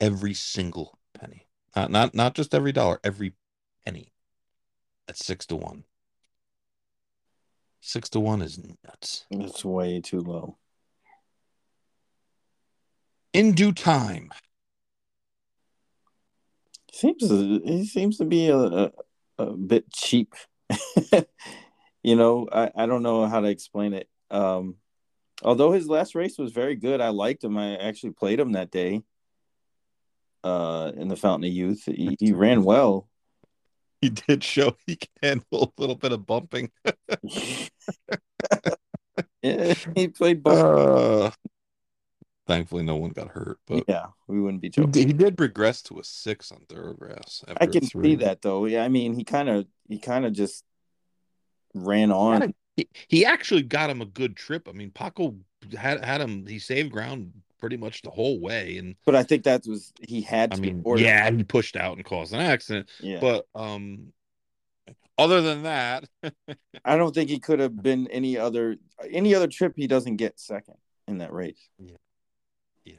[0.00, 1.47] Every single penny.
[1.76, 3.00] Not not not just every dollar.
[3.04, 3.34] Every
[3.84, 4.12] penny.
[5.08, 5.84] At six to one.
[7.80, 9.26] Six to one is nuts.
[9.30, 10.56] It's way too low.
[13.32, 14.30] In due time.
[16.92, 18.90] Seems he seems to be a, a,
[19.38, 20.34] a bit cheap.
[22.02, 24.08] you know, I, I don't know how to explain it.
[24.30, 24.76] Um,
[25.42, 27.56] although his last race was very good, I liked him.
[27.56, 29.02] I actually played him that day.
[30.44, 33.08] Uh, in the Fountain of Youth, he, he ran well.
[34.00, 36.70] He did show he can handle a little bit of bumping.
[39.42, 40.54] yeah, he played both.
[40.54, 41.30] Uh,
[42.46, 44.90] thankfully, no one got hurt, but yeah, we wouldn't be he joking.
[44.92, 47.44] did, he did regress to a six on Thoro-Graphs.
[47.48, 48.66] After I can see that though.
[48.66, 50.62] Yeah, I mean, he kind of he kind of just
[51.74, 52.54] ran on.
[52.76, 54.68] He, he actually got him a good trip.
[54.68, 55.34] I mean, Paco
[55.76, 56.46] had had him.
[56.46, 60.20] He saved ground pretty much the whole way, and But I think that was he
[60.20, 60.62] had I to.
[60.62, 62.88] mean, yeah, he pushed out and caused an accident.
[63.00, 63.20] yeah.
[63.20, 64.12] But um,
[65.18, 66.04] other than that,
[66.84, 68.76] I don't think he could have been any other
[69.10, 69.74] any other trip.
[69.76, 70.76] He doesn't get second
[71.06, 71.68] in that race.
[72.84, 72.94] yeah,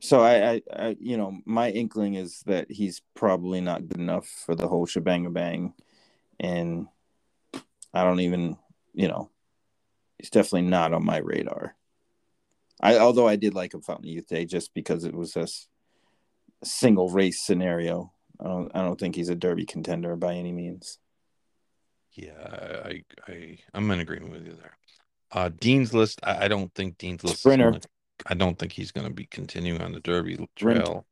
[0.00, 4.26] So I, I, I, you know, my inkling is that he's probably not good enough
[4.26, 5.74] for the whole shebang bang,
[6.38, 6.86] and
[7.92, 8.56] I don't even,
[8.94, 9.30] you know,
[10.18, 11.74] he's definitely not on my radar.
[12.82, 15.46] I, although I did like him Fountain Youth Day just because it was a
[16.64, 18.12] single race scenario.
[18.40, 20.98] I don't, I don't think he's a Derby contender by any means.
[22.14, 24.76] yeah, I, I, I'm in agreement with you there.
[25.32, 26.20] Uh, Dean's list.
[26.22, 27.34] I, I don't think Dean's list.
[27.36, 27.70] is Sprinter.
[27.72, 27.80] gonna-
[28.26, 30.82] I don't think he's going to be continuing on the Derby Sprinter.
[30.82, 31.06] trail.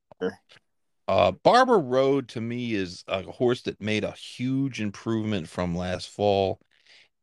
[1.07, 6.11] Uh, Barber Road to me is a horse that made a huge improvement from last
[6.11, 6.61] fall,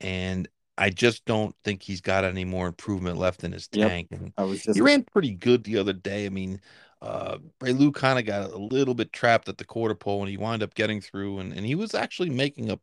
[0.01, 0.47] and
[0.77, 3.89] I just don't think he's got any more improvement left in his Yep.
[3.89, 4.07] tank.
[4.11, 6.25] And I was just he ran pretty good the other day.
[6.25, 6.59] I mean,
[7.01, 10.37] uh, Reylu kind of got a little bit trapped at the quarter pole, and he
[10.37, 12.79] wound up getting through, and, and he was actually making a.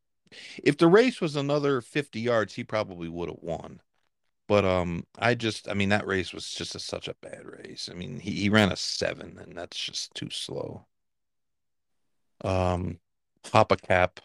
[0.64, 3.80] If the race was another fifty yards, he probably would have won.
[4.48, 7.88] But um, I just, I mean, that race was just a, such a bad race.
[7.90, 10.86] I mean, he, he ran a seven, and that's just too slow.
[12.44, 12.98] Um,
[13.44, 14.18] Pappacap,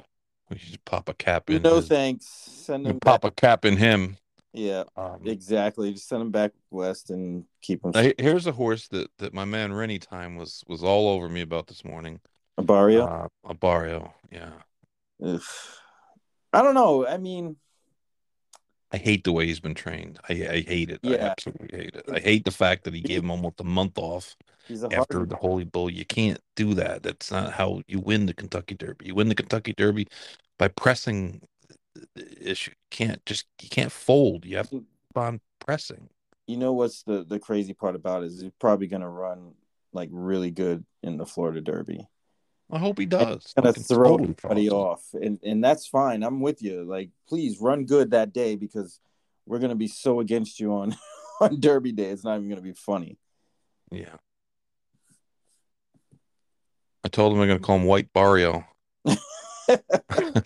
[0.49, 1.61] we should pop a cap in.
[1.61, 2.25] no his- thanks.
[2.25, 3.21] Send him back.
[3.21, 4.17] pop a cap in him.
[4.53, 5.93] Yeah, Um, exactly.
[5.93, 7.91] Just send him back west and keep him.
[7.93, 11.41] now, here's a horse that that my man Rennie Time was was all over me
[11.41, 12.19] about this morning.
[12.59, 13.25] Abarrio.
[13.45, 14.53] Uh, Abarrio, yeah.
[16.53, 17.05] I don't know.
[17.05, 17.57] I mean,
[18.91, 20.17] I hate the way he's been trained.
[20.27, 21.01] I, I hate it.
[21.03, 21.15] I Yeah.
[21.37, 22.05] absolutely hate it.
[22.11, 24.35] I hate the fact that he gave him almost a month off
[24.91, 25.89] after the Holy Bull.
[25.89, 27.03] You can't do that.
[27.03, 29.07] That's not how you win the Kentucky Derby.
[29.07, 30.07] You win the Kentucky Derby
[30.57, 31.41] by pressing
[32.41, 32.71] issue.
[32.71, 34.45] You can't just you can't fold.
[34.45, 36.09] You have to keep on pressing.
[36.47, 39.53] You know what's the the crazy part about it is he's probably gonna run
[39.93, 42.07] like really good in the Florida Derby.
[42.69, 43.53] I hope he does.
[43.55, 46.23] Gonna throw totally everybody off, and and that's fine.
[46.23, 46.83] I'm with you.
[46.83, 48.99] Like, please run good that day because
[49.45, 50.95] we're gonna be so against you on
[51.41, 52.09] on Derby day.
[52.09, 53.17] It's not even gonna be funny.
[53.91, 54.15] Yeah.
[57.03, 58.65] I told him I'm gonna call him White Barrio.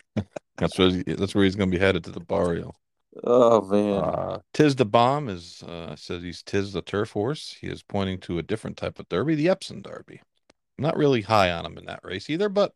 [0.57, 2.75] That's where he, that's where he's gonna be headed to the Barrio.
[3.23, 4.03] oh man.
[4.03, 7.57] Uh, Tiz the Bomb is uh, says he's Tiz the turf horse.
[7.59, 10.21] He is pointing to a different type of Derby, the Epsom Derby.
[10.77, 12.75] I'm not really high on him in that race either, but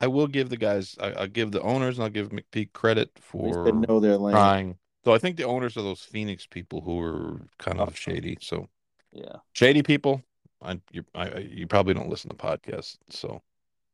[0.00, 3.10] I will give the guys, I, I'll give the owners, and I'll give McPeek credit
[3.20, 4.34] for know their lane.
[4.34, 4.76] trying.
[5.04, 8.38] So I think the owners are those Phoenix people who are kind of shady.
[8.40, 8.68] So
[9.12, 9.36] Yeah.
[9.52, 10.22] shady people,
[10.62, 13.42] I you I, you probably don't listen to podcasts, so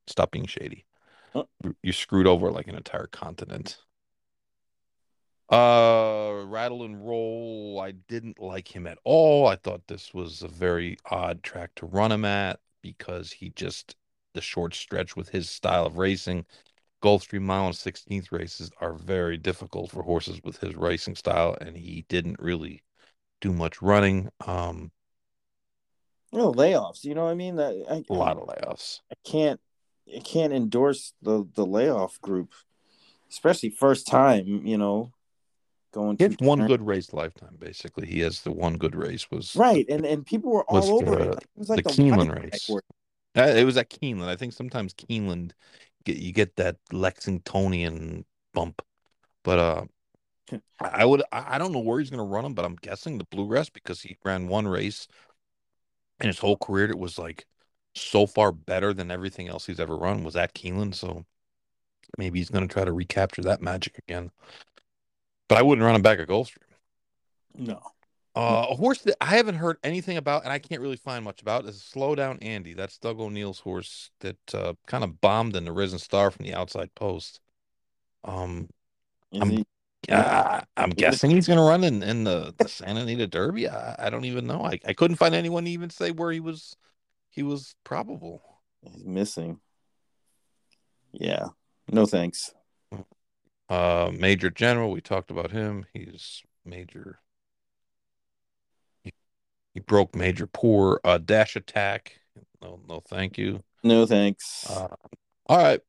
[0.06, 0.84] stop being shady.
[1.32, 1.44] Huh.
[1.82, 3.78] You screwed over like an entire continent.
[5.50, 7.80] Uh, rattle and roll.
[7.82, 9.46] I didn't like him at all.
[9.46, 13.96] I thought this was a very odd track to run him at because he just
[14.34, 16.44] the short stretch with his style of racing.
[17.02, 21.76] Gulfstream Mile and 16th races are very difficult for horses with his racing style, and
[21.76, 22.82] he didn't really
[23.40, 24.28] do much running.
[24.46, 24.90] Um,
[26.32, 27.04] You know, layoffs.
[27.04, 27.56] You know what I mean?
[27.56, 29.00] That I, a lot of layoffs.
[29.10, 29.60] I can't
[30.14, 32.52] I can't endorse the the layoff group,
[33.30, 34.66] especially first time.
[34.66, 35.12] You know,
[35.92, 38.06] going He to one good race lifetime, basically.
[38.06, 41.22] He has the one good race was right, and and people were all over the-
[41.22, 41.28] it.
[41.30, 42.70] Like, it was like the the Keeneland race.
[43.36, 44.28] Uh, it was at Keeneland.
[44.28, 45.52] I think sometimes Keeneland
[46.04, 48.82] get you get that Lexingtonian bump,
[49.44, 49.84] but uh,
[50.80, 53.18] I would I I don't know where he's going to run him, but I'm guessing
[53.18, 55.06] the Blue Grass because he ran one race
[56.20, 57.46] in his whole career it was like
[57.94, 60.94] so far better than everything else he's ever run was at Keeneland.
[60.94, 61.24] So
[62.16, 64.30] maybe he's going to try to recapture that magic again.
[65.48, 66.58] But I wouldn't run him back at Gulfstream.
[67.56, 67.80] No,
[68.36, 71.40] Uh, a horse that I haven't heard anything about and I can't really find much
[71.42, 72.74] about is Slow Down Andy.
[72.74, 76.54] That's Doug O'Neill's horse that uh, kind of bombed in the Risen Star from the
[76.54, 77.40] outside post.
[78.24, 78.68] Um,
[79.32, 79.64] Is I'm- he?
[80.08, 83.68] Uh, I'm guessing he's going to run in, in the, the Santa Anita Derby.
[83.68, 84.64] I, I don't even know.
[84.64, 86.76] I, I couldn't find anyone to even say where he was
[87.30, 88.42] he was probable.
[88.82, 89.60] He's missing.
[91.12, 91.48] Yeah.
[91.90, 92.52] No thanks.
[93.68, 95.84] Uh, Major General, we talked about him.
[95.92, 97.20] He's major.
[99.02, 99.12] He,
[99.74, 101.00] he broke Major Poor.
[101.04, 102.20] Uh, Dash Attack.
[102.62, 103.62] No, no, thank you.
[103.82, 104.68] No thanks.
[104.68, 104.88] Uh,
[105.46, 105.80] all right.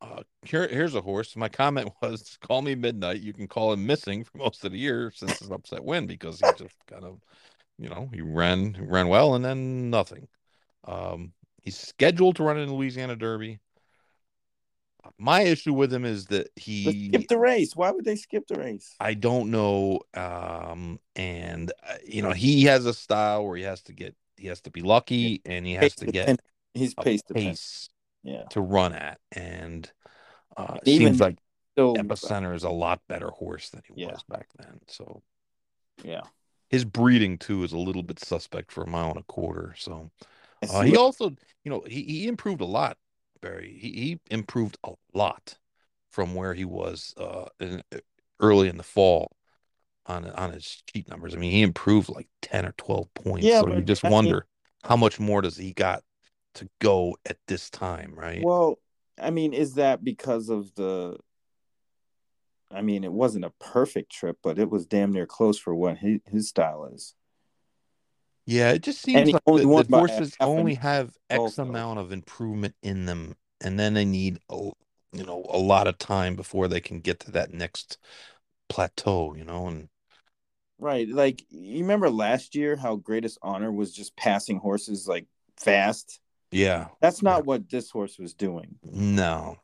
[0.00, 1.34] Uh, here, here's a horse.
[1.36, 4.78] My comment was, "Call me midnight." You can call him missing for most of the
[4.78, 7.20] year since his upset win because he just kind of,
[7.78, 10.28] you know, he ran ran well and then nothing.
[10.84, 13.58] Um, he's scheduled to run in the Louisiana Derby.
[15.16, 17.74] My issue with him is that Let's he skip the race.
[17.74, 18.94] Why would they skip the race?
[19.00, 20.00] I don't know.
[20.14, 24.48] Um, and uh, you know, he has a style where he has to get, he
[24.48, 26.40] has to be lucky, and he has to get.
[26.74, 27.88] He's pace pace
[28.22, 28.44] Yeah.
[28.50, 29.90] to run at, and
[30.56, 31.38] uh, it Even- seems like
[31.76, 34.08] So Epicenter is a lot better horse than he Yeah.
[34.12, 34.80] was back then.
[34.88, 35.22] So
[36.04, 36.22] yeah.
[36.68, 39.74] his breeding too is a little bit suspect for a mile and a quarter.
[39.78, 40.10] So
[40.68, 41.30] uh, he also,
[41.62, 42.96] you know, he, he improved a lot,
[43.40, 43.78] Barry.
[43.80, 45.56] He, he improved a lot
[46.10, 47.82] from where he was uh, in,
[48.40, 49.30] early in the fall
[50.06, 51.34] on on his cheat numbers.
[51.34, 53.46] I mean, he improved like ten or twelve points.
[53.46, 54.46] Yeah, so you just wonder
[54.82, 56.02] how much more does he got
[56.58, 58.42] to go at this time, right?
[58.42, 58.78] Well,
[59.20, 61.16] I mean, is that because of the?
[62.70, 65.98] I mean, it wasn't a perfect trip, but it was damn near close for what
[65.98, 67.14] his, his style is.
[68.44, 71.62] Yeah, it just seems like only the, the only have X also.
[71.62, 74.70] amount of improvement in them, and then they need a
[75.12, 77.98] you know a lot of time before they can get to that next
[78.68, 79.34] plateau.
[79.34, 79.88] You know, and
[80.78, 81.08] Right.
[81.08, 85.26] Like you remember last year how Greatest Honor was just passing horses like
[85.56, 86.20] fast?
[86.50, 88.76] Yeah, That's not what this horse was doing.
[88.82, 89.56] no,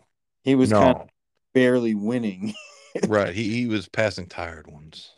[0.42, 1.08] He was no, kind of
[1.52, 2.54] barely winning.
[3.08, 3.34] right.
[3.34, 5.12] He he was passing tired ones.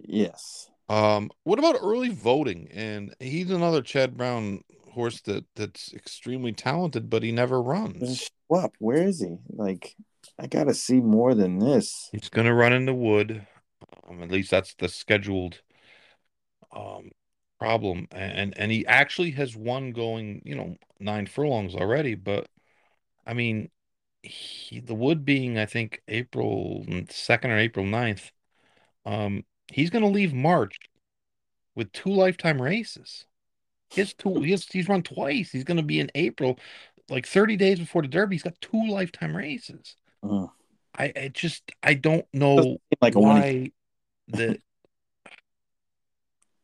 [0.00, 0.70] yes.
[0.88, 2.68] Um, what about early voting?
[2.72, 4.62] And he's another Chad Brown
[4.92, 8.18] horse that that's extremely talented, but he never runs.
[8.50, 8.72] Show up.
[8.78, 9.36] Where is he?
[9.50, 9.94] Like,
[10.38, 12.08] I gotta see more than this.
[12.12, 13.46] He's gonna run in the wood.
[14.08, 15.60] Um, at least that's the scheduled
[16.74, 17.10] um
[17.58, 18.08] problem.
[18.12, 22.48] And and he actually has one going, you know, nine furlongs already, but
[23.26, 23.70] I mean
[24.22, 28.30] he the wood being I think April second or April 9th,
[29.06, 30.78] um, he's gonna leave March
[31.74, 33.26] with two lifetime races.
[33.90, 35.50] He has two he has, he's run twice.
[35.50, 36.58] He's gonna be in April,
[37.08, 38.36] like 30 days before the Derby.
[38.36, 39.96] He's got two lifetime races.
[40.24, 40.50] Mm.
[40.98, 43.70] I, I just I don't know like why
[44.28, 44.60] that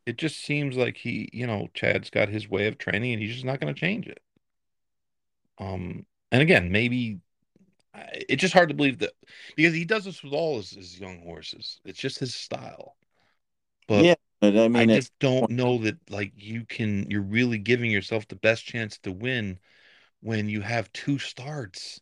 [0.06, 3.32] it just seems like he, you know, Chad's got his way of training and he's
[3.32, 4.20] just not going to change it.
[5.58, 7.20] Um, and again, maybe
[8.12, 9.12] it's just hard to believe that
[9.56, 11.80] because he does this with all his, his young horses.
[11.84, 12.96] It's just his style.
[13.86, 17.22] But yeah, but I I mean, it, just don't know that like you can you're
[17.22, 19.58] really giving yourself the best chance to win
[20.20, 22.00] when you have two starts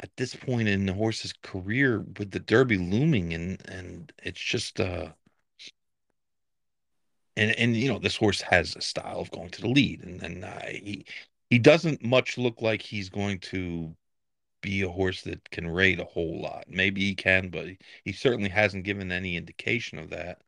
[0.00, 4.80] at this point in the horse's career with the Derby looming and and it's just
[4.80, 5.10] uh
[7.36, 10.20] and and you know this horse has a style of going to the lead and
[10.20, 11.04] then uh, he
[11.50, 13.94] he doesn't much look like he's going to
[14.62, 16.64] be a horse that can rate a whole lot.
[16.68, 17.66] Maybe he can, but
[18.04, 20.40] he, certainly hasn't given any indication of that.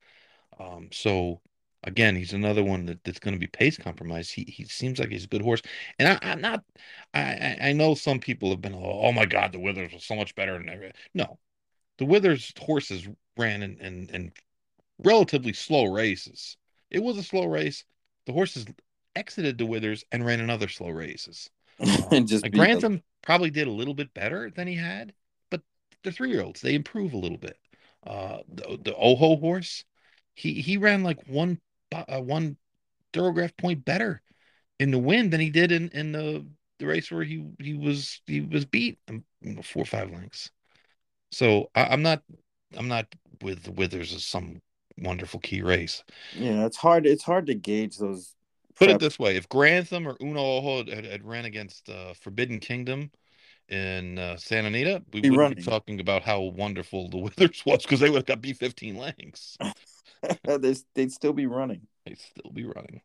[0.59, 1.41] Um, so
[1.85, 4.33] again, he's another one that, that's going to be pace compromised.
[4.33, 5.63] He he seems like he's a good horse,
[5.99, 6.65] and I, I'm not.
[7.15, 10.35] I I- know some people have been, oh my God, the Withers was so much
[10.35, 10.93] better than every.
[11.15, 11.39] No,
[11.99, 13.09] the Withers horses
[13.39, 13.79] ran in
[14.11, 14.33] in
[14.99, 16.57] relatively slow races.
[16.91, 17.85] It was a slow race.
[18.27, 18.67] The horses
[19.15, 21.51] exited the Withers and ran another slow races.
[22.11, 25.13] and just Like the- Grantham probably did a little bit better than he had,
[25.51, 25.63] but
[26.03, 26.61] they're three year olds.
[26.61, 27.59] They improve a little bit.
[28.07, 29.85] Uh, the, the Oho horse,
[30.35, 31.61] he he ran like one
[31.93, 32.57] uh, one
[33.13, 34.23] Thoro-Graph point better
[34.79, 36.47] in the win than he did in in the
[36.79, 40.51] the race where he he was he was beat you know, four or five lengths.
[41.33, 42.23] So I, I'm not
[42.77, 43.07] I'm not
[43.43, 44.61] with the Withers as some
[44.99, 46.05] wonderful key race.
[46.33, 47.07] Yeah, it's hard.
[47.07, 48.35] It's hard to gauge those.
[48.75, 52.59] Put it this way: if Grantham or Uno Ojo had, had, ran against uh, Forbidden
[52.61, 53.11] Kingdom
[53.69, 55.57] in uh, Santa Anita, we Be wouldn't running.
[55.57, 58.97] be talking about how wonderful the Withers was because they would have got B fifteen
[58.97, 59.57] lengths.
[60.45, 61.87] They'd they'd still be running.
[62.05, 63.01] They'd still be running.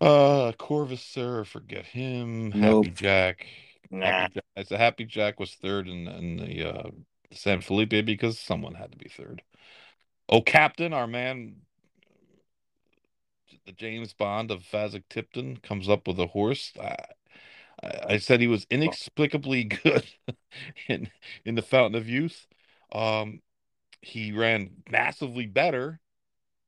[0.00, 2.50] Uh, Corvus, sir, forget him.
[2.50, 2.86] Nope.
[2.86, 3.46] Happy Jack.
[3.90, 4.06] Nah.
[4.06, 4.44] Happy Jack.
[4.56, 6.90] I said Happy Jack was third in, in the uh,
[7.32, 9.42] San Felipe because someone had to be third.
[10.30, 11.56] Oh, Captain, our man,
[13.66, 16.72] the James Bond of Fasig-Tipton, comes up with a horse.
[16.80, 16.96] I,
[17.82, 20.06] I, I said he was inexplicably good
[20.88, 21.10] in
[21.44, 22.46] in the Fountain of Youth.
[22.92, 23.40] Um,
[24.02, 26.00] he ran massively better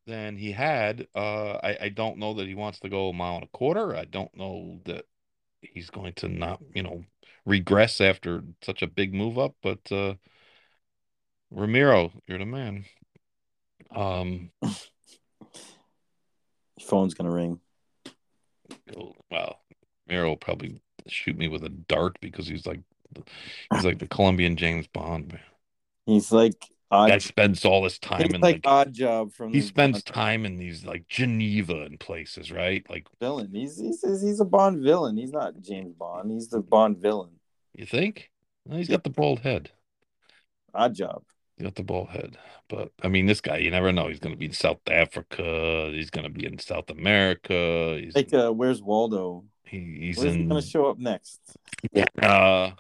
[0.06, 1.06] than he had.
[1.14, 3.94] Uh, I, I don't know that he wants to go a mile and a quarter.
[3.94, 5.04] I don't know that
[5.60, 7.04] he's going to not, you know,
[7.46, 9.54] regress after such a big move up.
[9.62, 10.14] But uh,
[11.50, 12.84] Ramiro, you're the man.
[13.94, 14.72] Um, Your
[16.80, 17.60] phone's gonna ring.
[19.30, 19.60] well,
[20.08, 22.80] Meryl will probably shoot me with a dart because he's like,
[23.72, 25.32] he's like the Colombian James Bond.
[25.32, 25.40] Man.
[26.06, 26.54] He's like
[26.90, 27.08] odd.
[27.08, 30.44] Guy spends all his time in like, like, odd job from he the spends time
[30.44, 32.84] in these like Geneva and places, right?
[32.88, 33.50] Like, villain.
[33.52, 35.16] He's he's he's a Bond villain.
[35.16, 36.30] He's not James Bond.
[36.30, 37.30] He's the Bond villain.
[37.74, 38.30] you think?
[38.64, 39.70] Well, he's got the bald head.
[40.74, 41.22] Oddjob.
[41.62, 42.36] Got the bald head.
[42.68, 44.08] But I mean, this guy, you never know.
[44.08, 45.90] He's going to be in South Africa.
[45.92, 47.98] He's going to be in South America.
[48.00, 49.44] He's Like, uh, where's Waldo?
[49.72, 51.40] he, he's Where's he gonna show up next?
[52.20, 52.72] uh,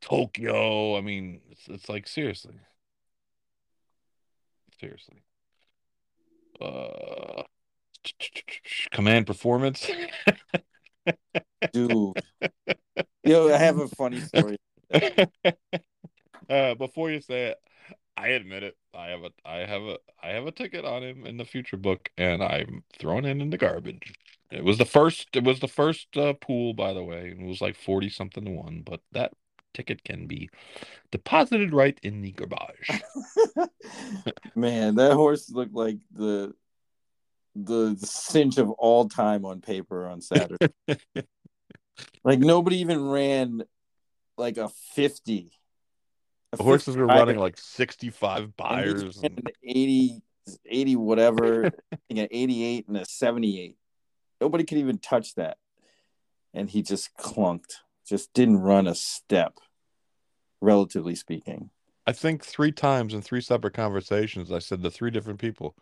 [0.00, 0.96] Tokyo.
[0.96, 2.54] I mean, it's, it's like seriously,
[4.78, 5.22] seriously.
[6.60, 7.42] Uh,
[8.92, 9.90] command performance.
[11.72, 12.14] Dude.
[13.24, 14.58] Yo, I have a funny story.
[16.48, 17.58] uh, before you say it,
[18.16, 18.76] I admit it.
[18.94, 21.76] I have a, I have a, I have a ticket on him in the future
[21.76, 24.12] book, and I'm throwing it in the garbage.
[24.50, 25.28] It was the first.
[25.34, 27.30] It was the first uh, pool, by the way.
[27.30, 29.32] and It was like forty something to one, but that
[29.72, 30.50] ticket can be
[31.10, 33.02] deposited right in the garbage.
[34.54, 36.54] Man, that horse looked like the
[37.54, 40.68] the cinch of all time on paper on Saturday.
[42.24, 43.62] like nobody even ran
[44.36, 45.52] like a fifty.
[46.52, 49.20] The horses were running like sixty-five Beyers.
[49.20, 50.22] he ran and- an 80,
[50.66, 51.64] 80 whatever,
[52.10, 53.76] an eighty-eight and a seventy-eight.
[54.40, 55.56] Nobody could even touch that,
[56.52, 57.76] and he just clunked.
[58.06, 59.58] Just didn't run a step,
[60.60, 61.70] relatively speaking.
[62.06, 65.76] I think three times in three separate conversations, I said to three different people,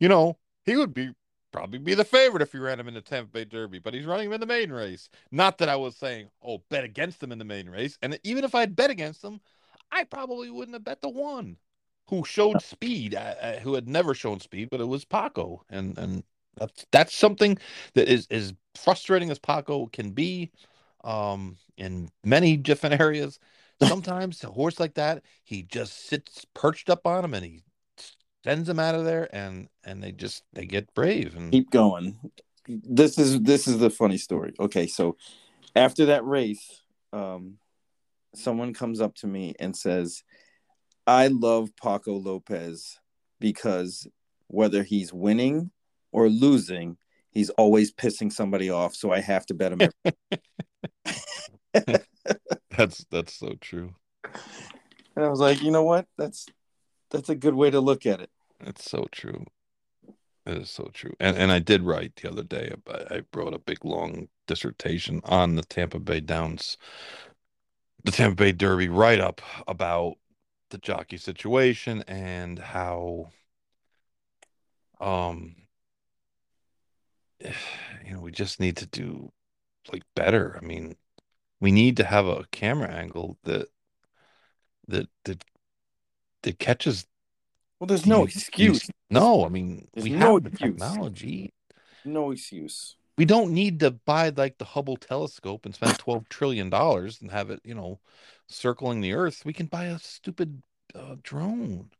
[0.00, 1.12] you know, he would be
[1.52, 4.04] probably be the favorite if you ran him in the Tampa Bay Derby, but he's
[4.04, 5.08] running him in the main race.
[5.30, 7.96] Not that I was saying, oh, bet against him in the main race.
[8.02, 9.40] And even if I'd bet against him,
[9.92, 11.56] I probably wouldn't have bet the one
[12.08, 15.64] who showed speed, uh, uh, who had never shown speed, but it was Paco.
[15.70, 16.24] And and
[16.56, 17.56] that's that's something
[17.94, 20.50] that is as frustrating as Paco can be
[21.04, 23.38] um in many different areas.
[23.82, 27.62] Sometimes a horse like that he just sits perched up on him and he
[28.44, 32.18] sends them out of there and and they just they get brave and keep going.
[32.68, 34.52] This is this is the funny story.
[34.60, 35.16] Okay so
[35.74, 37.58] after that race um
[38.34, 40.22] someone comes up to me and says
[41.06, 42.98] i love paco lopez
[43.38, 44.06] because
[44.48, 45.70] whether he's winning
[46.12, 46.96] or losing
[47.30, 49.90] he's always pissing somebody off so i have to bet him
[52.76, 53.94] that's that's so true.
[55.16, 56.06] And i was like you know what?
[56.18, 56.46] That's
[57.10, 58.30] that's a good way to look at it.
[58.60, 59.44] It's so true.
[60.46, 61.12] It is so true.
[61.20, 65.20] And and i did write the other day I, I wrote a big long dissertation
[65.24, 66.76] on the tampa bay downs
[68.04, 70.14] the tampa bay derby write up about
[70.70, 73.30] the jockey situation and how
[75.00, 75.56] um
[78.04, 79.32] you know we just need to do
[79.92, 80.58] like better.
[80.60, 80.96] I mean
[81.60, 83.68] we need to have a camera angle that
[84.88, 85.44] that that
[86.42, 87.06] that catches
[87.78, 90.80] well there's no excuse these- no i mean There's we no have the excuse.
[90.80, 91.52] technology.
[92.04, 96.70] No excuse we don't need to buy like the hubble telescope and spend 12 trillion
[96.70, 98.00] dollars and have it you know
[98.48, 99.44] circling the earth.
[99.44, 100.62] We can buy a stupid
[100.94, 101.90] uh, drone.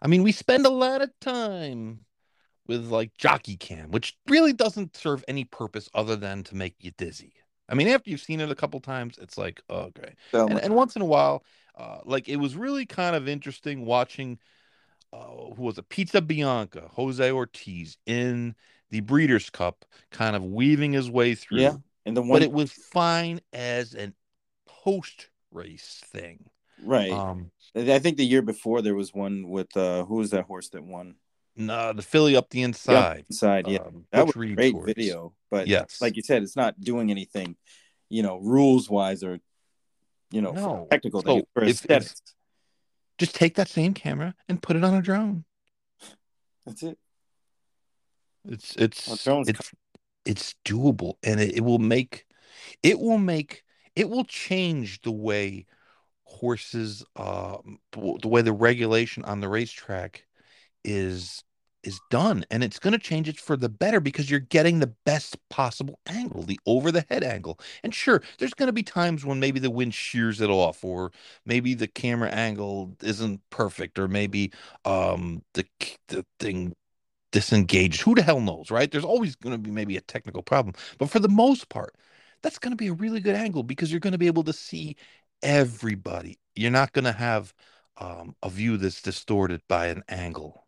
[0.00, 2.04] I mean we spend a lot of time
[2.66, 6.90] with like jockey cam which really doesn't serve any purpose other than to make you
[6.98, 7.32] dizzy.
[7.68, 10.14] I mean after you've seen it a couple times it's like okay.
[10.32, 11.44] So, and, and once in a while
[11.76, 14.38] uh, like it was really kind of interesting watching
[15.12, 15.88] uh, who was it?
[15.88, 18.54] Pizza bianca jose ortiz in
[18.90, 22.52] the breeders cup kind of weaving his way through yeah and the one but it
[22.52, 24.14] was fine as an
[24.66, 26.48] post race thing
[26.84, 27.10] Right.
[27.10, 30.68] Um, I think the year before there was one with uh who was that horse
[30.70, 31.14] that won?
[31.56, 33.24] no, the filly up the inside.
[33.30, 33.78] Inside, yeah.
[33.78, 34.84] um, that was a great horse.
[34.84, 35.32] video.
[35.50, 36.02] But Yes.
[36.02, 37.56] like you said, it's not doing anything,
[38.10, 39.38] you know, rules wise or
[40.30, 40.86] you know, No.
[40.90, 42.22] technical So, things for if- if- aesthetics.
[43.16, 45.46] Just take that same camera and put it on a drone.
[46.66, 46.98] That's it.
[48.48, 49.72] It's it's it's
[50.24, 52.26] it's doable, and it, it will make
[52.82, 53.64] it will make
[53.96, 55.66] it will change the way
[56.24, 60.26] horses, the the way the regulation on the racetrack
[60.84, 61.42] is
[61.82, 64.92] is done, and it's going to change it for the better because you're getting the
[65.04, 67.60] best possible angle, the over the head angle.
[67.84, 71.12] And sure, there's going to be times when maybe the wind shears it off, or
[71.44, 74.52] maybe the camera angle isn't perfect, or maybe
[74.84, 75.64] um the
[76.08, 76.74] the thing
[77.36, 78.00] disengaged.
[78.00, 78.90] Who the hell knows, right?
[78.90, 81.94] There's always going to be maybe a technical problem, but for the most part,
[82.42, 84.54] that's going to be a really good angle because you're going to be able to
[84.54, 84.96] see
[85.42, 86.38] everybody.
[86.54, 87.52] You're not going to have
[87.98, 90.66] um, a view that's distorted by an angle.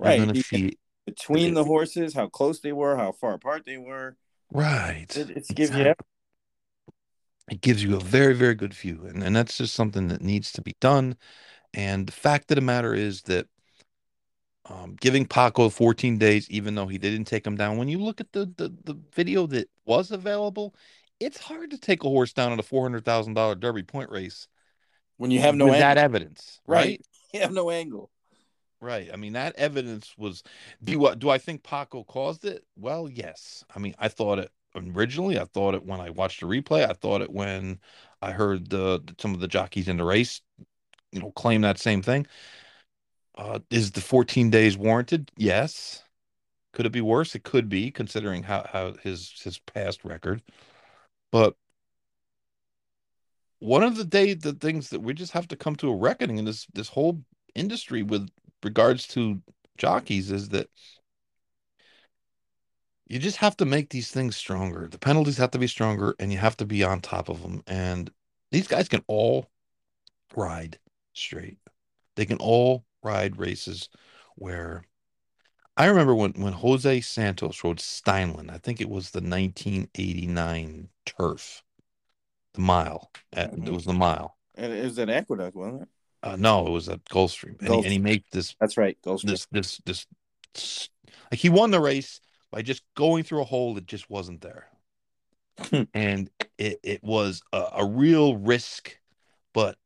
[0.00, 0.16] Right.
[0.16, 0.76] You're going to see
[1.06, 4.16] Between the horses, how close they were, how far apart they were.
[4.52, 5.16] right.
[5.16, 5.94] It, it's giving you
[7.48, 10.50] It gives you a very, very good view, and and that's just something that needs
[10.52, 11.16] to be done.
[11.74, 13.46] And the fact of the matter is that
[14.66, 18.20] um, giving Paco 14 days, even though he didn't take him down, when you look
[18.20, 20.74] at the the, the video that was available,
[21.20, 24.10] it's hard to take a horse down at a four hundred thousand dollar Derby point
[24.10, 24.48] race
[25.18, 25.80] when you have no with angle.
[25.80, 26.96] that evidence, Right.
[26.98, 27.06] right?
[27.34, 28.10] You have no angle.
[28.80, 29.10] Right.
[29.12, 30.42] I mean, that evidence was.
[30.82, 32.64] Do I, do I think Paco caused it?
[32.76, 33.64] Well, yes.
[33.74, 35.38] I mean, I thought it originally.
[35.38, 36.88] I thought it when I watched the replay.
[36.88, 37.78] I thought it when
[38.20, 40.40] I heard the some of the jockeys in the race,
[41.12, 42.26] you know, claim that same thing.
[43.36, 45.30] Uh, is the 14 days warranted?
[45.36, 46.02] Yes.
[46.72, 47.34] Could it be worse?
[47.34, 50.42] It could be, considering how how his his past record.
[51.30, 51.54] But
[53.58, 56.38] one of the day the things that we just have to come to a reckoning
[56.38, 57.22] in this this whole
[57.54, 58.28] industry with
[58.62, 59.42] regards to
[59.76, 60.68] jockeys is that
[63.06, 64.88] you just have to make these things stronger.
[64.88, 67.62] The penalties have to be stronger and you have to be on top of them.
[67.66, 68.10] And
[68.50, 69.50] these guys can all
[70.34, 70.78] ride
[71.12, 71.58] straight.
[72.16, 73.88] They can all ride races
[74.36, 74.84] where
[75.76, 81.62] I remember when, when Jose Santos rode Steinlen, I think it was the 1989 turf,
[82.54, 83.10] the mile.
[83.34, 84.36] Uh, It was the mile.
[84.54, 85.88] And it was at Aqueduct, wasn't it?
[86.22, 87.60] Uh, no, it was at Gulfstream.
[87.60, 88.96] And, he, and he made this That's right.
[89.04, 89.30] Gulfstream.
[89.30, 90.06] this this this
[90.54, 90.88] s-
[91.30, 92.20] like he won the race
[92.50, 94.68] by just going through a hole that just wasn't there
[95.94, 98.98] and it, it was a, a real risk
[99.54, 99.76] but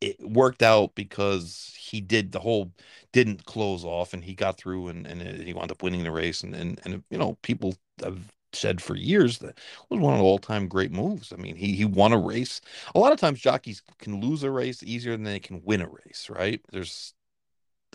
[0.00, 2.72] it worked out because he did the whole
[3.12, 6.42] didn't close off and he got through and, and he wound up winning the race
[6.42, 8.18] and, and and you know people have
[8.52, 11.32] said for years that it was one of the all-time great moves.
[11.32, 12.60] I mean he he won a race.
[12.94, 15.88] A lot of times jockeys can lose a race easier than they can win a
[15.88, 16.60] race right?
[16.70, 17.14] There's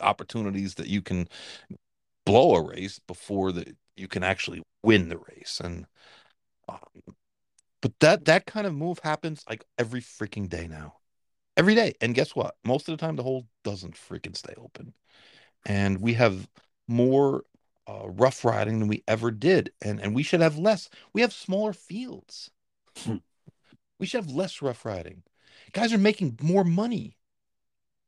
[0.01, 1.27] opportunities that you can
[2.25, 5.85] blow a race before that you can actually win the race and
[6.69, 6.79] um,
[7.81, 10.95] but that that kind of move happens like every freaking day now
[11.57, 11.93] every day.
[12.01, 12.55] And guess what?
[12.63, 14.93] Most of the time the hole doesn't freaking stay open.
[15.65, 16.47] And we have
[16.87, 17.43] more
[17.87, 19.71] uh, rough riding than we ever did.
[19.81, 20.89] And and we should have less.
[21.13, 22.49] We have smaller fields.
[22.99, 23.17] Hmm.
[23.99, 25.23] we should have less rough riding.
[25.71, 27.17] Guys are making more money.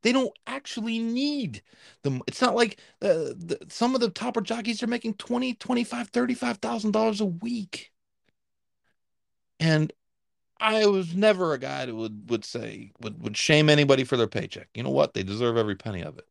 [0.03, 1.63] They don't actually need
[2.03, 6.09] them it's not like uh, the, some of the topper jockeys are making 20 25
[6.09, 7.91] 35000 dollars a week.
[9.59, 9.91] And
[10.59, 14.27] I was never a guy that would would say would would shame anybody for their
[14.27, 14.69] paycheck.
[14.73, 15.13] You know what?
[15.13, 16.27] They deserve every penny of it.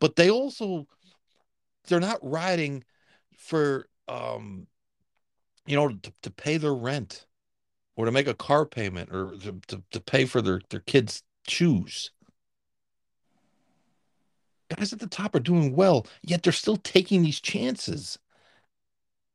[0.00, 0.86] But they also
[1.86, 2.84] they're not riding
[3.36, 4.66] for um
[5.66, 7.26] you know to, to pay their rent
[7.96, 11.22] or to make a car payment or to, to, to pay for their their kids
[11.46, 12.10] shoes.
[14.74, 18.18] Guys at the top are doing well, yet they're still taking these chances.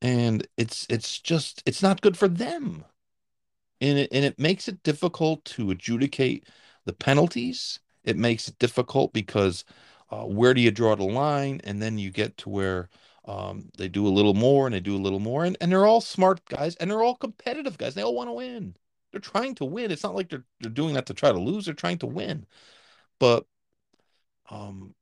[0.01, 2.85] And it's it's just it's not good for them
[3.81, 6.47] and it and it makes it difficult to adjudicate
[6.85, 7.79] the penalties.
[8.03, 9.65] It makes it difficult because
[10.11, 11.61] uh, where do you draw the line?
[11.63, 12.89] And then you get to where
[13.25, 15.87] um, they do a little more and they do a little more, and, and they're
[15.87, 17.95] all smart guys and they're all competitive guys.
[17.95, 18.75] They all want to win.
[19.11, 19.91] They're trying to win.
[19.91, 21.65] It's not like they're they're doing that to try to lose.
[21.65, 22.45] They're trying to win.
[23.19, 23.45] But
[24.49, 24.93] um,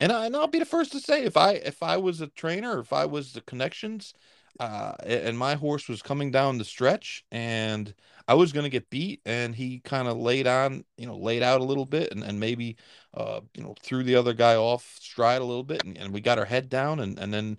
[0.00, 2.28] and I and I'll be the first to say if I if I was a
[2.28, 4.14] trainer, if I was the connections,
[4.60, 7.94] uh, and my horse was coming down the stretch, and
[8.26, 11.42] I was going to get beat, and he kind of laid on, you know, laid
[11.42, 12.76] out a little bit, and and maybe,
[13.14, 16.20] uh, you know, threw the other guy off stride a little bit, and, and we
[16.20, 17.58] got our head down, and and then,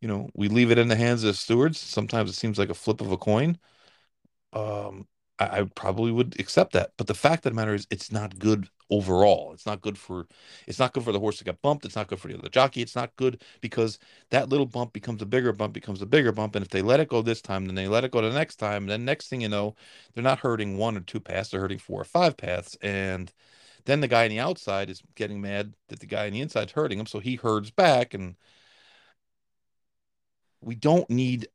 [0.00, 1.78] you know, we leave it in the hands of the stewards.
[1.78, 3.58] Sometimes it seems like a flip of a coin.
[4.52, 5.06] Um,
[5.40, 6.92] I, probably would accept that.
[6.96, 9.52] But the fact of the matter is, it's not good overall.
[9.52, 10.26] It's not good for
[10.66, 11.84] it's not good for the horse to get bumped.
[11.84, 12.82] It's not good for the other jockey.
[12.82, 13.98] It's not good because
[14.30, 16.56] that little bump becomes a bigger bump, becomes a bigger bump.
[16.56, 18.56] And if they let it go this time, then they let it go the next
[18.56, 18.86] time.
[18.86, 19.76] Then next thing you know,
[20.14, 22.76] they're not hurting one or two paths, they're hurting four or five paths.
[22.82, 23.32] And
[23.86, 26.72] then the guy on the outside is getting mad that the guy on the inside's
[26.72, 27.06] hurting him.
[27.06, 28.36] So he herds back and
[30.60, 31.48] we don't need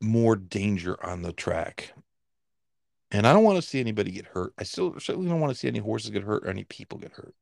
[0.00, 1.92] more danger on the track.
[3.12, 4.54] And I don't want to see anybody get hurt.
[4.58, 7.12] I still certainly don't want to see any horses get hurt or any people get
[7.12, 7.34] hurt.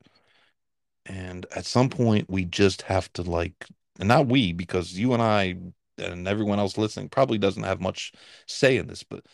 [1.06, 3.66] And at some point, we just have to like,
[3.98, 5.56] and not we, because you and I
[5.96, 8.12] and everyone else listening probably doesn't have much
[8.46, 9.24] say in this, but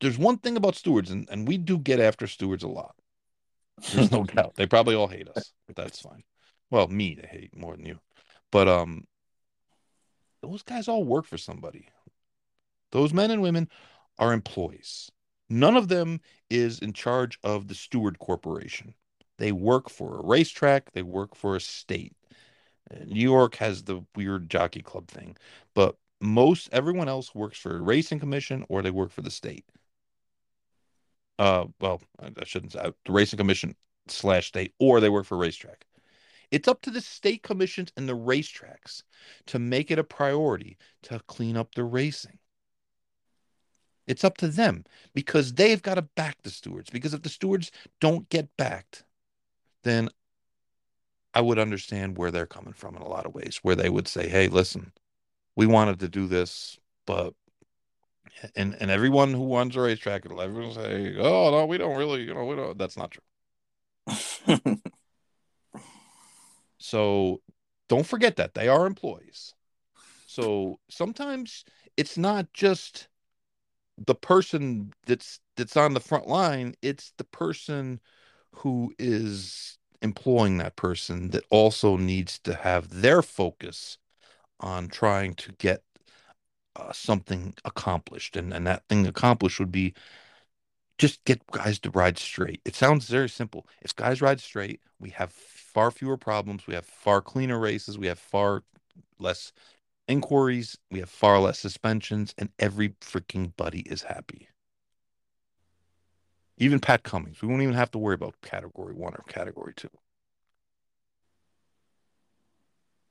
[0.00, 2.94] there's one thing about stewards, and, and we do get after stewards a lot.
[3.92, 4.54] There's no doubt.
[4.54, 6.22] They probably all hate us, but that's fine.
[6.70, 7.98] Well, me, they hate more than you.
[8.50, 9.04] But um,
[10.42, 11.88] those guys all work for somebody.
[12.92, 13.68] Those men and women
[14.18, 15.10] are employees.
[15.50, 16.20] None of them
[16.50, 18.94] is in charge of the steward corporation.
[19.38, 22.14] They work for a racetrack, they work for a state.
[22.90, 25.36] Uh, New York has the weird jockey club thing,
[25.74, 29.64] but most everyone else works for a racing commission or they work for the state.
[31.38, 33.76] Uh, well, I shouldn't say the racing commission
[34.08, 35.86] slash state, or they work for racetrack.
[36.50, 39.02] It's up to the state commissions and the racetracks
[39.46, 42.38] to make it a priority to clean up the racing.
[44.08, 46.90] It's up to them because they've got to back the stewards.
[46.90, 47.70] Because if the stewards
[48.00, 49.04] don't get backed,
[49.84, 50.08] then
[51.34, 54.08] I would understand where they're coming from in a lot of ways, where they would
[54.08, 54.92] say, "Hey, listen,
[55.54, 57.34] we wanted to do this, but."
[58.56, 62.22] And and everyone who runs a racetrack, it'll everyone say, "Oh no, we don't really,
[62.22, 64.80] you know, we don't." That's not true.
[66.78, 67.42] So
[67.88, 69.54] don't forget that they are employees.
[70.26, 71.64] So sometimes
[71.96, 73.08] it's not just
[74.06, 78.00] the person that's that's on the front line, it's the person
[78.52, 83.98] who is employing that person that also needs to have their focus
[84.60, 85.82] on trying to get
[86.76, 89.94] uh, something accomplished and and that thing accomplished would be
[90.98, 92.60] just get guys to ride straight.
[92.64, 93.66] It sounds very simple.
[93.80, 96.66] If guys ride straight, we have far fewer problems.
[96.66, 97.96] We have far cleaner races.
[97.96, 98.64] We have far
[99.18, 99.52] less
[100.08, 100.76] inquiries.
[100.90, 104.48] We have far less suspensions, and every freaking buddy is happy.
[106.56, 107.40] Even Pat Cummings.
[107.40, 109.90] We won't even have to worry about category one or category two.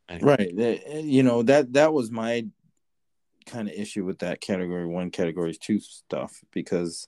[0.09, 1.03] Anyway, right.
[1.03, 2.45] You know, that that was my
[3.45, 7.07] kind of issue with that category one, category two stuff because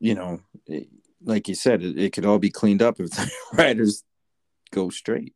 [0.00, 0.88] you know, it,
[1.22, 4.04] like you said, it, it could all be cleaned up if the riders
[4.70, 5.34] go straight.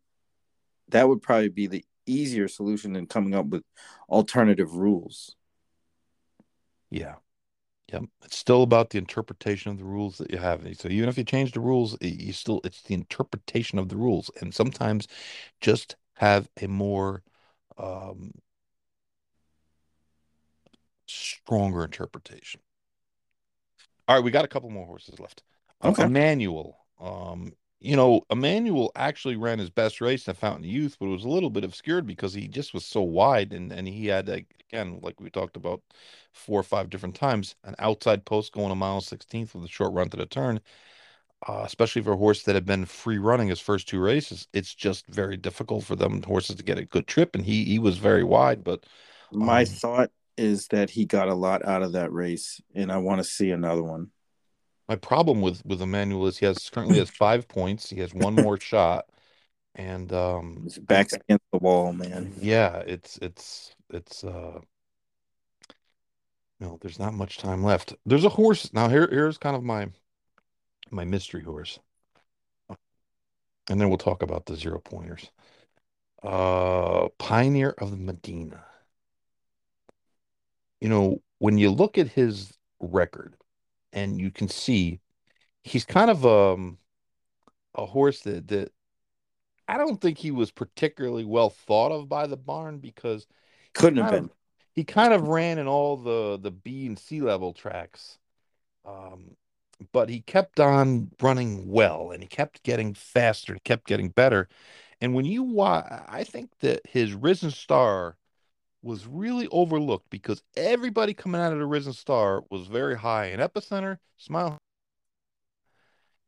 [0.89, 3.63] That would probably be the easier solution than coming up with
[4.09, 5.37] alternative rules.
[6.91, 7.17] Yeah.
[7.93, 8.05] Yep.
[8.25, 10.63] It's still about the interpretation of the rules that you have.
[10.79, 14.31] So even if you change the rules, you still it's the interpretation of the rules.
[14.41, 15.09] And sometimes
[15.61, 17.23] just have a more
[17.79, 18.33] um
[21.07, 22.61] stronger interpretation.
[24.07, 25.43] All right, we got a couple more horses left.
[25.85, 26.05] Okay.
[26.05, 26.79] Emmanuel.
[27.01, 31.25] Um, you know, Emmanuel actually ran his best race in Fountain Youth, but it was
[31.25, 34.47] a little bit obscured because he just was so wide and and he had like,
[34.69, 35.83] again, like we talked about
[36.33, 39.93] four or five different times, an outside post going a mile sixteenth with a short
[39.93, 40.61] run to the turn.
[41.49, 44.75] Uh, especially for a horse that had been free running his first two races, it's
[44.75, 47.99] just very difficult for them horses to get a good trip, and he he was
[47.99, 48.85] very wide, but
[49.31, 52.99] My Um, thought is that he got a lot out of that race, and I
[52.99, 54.11] want to see another one.
[54.89, 57.90] My problem with with Emmanuel is he has currently has five points.
[57.90, 59.06] He has one more shot,
[59.74, 62.32] and um, His back's against the wall, man.
[62.40, 64.60] yeah, it's it's it's uh,
[66.60, 67.94] no, there's not much time left.
[68.06, 68.89] There's a horse now.
[68.89, 69.89] Here here's kind of my
[70.90, 71.78] my mystery horse,
[73.69, 75.31] and then we'll talk about the zero pointers.
[76.23, 78.65] Uh, Pioneer of the Medina.
[80.81, 83.35] You know, when you look at his record,
[83.99, 85.01] and you can see
[85.62, 86.79] he's kind of um
[87.75, 88.73] a horse that that
[89.69, 93.27] I don't think he was particularly well thought of by the barn because
[93.75, 94.25] Couldn't have been.
[94.25, 94.31] of,
[94.75, 98.19] he kind of ran in all the the B and C level tracks.
[98.85, 99.37] Um,
[99.93, 104.49] but he kept on running well and he kept getting faster, he kept getting better.
[105.01, 108.16] And when you watch, I think that his Risen Star
[108.89, 113.39] was really overlooked because everybody coming out of the Risen Star was very high in
[113.39, 114.59] Epicenter, Smile,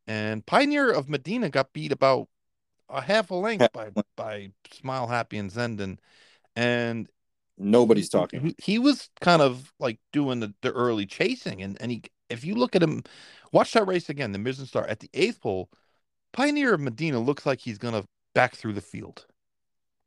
[0.06, 2.28] and Pioneer of Medina got beat about
[2.88, 5.98] a half a length by by Smile Happy and Zandon.
[6.54, 7.08] And
[7.56, 8.40] Nobody's talking.
[8.40, 12.44] He, he was kind of like doing the, the early chasing, and and he if
[12.44, 13.02] you look at him,
[13.52, 15.70] watch that race again, the Risen Star at the eighth pole,
[16.32, 18.04] Pioneer of Medina looks like he's gonna
[18.34, 19.26] back through the field.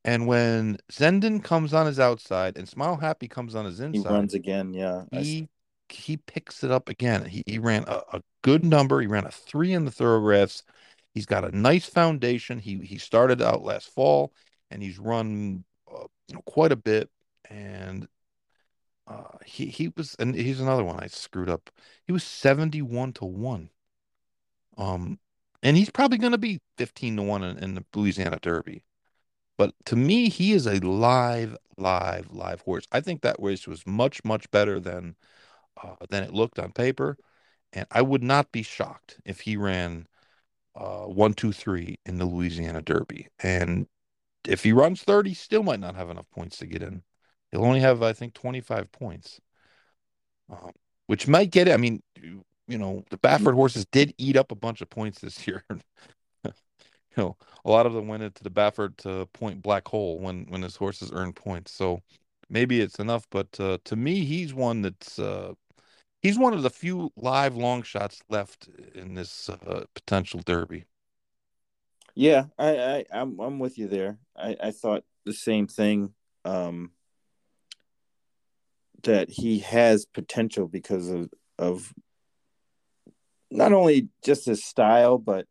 [0.06, 4.16] And when Zandon comes on his outside and Smile Happy comes on his inside, He
[4.16, 4.74] runs again.
[4.74, 5.04] Yeah.
[5.12, 5.48] He
[5.90, 7.26] he picks it up again.
[7.26, 9.00] He he ran a, a good number.
[9.00, 10.64] He ran a three in the Thoro-Graphs.
[11.14, 12.60] He's got a nice foundation.
[12.60, 14.34] He he started out last fall
[14.72, 17.10] and he's run uh, you know, quite a bit.
[17.50, 18.08] And
[19.08, 21.70] uh, he he was and he's another one I screwed up.
[22.06, 23.70] He was seventy one to one.
[24.78, 25.20] Um,
[25.62, 28.84] and he's probably going to be fifteen to one in, in the Louisiana Derby.
[29.58, 32.88] But to me, he is a live, live, live horse.
[32.92, 35.16] I think that race was much, much better than
[35.82, 37.18] uh, than it looked on paper,
[37.74, 40.08] and I would not be shocked if he ran
[40.76, 43.28] uh, one, two, three in the Louisiana Derby.
[43.40, 43.88] And
[44.48, 47.04] if he runs third, he still might not have enough points to get in.
[47.52, 49.40] He'll only have, I think, twenty five points,
[50.50, 50.72] um,
[51.08, 51.74] which might get it.
[51.74, 52.02] I mean,
[52.68, 55.64] you know, the Baffert horses did eat up a bunch of points this year.
[57.16, 60.46] You know, a lot of them went into the Baffert to point black hole when
[60.50, 61.72] when his horses earned points.
[61.72, 62.02] So
[62.50, 65.54] maybe it's enough, but uh, to me, he's one that's uh,
[66.22, 70.86] he's one of the few live long shots left in this uh, potential derby.
[72.16, 74.20] Yeah, I, I I'm I'm with you there.
[74.36, 76.14] I, I thought the same thing.
[76.46, 76.92] Um
[79.04, 81.94] that he has potential because of of
[83.52, 85.46] not only just his style, but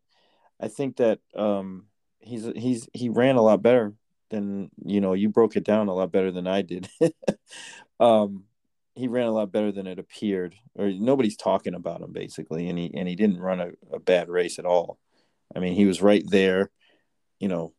[0.59, 1.85] I think that um
[2.19, 3.93] he's he's he ran a lot better
[4.29, 6.89] than you know, you broke it down a lot better than I did.
[7.99, 8.45] um
[8.95, 12.77] he ran a lot better than it appeared, or nobody's talking about him basically, and
[12.77, 14.99] he and he didn't run a, a bad race at all.
[15.55, 16.69] I mean, he was right there.
[17.39, 17.73] You know,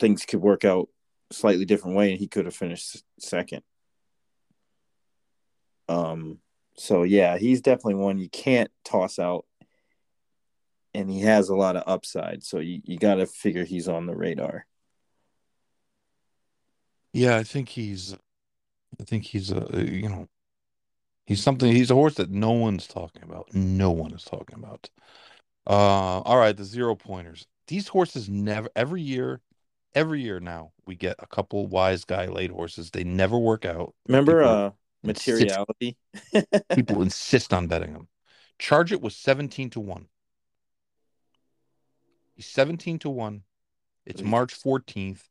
[0.00, 0.88] things could work out
[1.30, 3.62] slightly different way, and he could have finished second.
[5.88, 6.38] Um,
[6.76, 9.44] so yeah, he's definitely one you can't toss out,
[10.94, 12.42] and he has a lot of upside.
[12.42, 14.66] So you, you got to figure he's on the radar.
[17.12, 18.14] Yeah, I think he's
[19.00, 20.28] I think he's a you know
[21.26, 23.54] he's something he's a horse that no one's talking about.
[23.54, 24.90] No one is talking about.
[25.66, 27.46] Uh all right, the zero pointers.
[27.66, 29.40] These horses never every year
[29.94, 32.90] every year now we get a couple wise guy late horses.
[32.90, 33.94] They never work out.
[34.06, 34.70] Remember, People- uh,
[35.02, 35.96] materiality.
[36.74, 38.08] People insist on betting them.
[38.58, 40.06] Charge it was 17 to 1.
[42.38, 43.42] He's 17 to 1.
[44.06, 45.22] It's March 14th.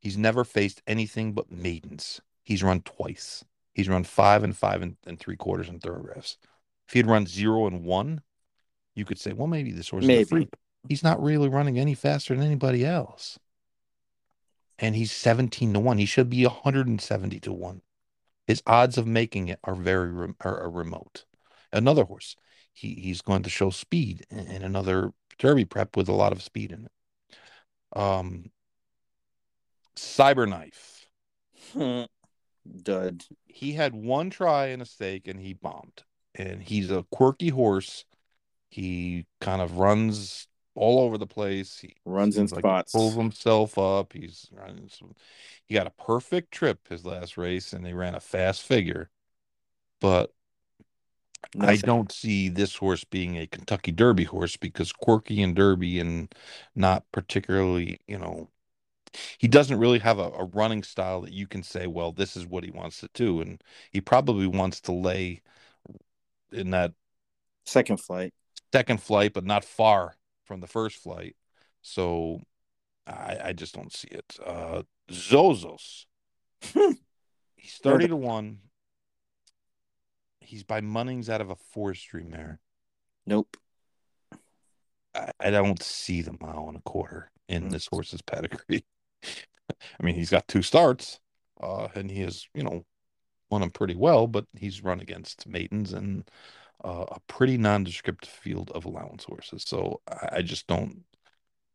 [0.00, 2.20] He's never faced anything but maidens.
[2.44, 3.42] He's run twice.
[3.72, 6.36] He's run five and five and, and three quarters in Thoro-Graphs.
[6.86, 8.20] If he had run zero and one,
[8.94, 10.24] you could say, well, maybe this horse is a Maybe.
[10.24, 10.50] freak.
[10.86, 13.38] He's not really running any faster than anybody else.
[14.78, 15.96] And he's 17 to 1.
[15.96, 17.80] He should be 170 to 1.
[18.46, 21.24] His odds of making it are very are, are remote.
[21.72, 22.36] Another horse,
[22.74, 26.40] he he's going to show speed in, in another derby prep with a lot of
[26.40, 27.98] speed in it.
[27.98, 28.50] Um,
[29.96, 31.06] Cyberknife.
[32.82, 33.24] Dud.
[33.46, 36.04] He had one try in a stake and he bombed.
[36.36, 38.04] And he's a quirky horse.
[38.70, 40.46] He kind of runs
[40.76, 41.80] all over the place.
[41.80, 42.92] He Runs in like spots.
[42.92, 44.12] pulls himself up.
[44.12, 44.88] He's running.
[44.88, 45.14] Some,
[45.66, 49.10] he got a perfect trip his last race, and they ran a fast figure.
[50.00, 50.32] But
[51.60, 56.32] I don't see this horse being a Kentucky Derby horse because quirky and Derby and
[56.74, 58.48] not particularly, you know,
[59.38, 62.46] he doesn't really have a, a running style that you can say, well, this is
[62.46, 63.40] what he wants to do.
[63.40, 65.42] And he probably wants to lay
[66.52, 66.92] in that
[67.64, 68.34] Second flight.
[68.72, 71.36] second flight, but not far from the first flight.
[71.82, 72.40] So
[73.06, 74.36] I, I just don't see it.
[74.44, 76.06] Uh, Zozos.
[77.56, 78.58] He's 30 to 1.
[80.42, 82.60] He's by Munnings out of a forestry mare.
[83.26, 83.56] Nope.
[85.14, 87.70] I, I don't see the mile and a quarter in Mm.
[87.70, 88.84] this horse's pedigree.
[89.24, 91.20] I mean, he's got two starts,
[91.60, 92.84] uh, and he has, you know,
[93.50, 96.28] won them pretty well, but he's run against maidens and
[96.84, 99.64] uh, a pretty nondescript field of allowance horses.
[99.66, 101.04] So I, I just don't,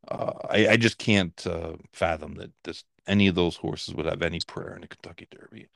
[0.07, 4.22] uh, I, I just can't uh, fathom that this any of those horses would have
[4.22, 5.68] any prayer in a Kentucky Derby.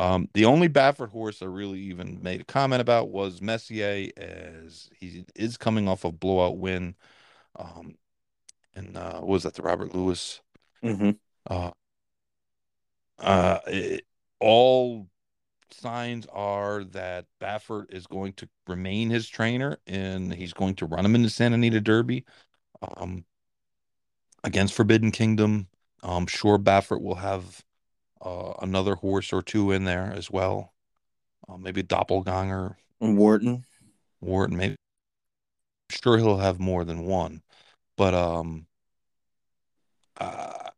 [0.00, 4.88] Um, the only Baffert horse I really even made a comment about was Messier, as
[4.98, 6.94] he is coming off a blowout win.
[7.54, 7.96] Um,
[8.74, 10.40] and uh, what was that the Robert Lewis?
[10.82, 11.10] hmm
[11.44, 11.72] Uh,
[13.18, 14.06] uh, it-
[14.38, 15.06] all
[15.70, 21.04] signs are that Baffert is going to remain his trainer and he's going to run
[21.04, 22.24] him in the Santa Anita Derby
[22.82, 23.24] um,
[24.44, 25.68] against Forbidden Kingdom.
[26.02, 27.62] I'm sure Baffert will have
[28.22, 30.72] uh, another horse or two in there as well.
[31.48, 33.64] Uh, maybe Doppelganger, Wharton.
[34.20, 34.56] Wharton.
[34.56, 34.76] Maybe
[35.90, 37.42] I'm sure he'll have more than one,
[37.96, 38.66] but um,
[40.18, 40.70] uh,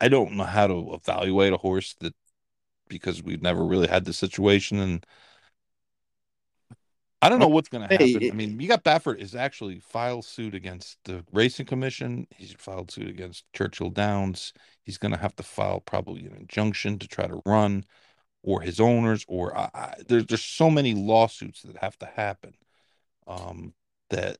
[0.00, 2.14] I don't know how to evaluate a horse that
[2.88, 5.06] because we've never really had the situation and
[7.26, 8.30] I don't know what's going to Hey, happen.
[8.30, 12.28] I mean, you got Baffert is actually filed suit against the Racing Commission.
[12.30, 14.52] He's filed suit against Churchill Downs.
[14.84, 17.84] He's going to have to file probably an injunction to try to run,
[18.44, 22.54] or his owners, or I, I, there's there's so many lawsuits that have to happen,
[23.26, 23.74] um,
[24.10, 24.38] that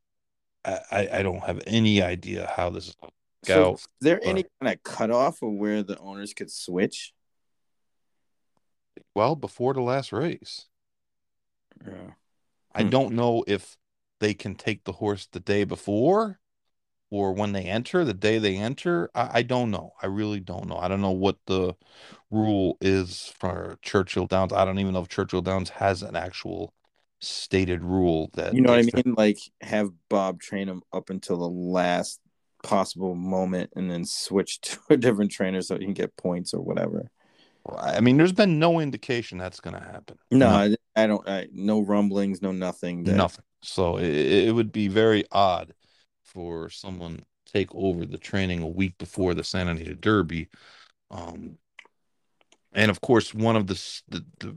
[0.65, 2.95] I, I don't have any idea how this is.
[2.95, 3.11] going
[3.43, 7.13] to So, Go, is there any kind of cutoff of where the owners could switch?
[9.13, 10.67] Well, before the last race,
[11.85, 12.13] Yeah.
[12.77, 12.91] I Hmm.
[12.91, 13.77] don't know if
[14.21, 16.41] they can take the horse the day before
[17.11, 19.11] or when they enter, the day they enter.
[19.15, 19.93] I, I don't know.
[20.03, 20.79] I really don't know.
[20.79, 21.77] I don't know what the
[22.31, 24.53] rule is for Churchill Downs.
[24.53, 26.75] I don't even know if Churchill Downs has an actual
[27.21, 29.15] stated rule that You know what I mean?
[29.17, 32.21] Like have Bob train him up until the last
[32.63, 36.63] possible moment and then switch to a different trainer so he can get points or
[36.63, 37.11] whatever.
[37.79, 40.19] I mean, there's been no indication that's going to happen.
[40.31, 41.29] No, I, I don't.
[41.29, 43.05] I, no rumblings, no nothing.
[43.05, 43.45] That, nothing.
[43.63, 45.75] So it, it would be very odd
[46.23, 50.49] for someone to take over the training a week before the Santa Anita Derby.
[51.11, 51.59] Um,
[52.73, 53.75] and of course, one of the,
[54.09, 54.57] the the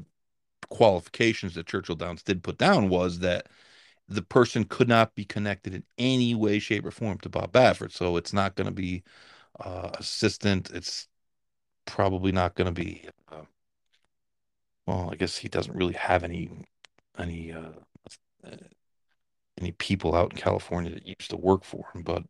[0.69, 3.48] qualifications that Churchill Downs did put down was that
[4.07, 7.91] the person could not be connected in any way, shape, or form to Bob Baffert.
[7.91, 9.03] So it's not going to be
[9.60, 10.72] uh, assistant.
[10.73, 11.07] It's
[11.90, 13.07] probably not going to be.
[13.32, 13.44] Uh,
[14.88, 16.49] well, I guess he doesn't really have any
[17.18, 17.72] any uh,
[19.60, 22.24] any people out in California that used to work for him, but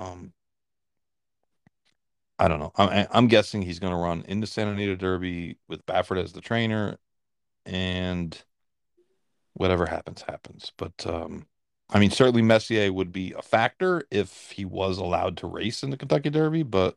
[0.00, 0.32] um,
[2.38, 2.72] I don't know.
[2.76, 6.32] I'm I'm guessing he's going to run in the Santa Anita Derby with Baffert as
[6.32, 6.98] the trainer,
[7.66, 8.36] and
[9.54, 10.72] whatever happens, happens.
[10.76, 11.46] But um,
[11.90, 15.90] I mean, certainly Messier would be a factor if he was allowed to race in
[15.90, 16.96] the Kentucky Derby, but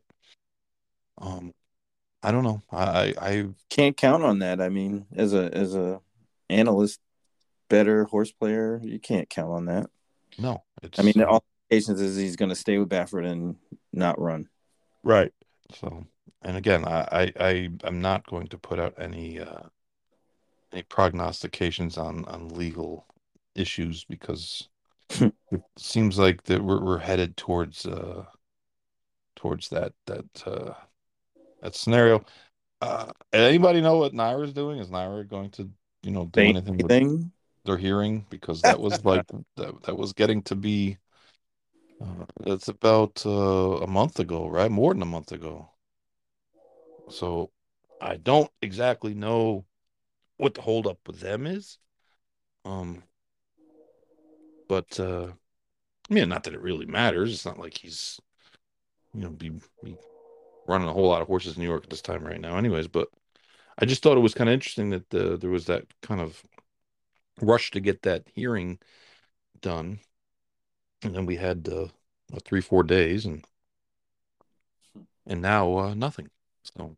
[1.18, 1.52] um,
[2.22, 2.62] I don't know.
[2.70, 4.60] I I can't count on that.
[4.60, 6.00] I mean, as a as a
[6.48, 7.00] analyst,
[7.68, 9.90] better horse player, you can't count on that.
[10.38, 10.62] no.
[10.82, 13.56] It's I mean, all indications is he's going to stay with Baffert and
[13.92, 14.48] not run.
[15.02, 15.32] Right.
[15.74, 16.06] So,
[16.42, 19.62] and again, I, I, I I'm not going to put out any uh
[20.72, 23.06] any prognostications on on legal
[23.54, 24.68] issues because
[25.20, 28.24] it seems like that we're we're headed towards uh
[29.36, 30.74] towards that that uh
[31.62, 32.24] that scenario.
[32.80, 34.78] Uh anybody know what NYRA's doing?
[34.78, 35.70] Is NYRA going to,
[36.02, 37.30] you know, do Say anything with
[37.64, 38.26] their hearing?
[38.28, 39.26] Because that was like
[39.56, 40.98] that that was getting to be
[42.00, 44.70] uh, that's about uh, a month ago, right?
[44.70, 45.68] More than a month ago.
[47.08, 47.50] So
[48.00, 49.64] I don't exactly know
[50.36, 51.78] what the holdup with them is.
[52.64, 53.04] Um,
[54.68, 55.28] but uh,
[56.10, 57.32] I mean, not that it really matters.
[57.32, 58.18] It's not like he's,
[59.14, 59.52] you know, be,
[59.84, 59.96] be
[60.66, 62.88] running a whole lot of horses in New York at this time right now, anyways.
[62.88, 63.08] But
[63.78, 66.42] I just thought it was kind of interesting that uh, there was that kind of
[67.40, 68.78] rush to get that hearing
[69.60, 70.00] done,
[71.02, 71.88] and then we had uh,
[72.30, 73.44] what, three, four days, and
[75.26, 76.28] and now uh, nothing.
[76.64, 76.96] So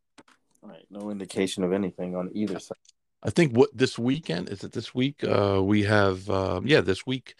[0.64, 0.86] Right.
[0.90, 2.78] No indication of anything on either side.
[3.22, 5.22] I think what this weekend is it this week?
[5.22, 7.34] Uh, we have uh, yeah, this week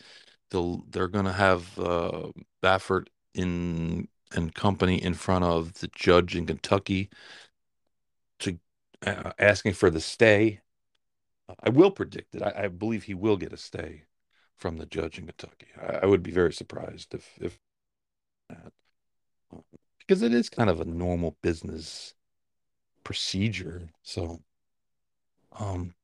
[0.51, 2.29] they'll they're gonna have uh,
[2.63, 7.11] Baffert in and company in front of the judge in Kentucky
[8.41, 8.59] to
[9.07, 10.61] uh, asking for the stay.
[11.63, 12.43] I will predict it.
[12.43, 14.05] I, I believe he will get a stay
[14.57, 15.69] from the judge in Kentucky.
[15.81, 17.59] I, I would be very surprised if if
[18.49, 18.73] that
[19.99, 22.15] because it is kind of a normal business
[23.05, 23.89] procedure.
[24.03, 24.43] So,
[25.59, 25.95] um,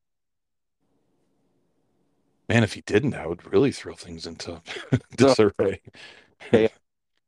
[2.49, 4.63] man, if he didn't, I would really throw things into
[5.17, 5.81] disarray.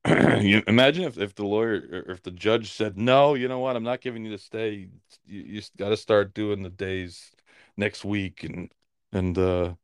[0.42, 3.76] You imagine if, if the lawyer or if the judge said, no, you know what,
[3.76, 4.88] I'm not giving you the stay.
[5.26, 7.30] You, you got to start doing the days
[7.76, 8.42] next week.
[8.44, 8.72] And,
[9.12, 9.74] and, uh,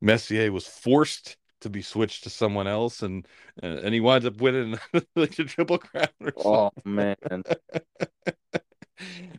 [0.00, 3.26] Messier was forced to be switched to someone else and,
[3.62, 4.78] and he winds up winning
[5.16, 7.16] like the triple crown or Oh man.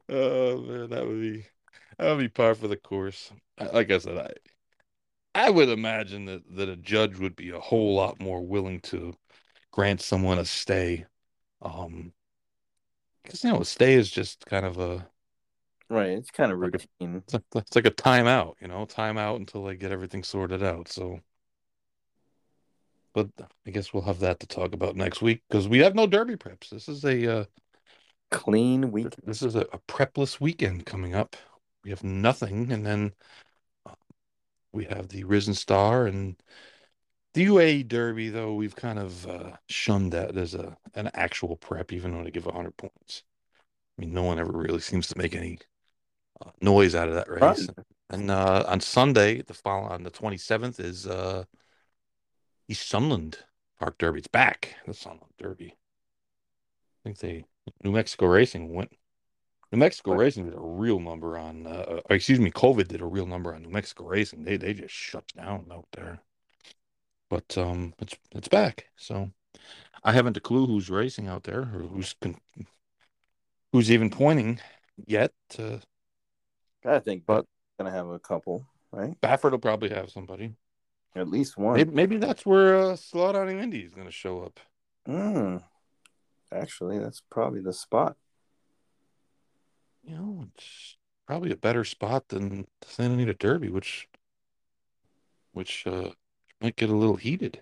[0.10, 1.46] oh man, that would be
[1.98, 3.32] that would be par for the course.
[3.74, 4.32] Like I said, I
[5.34, 9.16] I would imagine that that a judge would be a whole lot more willing to
[9.78, 11.06] grant someone a stay.
[11.62, 12.12] Um
[13.24, 15.08] because you know, a stay is just kind of a
[15.90, 16.10] Right.
[16.10, 17.18] It's kind of Like a- routine.
[17.18, 20.88] it's like, it's like a timeout, you know, timeout until they get everything sorted out.
[20.90, 21.22] So
[23.14, 23.30] but
[23.66, 26.36] I guess we'll have that to talk about next week because we have no derby
[26.36, 26.70] preps.
[26.70, 27.46] This is a uh
[28.30, 29.16] Clean week.
[29.24, 31.36] This is a, a prepless weekend coming up.
[31.84, 33.14] We have nothing, and then
[33.86, 33.94] uh,
[34.74, 36.36] we have the Risen Star and
[37.38, 38.30] the UAE Derby.
[38.30, 42.32] Though we've kind of uh, shunned that as a an actual prep, even though they
[42.32, 43.24] give hundred points.
[43.98, 45.60] I mean, no one ever really seems to make any
[46.44, 47.42] uh, noise out of that race.
[47.42, 47.86] Right.
[48.10, 51.44] And uh, on Sunday, the fall on the twenty seventh is uh,
[52.68, 53.38] East Sunland
[53.80, 54.20] Park Derby.
[54.20, 54.76] It's back.
[54.88, 55.76] The Sunland Derby.
[55.76, 57.46] I think they
[57.84, 58.92] New Mexico Racing went.
[59.72, 60.20] New Mexico What?
[60.20, 61.68] Racing did a real number on.
[61.68, 64.44] Uh, excuse me, COVID did a real number on New Mexico Racing.
[64.44, 66.22] They they just shut down out there.
[67.30, 68.88] But um, it's it's back.
[68.96, 69.32] So
[70.04, 72.40] I haven't a clue who's racing out there or who's con-
[73.72, 74.60] who's even pointing
[75.06, 75.34] yet.
[75.58, 75.78] Uh,
[76.86, 77.46] I think But-
[77.78, 79.20] gonna have a couple, right?
[79.22, 80.56] Baffert will probably have somebody.
[81.16, 81.76] At least one.
[81.76, 84.60] Maybe, maybe that's where uh, Slow Down Andy is going to show up.
[85.08, 85.64] Mm.
[86.52, 88.16] Actually, that's probably the spot.
[90.04, 90.96] You know, it's
[91.26, 94.08] probably a better spot than the Santa Anita Derby, which
[95.54, 96.12] which uh,
[96.62, 97.62] might get a little heated.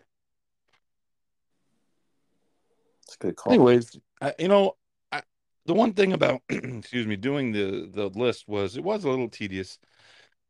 [3.04, 3.54] It's a good call.
[3.54, 4.76] Anyways, I, you know,
[5.12, 5.22] I,
[5.66, 9.30] the one thing about excuse me doing the the list was it was a little
[9.30, 9.78] tedious,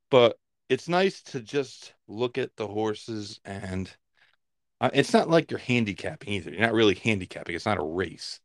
[0.09, 0.37] but
[0.69, 3.95] it's nice to just look at the horses and
[4.81, 6.51] uh, it's not like you're handicapping either.
[6.51, 7.55] You're not really handicapping.
[7.55, 8.39] It's not a race,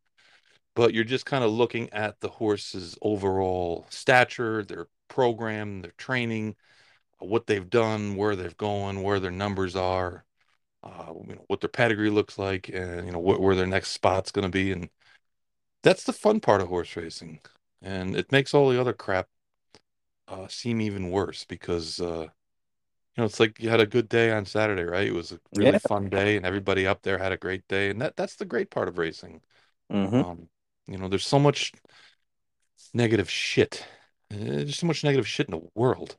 [0.76, 6.56] but you're just kind of looking at the horses' overall stature, their program, their training,
[7.20, 10.24] what they've done, where they've gone, where their numbers are,
[10.84, 13.90] uh, you know, what their pedigree looks like, and you know what, where their next
[13.92, 14.90] spot's going to be, and
[15.82, 17.40] that's the fun part of horse racing,
[17.82, 19.28] and it makes all the other crap
[20.28, 22.28] uh, seem even worse because uh, you
[23.18, 25.08] know it's like you had a good day on Saturday, right?
[25.08, 25.78] It was a really Yeah.
[25.78, 28.70] fun day, and everybody up there had a great day, and that that's the great
[28.70, 29.42] part of racing.
[29.90, 30.48] hmm Um,
[30.88, 31.72] you know, there's so much
[32.94, 33.84] negative shit.
[34.32, 36.16] Uh, There's so much negative shit in the world.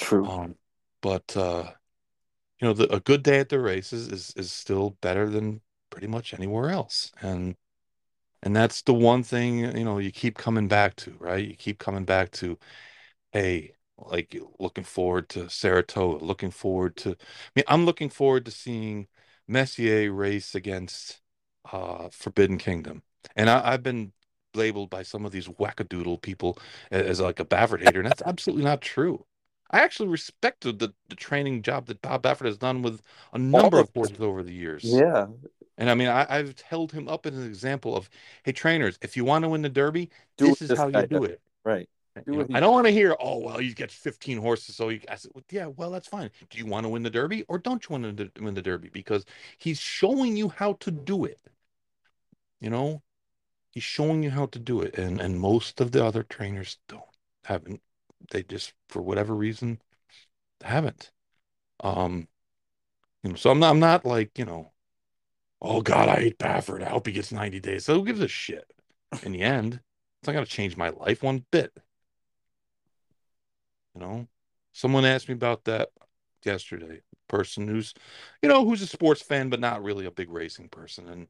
[0.00, 0.26] True.
[0.26, 0.56] Um,
[1.02, 1.70] but uh,
[2.60, 6.06] you know, the, a good day at the races is is still better than pretty
[6.08, 7.56] much anywhere else, and
[8.42, 11.46] and that's the one thing you know you keep coming back to, right?
[11.48, 12.58] You keep coming back to,
[13.32, 17.12] hey, like looking forward to Saratoga, looking forward to.
[17.12, 17.16] I
[17.56, 19.08] mean, I'm looking forward to seeing
[19.48, 21.20] Messier race against
[21.72, 23.02] uh, Forbidden Kingdom,
[23.36, 24.12] and I, I've been
[24.54, 26.58] labeled by some of these wackadoodle people
[26.90, 29.26] as, as like a Baffert hater, and that's absolutely not true.
[29.70, 33.02] I actually respected the, the, training job that Bob Baffert has done with
[33.32, 34.82] a number of horses over the years.
[34.84, 35.26] yeah.
[35.78, 38.10] And I mean, I, I've held him up as an example of,
[38.42, 41.24] hey, trainers, if you want to win the Derby, Do this is how you do
[41.24, 41.40] it.
[41.64, 41.88] Right.
[42.26, 44.76] Do know, I don't want to hear, oh, well, he gets 15 horses.
[44.76, 46.30] So he, I said, well, yeah, well, that's fine.
[46.50, 48.90] Do you want to win the Derby or don't you want to win the Derby?
[48.92, 49.24] Because
[49.56, 51.40] he's showing you how to do it.
[52.60, 53.02] You know,
[53.70, 54.98] he's showing you how to do it.
[54.98, 57.02] And, and most of the other trainers don't,
[57.44, 57.80] haven't.
[58.30, 59.80] They just, for whatever reason,
[60.62, 61.10] haven't.
[61.82, 62.28] Um,
[63.22, 64.72] you know, so I'm not, I'm not like, you know,
[65.60, 66.82] oh God, I hate Baffert.
[66.82, 67.84] I hope he gets 90 days.
[67.84, 68.72] So who gives a shit?
[69.22, 69.80] In the end,
[70.20, 71.72] it's not gonna change my life one bit.
[73.94, 74.28] You know,
[74.72, 75.90] someone asked me about that
[76.44, 77.02] yesterday.
[77.28, 77.94] Person who's,
[78.42, 81.28] you know, who's a sports fan but not really a big racing person, and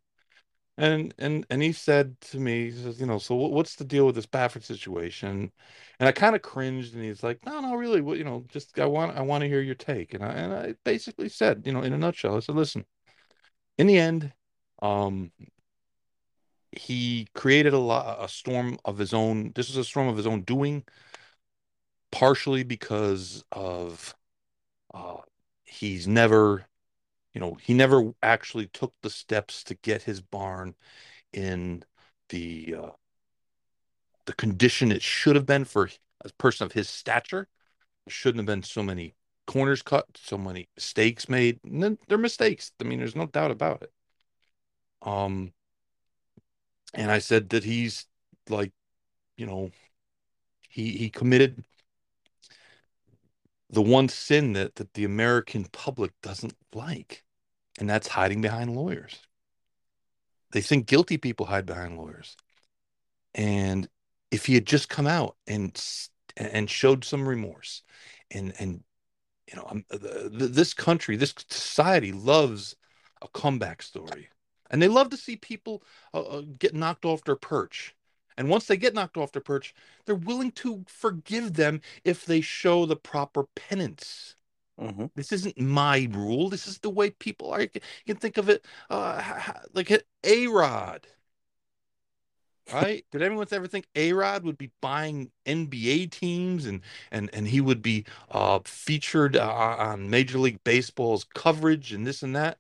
[0.80, 4.06] and and and he said to me, he says, you know, so what's the deal
[4.06, 5.52] with this Baffert situation?
[5.98, 8.78] And I kind of cringed, and he's like, no, no, really, what, you know, just
[8.78, 11.72] I want I want to hear your take, and I and I basically said, you
[11.72, 12.86] know, in a nutshell, I said, listen,
[13.78, 14.32] in the end,
[14.82, 15.32] um,
[16.72, 19.52] he created a lot a storm of his own.
[19.54, 20.84] This is a storm of his own doing,
[22.12, 24.14] partially because of
[24.94, 25.18] uh,
[25.64, 26.66] he's never,
[27.32, 30.74] you know, he never actually took the steps to get his barn
[31.32, 31.84] in
[32.30, 32.90] the uh,
[34.26, 35.90] the condition it should have been for
[36.24, 37.48] a person of his stature.
[38.06, 39.14] There shouldn't have been so many
[39.46, 41.60] corners cut, so many mistakes made.
[41.64, 42.72] And they're mistakes.
[42.80, 43.92] I mean, there's no doubt about it.
[45.02, 45.52] Um,
[46.94, 48.06] and I said that he's
[48.48, 48.72] like,
[49.36, 49.70] you know,
[50.68, 51.64] he he committed
[53.70, 57.24] the one sin that that the American public doesn't like,
[57.78, 59.20] and that's hiding behind lawyers.
[60.52, 62.36] They think guilty people hide behind lawyers.
[63.34, 63.88] And
[64.30, 65.80] if he had just come out and
[66.36, 67.82] and showed some remorse,
[68.30, 68.82] and and
[69.50, 69.84] you know, um,
[70.32, 72.76] this country, this society loves
[73.22, 74.28] a comeback story,
[74.70, 75.82] and they love to see people
[76.14, 77.94] uh, uh, get knocked off their perch.
[78.40, 79.74] And once they get knocked off their perch,
[80.06, 84.36] they're willing to forgive them if they show the proper penance.
[84.78, 86.50] hmm This isn't my rule.
[86.50, 87.62] This is the way people are.
[87.62, 89.90] You can, you can think of it uh, like
[90.24, 91.06] A Rod.
[92.72, 93.04] Right?
[93.10, 97.60] Did anyone ever think A Rod would be buying NBA teams and and and he
[97.60, 102.58] would be uh, featured uh, on Major League Baseball's coverage and this and that?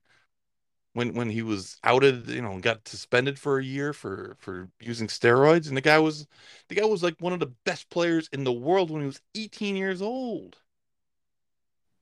[0.92, 5.06] When when he was outed, you know, got suspended for a year for for using
[5.06, 6.26] steroids, and the guy was
[6.68, 9.20] the guy was like one of the best players in the world when he was
[9.34, 10.58] 18 years old.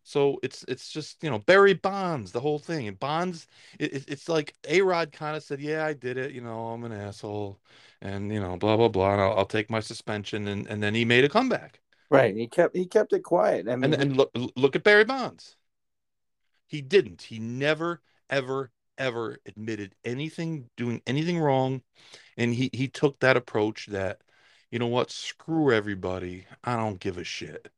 [0.02, 3.46] So it's it's just you know Barry Bonds, the whole thing, and Bonds,
[3.78, 6.82] it, it's like A Rod kind of said, yeah, I did it, you know, I'm
[6.84, 7.60] an asshole,
[8.00, 10.94] and you know, blah blah blah, and I'll, I'll take my suspension, and and then
[10.94, 11.80] he made a comeback.
[12.10, 12.34] Right.
[12.34, 13.68] He kept he kept it quiet.
[13.68, 15.56] I mean, and and look look at Barry Bonds.
[16.66, 17.22] He didn't.
[17.22, 18.00] He never
[18.30, 21.82] ever ever admitted anything doing anything wrong,
[22.36, 24.20] and he he took that approach that,
[24.70, 27.70] you know what, screw everybody, I don't give a shit,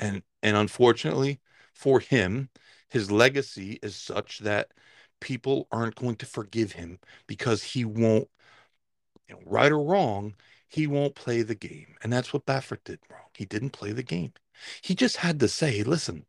[0.00, 1.40] and and unfortunately
[1.74, 2.50] for him,
[2.88, 4.72] his legacy is such that
[5.20, 8.28] people aren't going to forgive him because he won't,
[9.28, 10.34] you know, right or wrong,
[10.68, 11.94] he won't play the game.
[12.02, 13.28] And that's what Baffert did wrong.
[13.34, 14.32] He didn't play the game.
[14.82, 16.26] He just had to say, listen,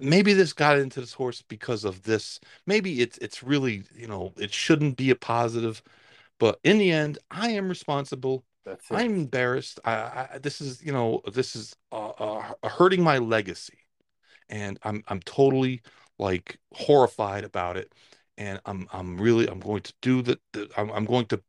[0.00, 2.40] maybe this got into this horse because of this.
[2.66, 5.82] Maybe it's it's really, you know, it shouldn't be a positive.
[6.38, 8.44] But in the end, I am responsible.
[8.90, 9.80] I'm embarrassed.
[9.84, 13.78] I, I, this is, you know, this is uh, uh, hurting my legacy
[14.48, 15.82] and I'm I'm totally
[16.18, 17.92] like horrified about it,
[18.38, 21.42] and I'm I'm really I'm going to do the, the I'm, I'm going to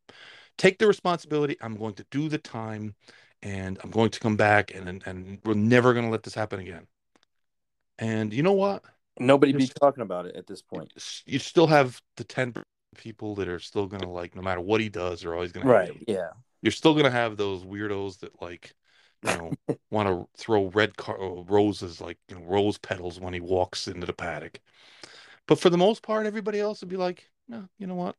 [0.58, 1.58] take the responsibility.
[1.62, 2.96] I'm going to do the time,
[3.42, 6.36] and I'm going to come back, and and, and we're never going to let this
[6.36, 6.88] happen again.
[8.00, 8.84] And you know what?
[9.20, 10.92] Nobody be talking about it at this point.
[11.26, 12.54] You still have the ten
[12.96, 15.66] people that are still going to like, no matter what he does, are always going
[15.66, 15.92] to right.
[16.08, 16.30] Yeah.
[16.62, 18.76] You're still going to have those weirdos that like
[19.24, 19.52] you know,
[19.92, 23.88] want to throw red car- uh, roses like you know rose petals when he walks
[23.88, 24.60] into the paddock.
[25.48, 28.16] But for the most part, everybody else would be like, "No, you know what?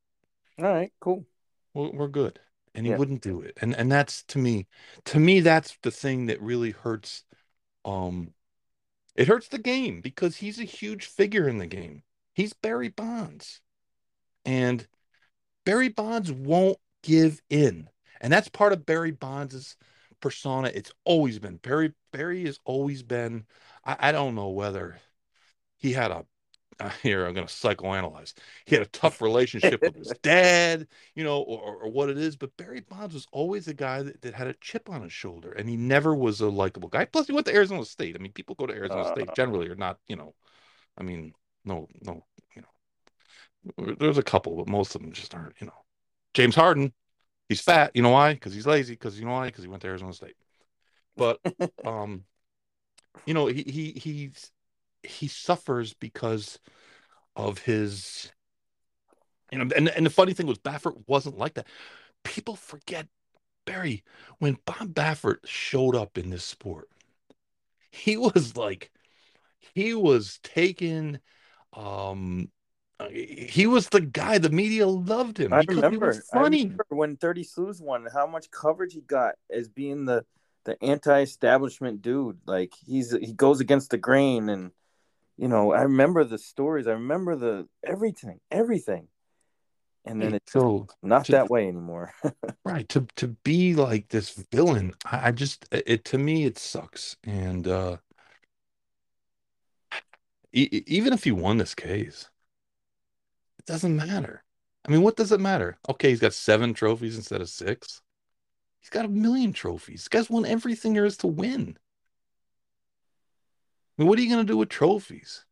[0.59, 1.26] All right, cool.
[1.74, 2.40] We're, we're good."
[2.74, 2.98] And he yeah.
[2.98, 3.56] wouldn't do it.
[3.60, 4.66] And and that's to me,
[5.06, 7.24] to me, that's the thing that really hurts.
[7.84, 8.34] Um,
[9.19, 12.05] it hurts the game because he's a huge figure in the game.
[12.35, 13.61] He's Barry Bonds,
[14.45, 14.86] and
[15.66, 17.90] Barry Bonds won't give in,
[18.20, 19.77] and that's part of Barry Bonds's
[20.20, 20.70] persona.
[20.73, 21.95] It's always been Barry.
[22.12, 23.45] Barry has always been.
[23.85, 24.99] I, I don't know whether
[25.78, 26.24] he had a.
[26.80, 28.34] Uh, here I'm going to psychoanalyze.
[28.64, 32.36] He had a tough relationship with his dad, you know, or, or, what it is.
[32.36, 35.52] But Barry Bonds was always a guy that, that had a chip on his shoulder,
[35.52, 37.05] and he never was a likable guy.
[37.05, 38.16] Plus, he went to Arizona State.
[38.16, 40.34] I mean, people go to Arizona uh, State generally are not, you know,
[40.96, 41.32] I mean,
[41.64, 42.24] no, no,
[42.55, 45.74] you know, there's a couple, but most of them just aren't, you know.
[46.34, 46.92] James Harden,
[47.48, 47.92] He's fat.
[47.94, 48.34] You know why?
[48.34, 48.92] Because he's lazy.
[48.92, 49.46] Because you know why?
[49.46, 50.36] Because he went to Arizona State.
[51.16, 51.40] But
[51.84, 52.24] um,
[53.26, 54.50] you know, he he he's
[55.09, 56.59] he suffers because
[57.36, 58.30] of his
[59.51, 61.66] you know, and and the funny thing was Baffert wasn't like that.
[62.22, 63.06] People forget
[63.64, 64.05] Barry
[64.39, 66.89] when Bob Baffert showed up in this sport.
[67.90, 68.90] He was like
[69.74, 71.18] he was taking
[71.72, 72.51] um
[73.10, 74.39] he was the guy.
[74.39, 75.52] The media loved him.
[75.52, 76.12] I remember.
[76.32, 76.59] funny.
[76.59, 78.06] I remember when Thirty Slews won.
[78.12, 80.24] How much coverage he got as being the
[80.64, 82.39] the anti-establishment dude.
[82.47, 84.72] Like he's he goes against the grain, and
[85.39, 86.86] you know I remember the stories.
[86.86, 89.09] I remember the everything, everything.
[90.05, 92.12] And then it's so not to, that way anymore.
[92.65, 92.89] right.
[92.90, 97.16] To to be like this villain, I, I just it to me it sucks.
[97.24, 97.98] And uh
[100.52, 102.31] even if he won this case,
[103.59, 104.43] it doesn't matter.
[104.86, 105.77] I mean, what does it matter?
[105.90, 108.01] Okay, he's got seven trophies instead of six.
[108.81, 110.01] He's got a million trophies.
[110.01, 111.77] This guy's won everything there is to win.
[113.98, 115.44] I mean, what are you going to do with trophies?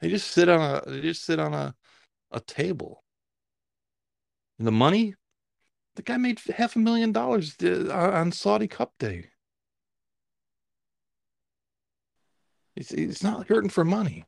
[0.00, 1.74] They just sit on a they just sit on a
[2.30, 3.02] a table.
[4.58, 5.14] And the money,
[5.96, 9.30] the guy made half a million dollars uh, on Saudi Cup Day.
[12.74, 14.26] He's, he's not hurting for money.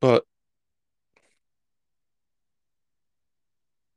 [0.00, 0.24] But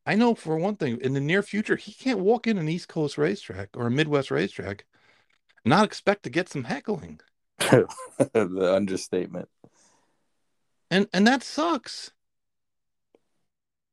[0.05, 2.88] I know for one thing, in the near future, he can't walk in an East
[2.88, 4.85] Coast racetrack or a Midwest racetrack
[5.63, 7.22] and not expect to get some heckling.
[7.62, 9.50] The understatement.
[10.90, 12.12] And and that sucks.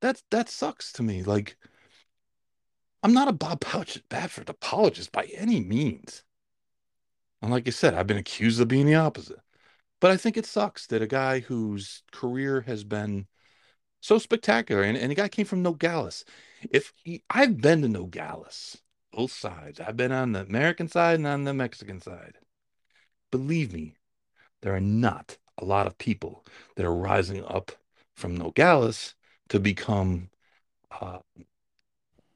[0.00, 1.22] That's that sucks to me.
[1.22, 1.56] Like
[3.02, 6.24] I'm not a Bob Baffert apologist by any means.
[7.40, 9.38] And like I said, I've been accused of being the opposite.
[10.00, 13.26] But I think it sucks that a guy whose career has been
[14.00, 14.82] so spectacular.
[14.82, 16.24] And, and the guy came from Nogales.
[16.70, 18.78] If he, I've been to Nogales,
[19.12, 19.80] both sides.
[19.80, 22.38] I've been on the American side and on the Mexican side.
[23.30, 23.94] Believe me,
[24.62, 26.44] there are not a lot of people
[26.76, 27.72] that are rising up
[28.14, 29.14] from Nogales
[29.48, 30.30] to become
[31.00, 31.18] uh,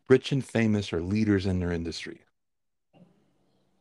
[0.09, 2.21] rich and famous or leaders in their industry.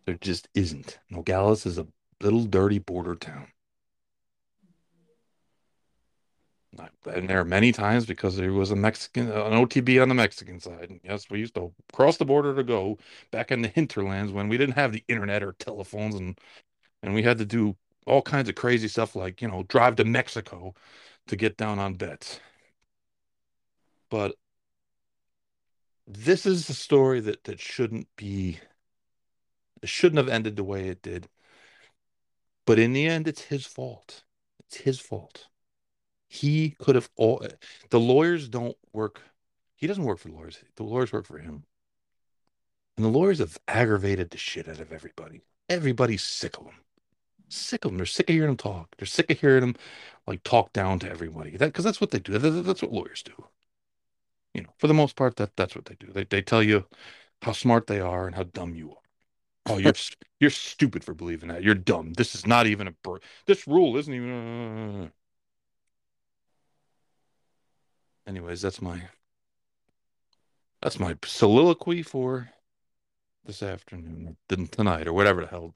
[0.05, 0.99] There just isn't.
[1.09, 1.87] Nogales is a
[2.21, 3.47] little dirty border town.
[6.79, 10.59] I've been there many times because there was a Mexican, an OTB on the Mexican
[10.59, 10.89] side.
[10.89, 12.97] And yes, we used to cross the border to go
[13.29, 16.39] back in the hinterlands when we didn't have the internet or telephones, and
[17.03, 17.75] and we had to do
[18.07, 20.73] all kinds of crazy stuff like you know drive to Mexico
[21.27, 22.39] to get down on bets.
[24.09, 24.35] But
[26.07, 28.59] this is a story that that shouldn't be.
[29.81, 31.27] It shouldn't have ended the way it did.
[32.65, 34.23] But in the end, it's his fault.
[34.59, 35.47] It's his fault.
[36.27, 37.45] He could have all
[37.89, 39.21] the lawyers don't work.
[39.75, 40.59] He doesn't work for the lawyers.
[40.75, 41.65] The lawyers work for him.
[42.95, 45.41] And the lawyers have aggravated the shit out of everybody.
[45.67, 46.80] Everybody's sick of them.
[47.51, 47.97] Sick of them.
[47.97, 48.95] They're sick of hearing them talk.
[48.97, 49.75] They're sick of hearing them
[50.25, 51.57] like talk down to everybody.
[51.57, 52.37] That because that's what they do.
[52.37, 53.33] That, that's what lawyers do.
[54.53, 56.07] You know, for the most part, that that's what they do.
[56.07, 56.85] They they tell you
[57.41, 59.73] how smart they are and how dumb you are.
[59.73, 59.93] Oh, you're
[60.39, 61.61] you're stupid for believing that.
[61.61, 62.13] You're dumb.
[62.13, 62.93] This is not even a
[63.45, 65.11] this rule isn't even.
[68.25, 69.09] Anyways, that's my
[70.81, 72.49] that's my soliloquy for
[73.45, 74.37] this afternoon,
[74.71, 75.73] tonight, or whatever the hell.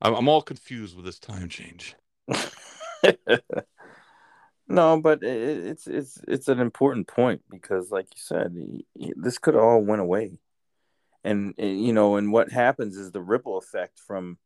[0.00, 1.94] I'm, I'm all confused with this time change.
[4.68, 8.54] no, but it's it's it's an important point because, like you said,
[9.16, 10.38] this could all went away
[11.24, 14.38] and you know and what happens is the ripple effect from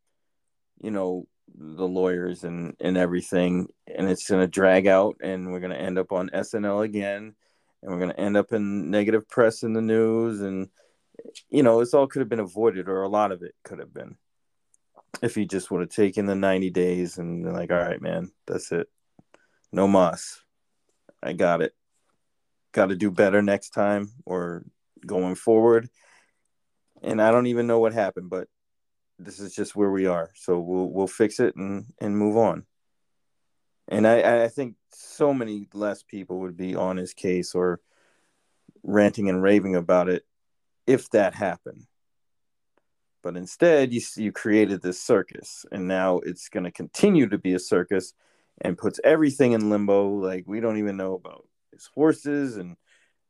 [0.80, 5.60] you know the lawyers and and everything and it's going to drag out and we're
[5.60, 7.34] going to end up on SNL again
[7.82, 10.68] and we're going to end up in negative press in the news and
[11.50, 13.92] you know this all could have been avoided or a lot of it could have
[13.92, 14.16] been
[15.22, 18.30] if he just would have taken the 90 days and been like all right man
[18.46, 18.88] that's it
[19.72, 20.40] no mas
[21.22, 21.74] i got it
[22.72, 24.64] got to do better next time or
[25.06, 25.88] going forward
[27.02, 28.48] and I don't even know what happened, but
[29.18, 30.30] this is just where we are.
[30.34, 32.64] So we'll we'll fix it and and move on.
[33.88, 37.80] And I I think so many less people would be on his case or
[38.82, 40.24] ranting and raving about it
[40.86, 41.86] if that happened.
[43.22, 47.54] But instead, you you created this circus, and now it's going to continue to be
[47.54, 48.14] a circus,
[48.60, 50.08] and puts everything in limbo.
[50.08, 52.76] Like we don't even know about his horses and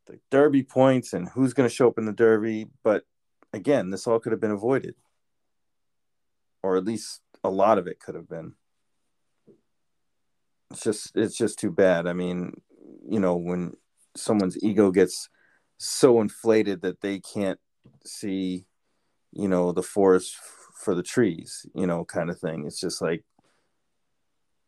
[0.07, 2.67] the Derby points and who's going to show up in the Derby.
[2.83, 3.05] But
[3.53, 4.95] again, this all could have been avoided,
[6.63, 8.55] or at least a lot of it could have been.
[10.71, 12.07] It's just it's just too bad.
[12.07, 12.61] I mean,
[13.09, 13.75] you know, when
[14.17, 15.29] someone's ego gets
[15.79, 17.59] so inflated that they can't
[18.05, 18.67] see,
[19.33, 20.37] you know, the forest
[20.75, 22.65] for the trees, you know, kind of thing.
[22.67, 23.25] It's just like,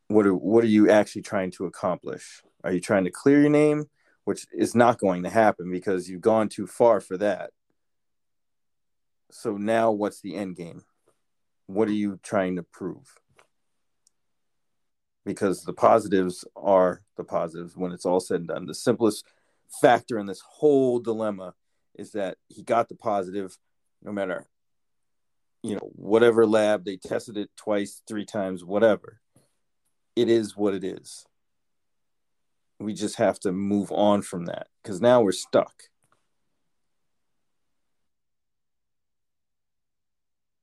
[0.08, 2.42] what are what are you actually trying to accomplish?
[2.64, 3.84] Are you trying to clear your name,
[4.24, 7.50] which is not going to happen because you've gone too far for that?
[9.30, 10.84] So now what's the end game?
[11.66, 13.18] What are you trying to prove?
[15.24, 18.66] Because the positives are the positives when it's all said and done.
[18.66, 19.24] The simplest
[19.80, 21.54] factor in this whole dilemma
[21.94, 23.56] is that he got the positive
[24.02, 24.46] no matter
[25.62, 29.20] you know whatever lab they tested it twice three times whatever
[30.16, 31.24] it is what it is
[32.78, 35.84] we just have to move on from that because now we're stuck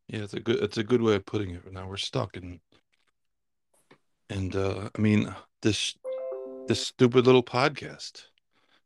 [0.07, 1.71] Yeah, it's a good it's a good way of putting it.
[1.71, 2.59] Now we're stuck and
[4.29, 5.95] and uh I mean this
[6.67, 8.23] this stupid little podcast.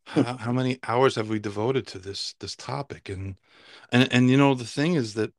[0.06, 3.36] How, how many hours have we devoted to this this topic and
[3.91, 5.34] and and you know the thing is that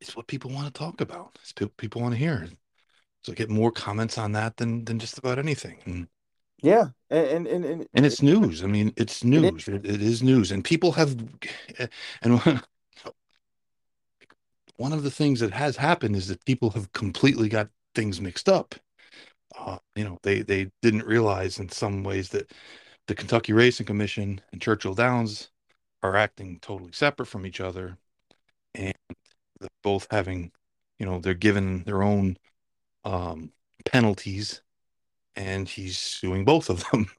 [0.00, 1.36] it's what people want to talk about.
[1.42, 2.46] It's people, people want to hear.
[3.22, 5.78] So I get more comments on that than than just about anything.
[5.84, 6.08] And,
[6.62, 8.62] yeah, and and and, and it's news.
[8.62, 9.68] I mean, it's news.
[9.68, 11.16] It, it is news, and people have,
[12.22, 12.40] and
[14.76, 18.48] one of the things that has happened is that people have completely got things mixed
[18.48, 18.74] up.
[19.58, 22.52] Uh, you know, they they didn't realize in some ways that
[23.08, 25.48] the Kentucky Racing Commission and Churchill Downs
[26.02, 27.98] are acting totally separate from each other,
[28.74, 28.94] and
[29.58, 30.52] they're both having,
[30.98, 32.36] you know, they're given their own
[33.04, 33.50] um,
[33.86, 34.62] penalties,
[35.34, 37.10] and he's suing both of them.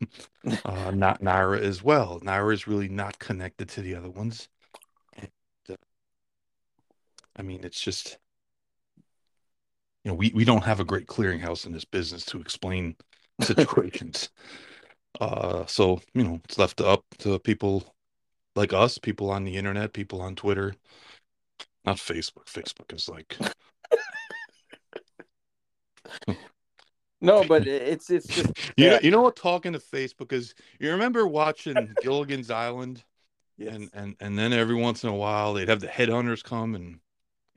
[0.63, 2.19] uh, not NYRA as well.
[2.21, 4.47] NYRA is really not connected to the other ones.
[7.35, 8.17] I mean, it's just
[10.03, 12.95] you know, we, we don't have a great clearinghouse in this business to explain
[13.41, 14.29] situations.
[15.19, 17.95] Uh, so you know, it's left up to people
[18.56, 20.73] like us, people on the internet, people on Twitter,
[21.86, 22.45] not Facebook.
[22.45, 23.38] Facebook is like.
[27.22, 30.53] no, but it's it's just you know you know what talking to Facebook is.
[30.80, 33.03] You remember watching Gilligan's Island
[33.60, 33.76] Yes.
[33.76, 37.02] and and and then every once in a while they'd have the headhunters come and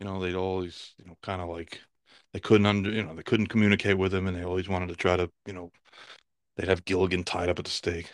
[0.00, 1.80] you know they'd always you know kind of like
[2.32, 4.96] they couldn't under you know they couldn't communicate with him and they always wanted to
[4.96, 5.70] try to you know
[6.56, 8.10] they'd have Gilligan tied up at the stake.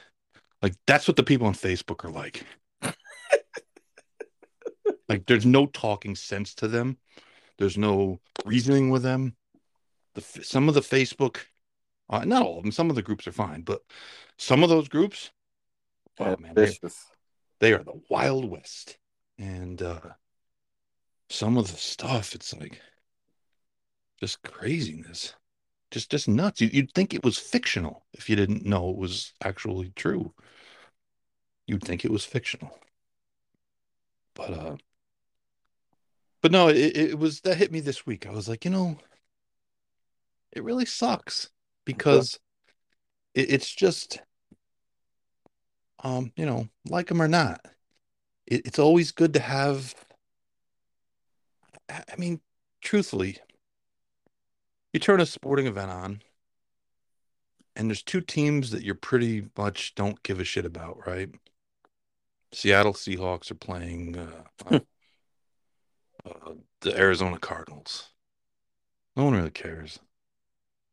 [0.62, 2.44] Like that's what the people on Facebook are like.
[5.08, 6.98] Like there's no talking sense to them.
[7.58, 9.36] There's no reasoning with them.
[10.14, 11.38] The some of the Facebook
[12.10, 13.82] uh, not all of them some of the groups are fine but
[14.38, 15.30] some of those groups
[16.18, 16.72] oh man they,
[17.60, 18.98] they are the wild west.
[19.38, 20.00] And uh
[21.30, 22.80] some of the stuff it's like
[24.20, 25.34] just craziness
[25.90, 26.60] just just nuts.
[26.60, 30.32] You, you'd think it was fictional if you didn't know it was actually true.
[31.66, 32.78] You'd think it was fictional.
[34.34, 34.76] But uh
[36.40, 38.26] but no it, it was that hit me this week.
[38.26, 38.98] I was like you know
[40.52, 41.50] it really sucks
[41.84, 42.38] because
[43.34, 44.20] it, it's just
[46.04, 47.60] um you know like them or not
[48.46, 49.94] it, it's always good to have
[51.88, 52.40] I I mean,
[52.80, 53.38] truthfully,
[54.92, 56.22] you turn a sporting event on,
[57.76, 61.30] and there's two teams that you're pretty much don't give a shit about, right?
[62.52, 64.80] Seattle Seahawks are playing uh, uh,
[66.24, 68.08] uh, the Arizona Cardinals.
[69.16, 69.98] No one really cares.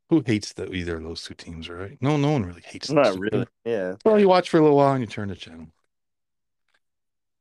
[0.10, 1.98] Who hates the, either of those two teams, right?
[2.02, 2.92] No, no one really hates.
[2.92, 3.48] Not really.
[3.64, 3.96] Yeah.
[4.04, 5.68] well, you watch for a little while and you turn the channel.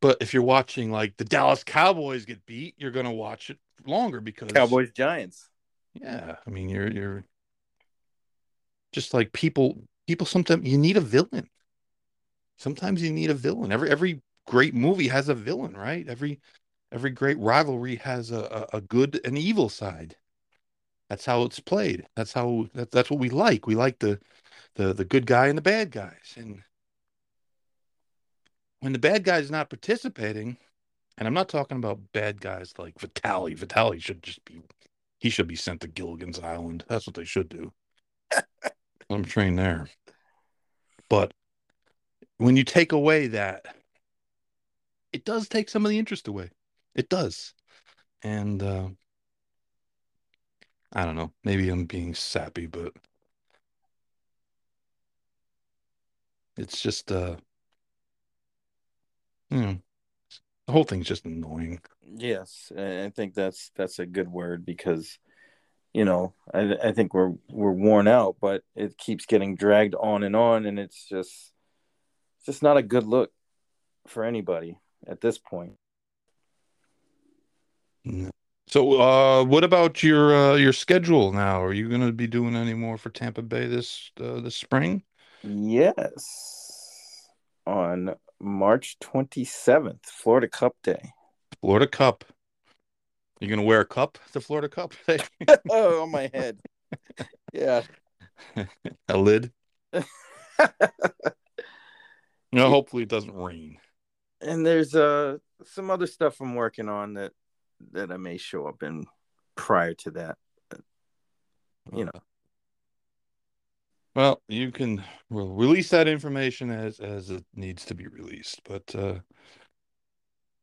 [0.00, 4.20] But if you're watching like the Dallas Cowboys get beat, you're gonna watch it longer
[4.20, 5.48] because Cowboys Giants.
[5.94, 7.24] Yeah, I mean you're you're
[8.92, 11.48] just like people people sometimes you need a villain.
[12.56, 13.72] Sometimes you need a villain.
[13.72, 16.06] Every every great movie has a villain, right?
[16.08, 16.40] Every
[16.92, 20.16] every great rivalry has a, a, a good and evil side.
[21.08, 22.06] That's how it's played.
[22.16, 23.66] That's how that, that's what we like.
[23.66, 24.20] We like the
[24.76, 26.34] the the good guy and the bad guys.
[26.36, 26.62] And
[28.80, 30.56] when the bad guy's not participating,
[31.18, 33.54] and I'm not talking about bad guys like Vitali.
[33.54, 34.62] Vitali should just be
[35.24, 36.84] he should be sent to Gilligan's Island.
[36.86, 37.72] That's what they should do.
[39.08, 39.88] I'm trained there.
[41.08, 41.32] But
[42.36, 43.74] when you take away that,
[45.14, 46.50] it does take some of the interest away.
[46.94, 47.54] It does.
[48.22, 48.88] And uh,
[50.92, 51.32] I don't know.
[51.42, 52.92] Maybe I'm being sappy, but
[56.58, 57.36] it's just uh
[59.48, 59.78] you know
[60.66, 61.80] the whole thing's just annoying.
[62.16, 65.18] Yes, I think that's that's a good word because
[65.92, 70.22] you know I I think we're we're worn out, but it keeps getting dragged on
[70.22, 71.52] and on, and it's just
[72.38, 73.30] it's just not a good look
[74.06, 75.74] for anybody at this point.
[78.66, 81.62] So uh what about your uh your schedule now?
[81.62, 85.02] Are you gonna be doing any more for Tampa Bay this uh this spring?
[85.42, 87.28] Yes,
[87.66, 91.12] on March twenty seventh, Florida Cup Day.
[91.60, 92.24] Florida Cup.
[93.40, 94.94] You're gonna wear a cup the Florida Cup?
[95.70, 96.58] oh, on my head.
[97.52, 97.82] Yeah.
[99.08, 99.52] a lid?
[102.52, 103.78] No, hopefully it doesn't rain.
[104.40, 107.32] and there's uh some other stuff I'm working on that
[107.92, 109.04] that I may show up in
[109.56, 110.38] prior to that.
[111.92, 112.22] You know.
[114.14, 118.60] Well, you can we'll release that information as as it needs to be released.
[118.64, 119.18] But uh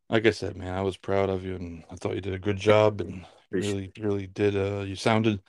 [0.09, 2.39] like I said, man, I was proud of you and I thought you did a
[2.39, 5.41] good job and really really did uh you sounded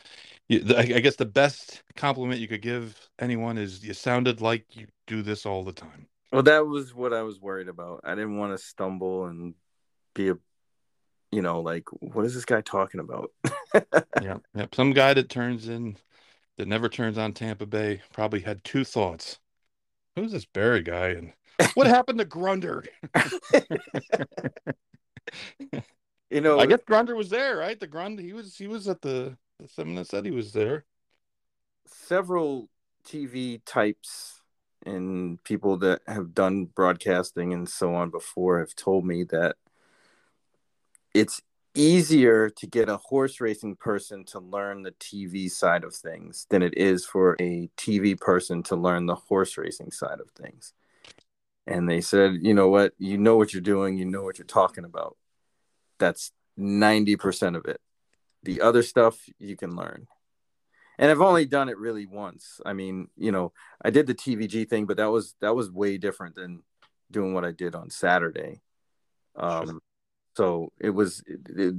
[0.48, 4.40] you, the- I I guess the best compliment you could give anyone is you sounded
[4.40, 6.08] like you do this all the time.
[6.32, 8.00] Well, that was what I was worried about.
[8.04, 9.54] I didn't want to stumble and
[10.14, 10.38] be a,
[11.30, 13.30] you know, like what is this guy talking about?
[14.22, 14.36] Yeah.
[14.54, 14.74] Yep.
[14.74, 15.96] Some guy that turns in
[16.62, 19.40] that never turns on Tampa Bay probably had two thoughts.
[20.14, 21.32] Who's this Barry guy and
[21.74, 22.86] what happened to Grunder?
[26.30, 27.80] you know, I guess Grunder was there, right?
[27.80, 29.36] The Grunder he was he was at the
[29.74, 30.84] someone that said he was there.
[31.88, 32.68] several
[33.04, 34.40] TV types
[34.86, 39.56] and people that have done broadcasting and so on before have told me that
[41.12, 41.42] it's
[41.74, 46.62] easier to get a horse racing person to learn the TV side of things than
[46.62, 50.72] it is for a TV person to learn the horse racing side of things.
[51.66, 54.46] And they said, you know what, you know what you're doing, you know what you're
[54.46, 55.16] talking about.
[55.98, 57.80] That's 90% of it.
[58.42, 60.08] The other stuff you can learn
[60.98, 62.60] and I've only done it really once.
[62.64, 63.52] I mean, you know,
[63.84, 66.62] I did the TVG thing, but that was that was way different than
[67.10, 68.62] doing what I did on Saturday.
[69.34, 69.80] Um,
[70.36, 71.74] so it was, it, it-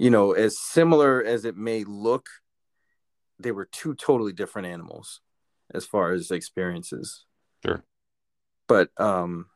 [0.00, 2.28] you know, as similar as it may look,
[3.40, 5.20] they were two totally different animals
[5.74, 7.24] as far as experiences.
[7.64, 7.82] Sure.
[8.68, 9.46] But um,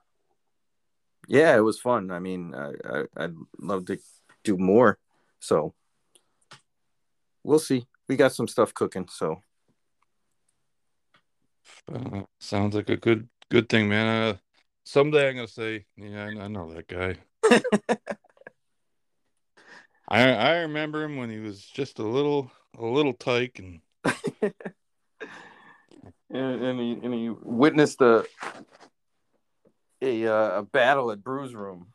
[1.28, 2.10] Yeah, it was fun.
[2.10, 3.98] I mean, I, I I'd love to
[4.42, 4.98] do more.
[5.38, 5.74] So
[7.44, 7.86] we'll see.
[8.08, 9.08] We got some stuff cooking.
[9.08, 9.42] So
[11.92, 14.06] Uh, sounds like a good good thing, man.
[14.06, 14.36] Uh,
[14.84, 17.16] someday I'm gonna say, yeah, I, I know that guy.
[20.08, 23.80] I I remember him when he was just a little a little tyke and
[26.30, 28.26] and, and he and he witnessed a
[30.00, 31.86] a, uh, a battle at Brews Room.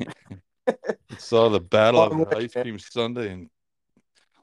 [1.16, 3.48] saw the battle of the ice cream sundae and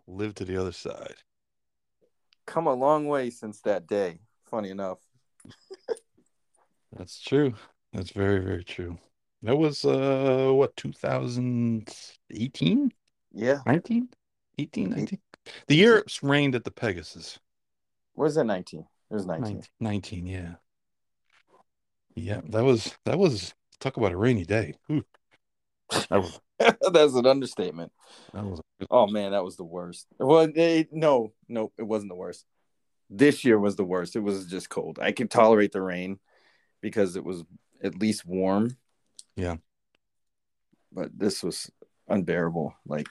[0.08, 1.16] lived to the other side.
[2.46, 4.20] Come a long way since that day.
[4.46, 5.00] Funny enough.
[6.98, 7.54] That's true.
[7.92, 8.98] That's very very true.
[9.44, 12.94] That was uh what 2018,
[13.34, 13.60] Yeah.
[13.66, 14.08] 19,
[14.58, 15.20] 18, 19.
[15.68, 17.38] The year it rained at the Pegasus.
[18.16, 18.80] Was that 19?
[18.80, 19.56] It was 19.
[19.56, 20.54] 19, 19, yeah.
[22.16, 24.76] Yeah, that was that was talk about a rainy day.
[24.88, 25.04] That
[26.12, 27.92] was That's an understatement.
[28.34, 30.08] that was Oh man, that was the worst.
[30.20, 32.46] Well, they, no, no, it wasn't the worst.
[33.10, 34.16] This year was the worst.
[34.16, 35.00] It was just cold.
[35.02, 36.18] I could tolerate the rain
[36.82, 37.44] because it was
[37.84, 38.78] at least warm.
[39.36, 39.56] Yeah.
[40.92, 41.72] But this was
[42.08, 42.74] unbearable.
[42.86, 43.08] Like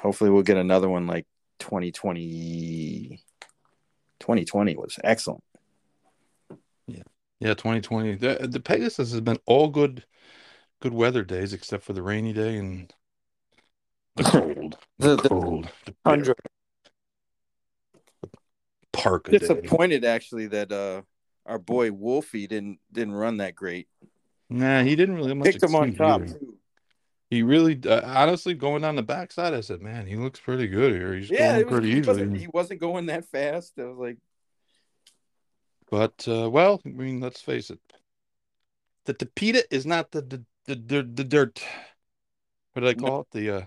[0.00, 1.26] hopefully we'll get another one like
[1.60, 3.22] 2020
[4.20, 5.42] 2020 was excellent.
[6.86, 7.02] yeah,
[7.40, 7.54] Yeah.
[7.54, 8.14] 2020.
[8.16, 10.04] The, the Pegasus has been all good
[10.80, 12.92] good weather days except for the rainy day and
[14.16, 14.78] the cold.
[14.98, 15.68] The, The- cold.
[15.86, 16.36] The Hundred
[18.94, 19.38] parka day.
[19.38, 21.02] disappointed actually that uh
[21.46, 23.88] our boy Wolfie didn't didn't run that great.
[24.50, 26.22] Nah, he didn't really have much Picked him on top
[27.30, 30.92] He really, uh, honestly, going down the backside, I said, man, he looks pretty good
[30.92, 31.14] here.
[31.14, 32.22] He's Yeah, going was, pretty he, easily.
[32.22, 33.72] wasn't, he wasn't going that fast.
[33.78, 34.18] I was like,
[35.90, 37.80] But uh, well, I mean, let's face it.
[39.06, 41.62] The Tapeta is not the the the, the, the dirt.
[42.72, 43.26] What do I call it?
[43.32, 43.62] The uh,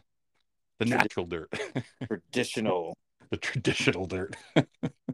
[0.79, 1.51] the Tradi- natural dirt,
[2.07, 2.97] traditional.
[3.29, 4.35] the traditional dirt.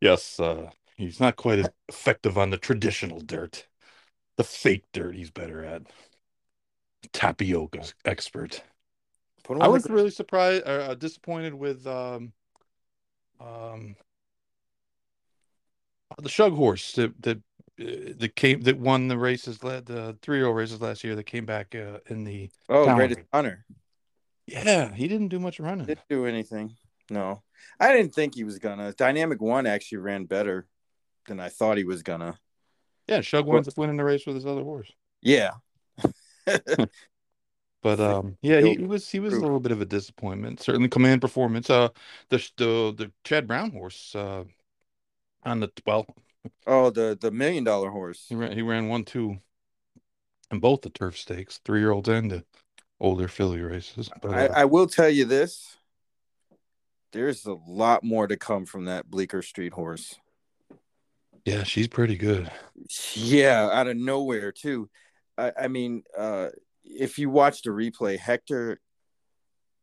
[0.00, 3.66] yes, uh, he's not quite as effective on the traditional dirt.
[4.36, 5.82] The fake dirt, he's better at.
[7.12, 8.62] Tapioca expert.
[9.60, 12.32] I was really surprised, or uh, disappointed with um,
[13.40, 13.96] um,
[16.18, 17.38] the Shug horse that that
[17.80, 21.14] uh, that came that won the races, led the three year old races last year.
[21.14, 22.96] That came back uh, in the oh, Talon.
[22.96, 23.66] greatest honor.
[24.46, 25.86] yeah, he didn't do much running.
[25.86, 26.74] Didn't do anything.
[27.10, 27.42] No,
[27.78, 28.92] I didn't think he was gonna.
[28.92, 30.66] Dynamic One actually ran better
[31.26, 32.38] than I thought he was gonna.
[33.06, 34.90] Yeah, Shug winds up winning the race with his other horse.
[35.20, 35.52] Yeah.
[37.84, 40.60] But um, yeah, he, he'll was he was a little bit of a disappointment.
[40.60, 41.70] Certainly, command performance.
[41.70, 41.90] Uh,
[42.30, 44.44] the the the Chad Brown horse uh,
[45.44, 46.06] on the well,
[46.66, 48.24] oh, the the million dollar horse.
[48.28, 49.36] He ran, he ran one two
[50.50, 52.44] in both the turf stakes, three year olds and the
[52.98, 54.10] older filly races.
[54.22, 55.76] But I, uh, I will tell you this.
[57.14, 60.16] There's a lot more to come from that Bleecker Street horse.
[61.44, 62.50] yeah, she's pretty good.
[63.14, 64.90] Yeah, out of nowhere too.
[65.38, 66.48] I, I mean, uh,
[66.84, 68.80] if you watch the replay, Hector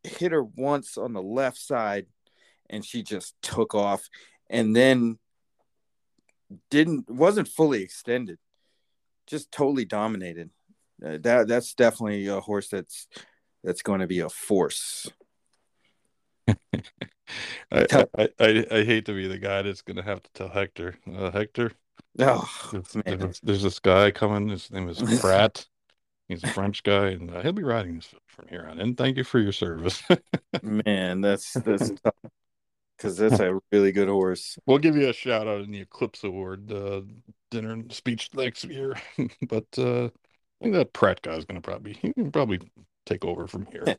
[0.04, 2.08] hit her once on the left side,
[2.70, 4.10] and she just took off,
[4.50, 5.18] and then
[6.70, 8.40] didn't wasn't fully extended,
[9.26, 10.50] just totally dominated.
[11.02, 13.08] Uh, that that's definitely a horse that's
[13.64, 15.10] that's going to be a force.
[17.72, 20.50] I, I, I, I hate to be the guy that's going to have to tell
[20.50, 21.72] Hector, uh, Hector,
[22.20, 22.72] Oh
[23.06, 24.50] there's, there's, this guy coming.
[24.50, 25.66] His name is Prat.
[26.28, 28.80] He's a French guy, and uh, he'll be riding this from here on.
[28.80, 30.02] And thank you for your service.
[30.62, 31.92] man, that's that's
[32.98, 34.58] because that's a really good horse.
[34.66, 37.02] we'll give you a shout out in the Eclipse Award uh,
[37.50, 38.96] dinner and speech next year.
[39.42, 40.12] but uh, I
[40.62, 42.60] think that Prat guy is going to probably he can probably
[43.06, 43.96] take over from here.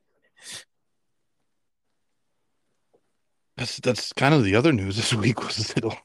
[3.63, 5.97] That's that's kind of the other news this week was that all-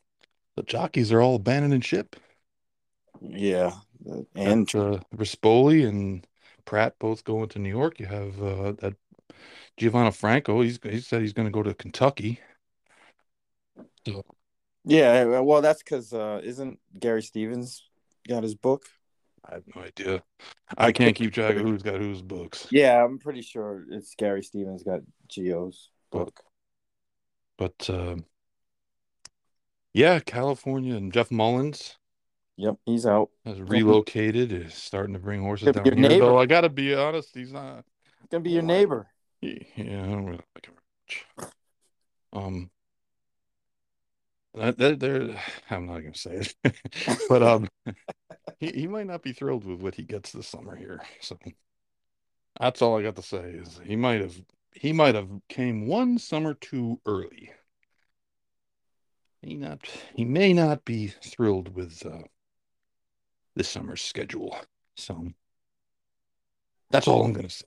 [0.55, 2.15] the jockeys are all abandoning ship.
[3.19, 3.71] Yeah,
[4.35, 6.25] and uh, Rispoli and
[6.65, 7.99] Prat both going to New York.
[7.99, 8.93] You have uh, that
[9.75, 10.61] Geovanni Franco.
[10.61, 12.39] He's he said he's going to go to Kentucky.
[14.07, 14.23] So
[14.85, 17.89] Yeah, well, that's because uh, isn't Gary Stevens
[18.27, 18.85] got his book?
[19.43, 20.21] I have no idea.
[20.77, 22.67] I can't keep track of who's got whose books.
[22.69, 26.43] Yeah, I'm pretty sure it's Gary Stevens got Geo's book.
[27.57, 28.17] But uh,
[29.93, 31.97] yeah, California and Jeff Mullins
[32.57, 33.29] Yep, he's out.
[33.45, 34.51] has relocated.
[34.51, 35.93] Is starting to bring horses down here.
[35.93, 36.25] neighbor.
[36.25, 37.85] Though I got to be honest, he's not.
[38.21, 39.07] He's gonna be your neighbor.
[39.41, 40.73] Yeah, I don't really like him.
[41.07, 41.51] much.
[42.33, 42.71] Um,
[44.55, 46.75] they're, they're, I'm not going to say it,
[47.29, 47.69] but um,
[48.59, 51.01] he, he might not be thrilled with what he gets this summer here.
[51.21, 51.37] So
[52.59, 53.37] that's all I got to say.
[53.37, 54.35] Is he might have
[54.79, 57.51] he might have came one summer too early.
[59.41, 59.79] He not
[60.15, 62.23] he may not be thrilled with uh,
[63.55, 64.57] this summer's schedule.
[64.95, 65.29] So
[66.89, 67.65] that's all I'm going to say.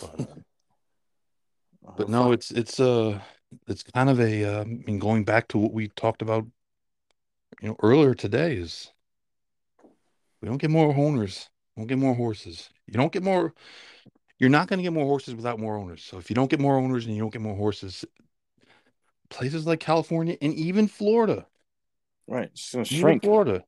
[0.00, 3.20] But, uh, but no, it's it's uh
[3.66, 6.46] it's kind of a uh, I mean going back to what we talked about
[7.60, 8.92] you know earlier today is
[10.40, 12.70] we don't get more owners, we don't get more horses.
[12.86, 13.54] You don't get more
[14.38, 16.02] you're not going to get more horses without more owners.
[16.02, 18.04] So if you don't get more owners and you don't get more horses,
[19.30, 21.46] places like California and even Florida,
[22.28, 22.50] Right.
[22.52, 23.22] It's even shrink.
[23.22, 23.64] Florida,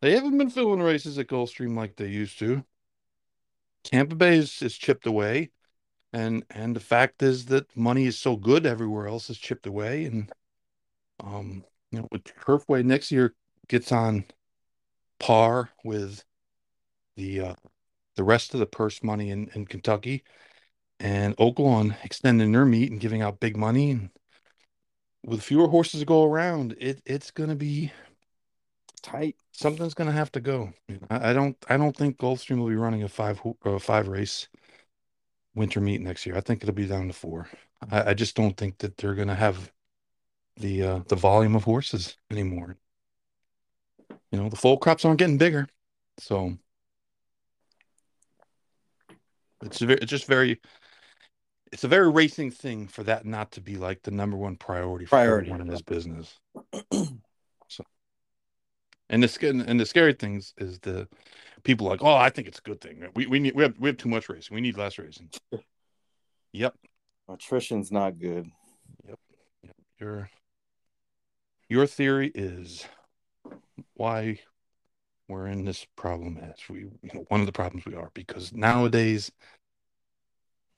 [0.00, 2.64] they haven't been filling races at Gulfstream like they used to.
[3.84, 5.50] Tampa Bay is, is chipped away,
[6.12, 10.04] and and the fact is that money is so good everywhere else is chipped away,
[10.04, 10.32] and
[11.22, 13.34] um, you know, with Turfway next year
[13.68, 14.24] gets on
[15.20, 16.24] par with
[17.16, 17.54] the uh,
[18.18, 20.24] the rest of the purse money in, in Kentucky,
[21.00, 24.10] and Oaklawn extending their meet and giving out big money, and
[25.24, 27.92] with fewer horses to go around, it it's to be
[29.00, 29.36] Tight.
[29.52, 30.72] something's to have to go.
[31.08, 34.48] I, I don't I don't think Gulfstream will be running a five uh, five race
[35.54, 36.36] winter meet next year.
[36.36, 37.48] I think it'll be down to four.
[37.88, 39.72] I, I just don't think that they're to have
[40.56, 42.76] the uh, the volume of horses anymore.
[44.32, 45.68] You know, the foal crops aren't getting bigger,
[46.18, 46.58] so
[49.62, 50.60] it's very, it's just very
[51.72, 55.04] it's a very racing thing for that not to be like the number one priority
[55.04, 55.50] for Priority.
[55.50, 56.38] everyone in this business.
[57.68, 57.84] so,
[59.10, 61.08] and the sc- and the scary things is the
[61.64, 63.06] people like, oh, I think it's a good thing.
[63.14, 64.54] We we need we have we have too much racing.
[64.54, 65.30] We need less racing.
[66.52, 66.74] yep,
[67.28, 68.50] Attrition's not good.
[69.06, 69.18] Yep.
[70.00, 70.30] Your
[71.68, 72.86] your theory is
[73.94, 74.40] why
[75.28, 78.52] we're in this problem as we you know, one of the problems we are because
[78.52, 79.30] nowadays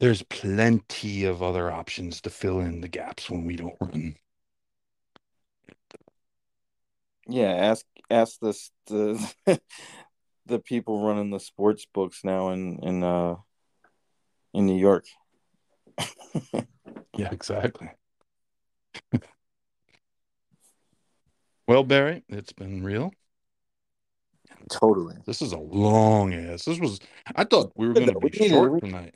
[0.01, 4.17] there's plenty of other options to fill in the gaps when we don't run.
[7.29, 9.35] Yeah, ask ask this the
[10.47, 13.37] the people running the sports books now in in uh
[14.53, 15.05] in New York.
[17.17, 17.91] Yeah, exactly.
[21.67, 23.13] well, Barry, it's been real.
[24.71, 25.17] Totally.
[25.27, 26.65] This is a long ass.
[26.65, 27.01] This was
[27.35, 29.15] I thought we were going to be needed- short we- tonight.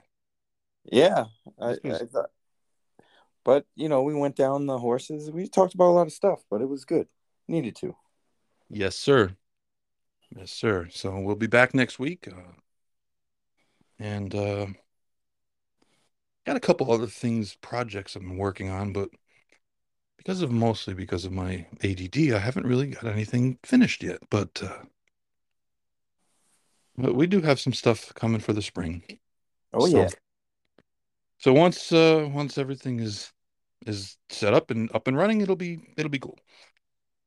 [0.91, 1.25] Yeah,
[1.61, 2.31] I, was- I thought.
[3.45, 5.31] But you know, we went down the horses.
[5.31, 7.09] We talked about a lot of stuff, but it was good.
[7.47, 7.95] Needed to.
[8.69, 9.37] Yes, sir.
[10.37, 10.89] Yes, sir.
[10.91, 12.27] So we'll be back next week.
[12.27, 12.53] Uh,
[13.99, 14.67] and uh,
[16.47, 19.11] got a couple other things, projects I've been working on, but
[20.17, 24.19] because of mostly because of my ADD, I haven't really got anything finished yet.
[24.31, 24.85] But uh,
[26.97, 29.03] but we do have some stuff coming for the spring.
[29.73, 30.09] Oh So- yeah.
[31.39, 33.31] So once uh once everything is
[33.87, 36.39] is set up and up and running, it'll be it'll be cool.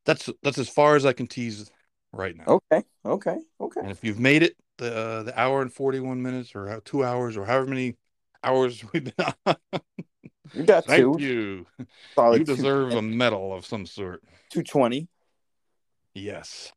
[0.06, 1.70] That's that's as far as I can tease
[2.14, 2.46] right now.
[2.72, 2.84] Okay.
[3.06, 3.38] Okay.
[3.60, 3.82] Okay.
[3.82, 7.46] And if you've made it the the hour and 41 minutes or two hours or
[7.46, 7.96] however many
[8.44, 9.56] hours we've been on,
[10.54, 11.24] You got thank two.
[11.24, 11.66] you.
[12.16, 14.24] Solid You deserve a medal of some sort.
[14.52, 15.08] 220.
[16.14, 16.72] Yes.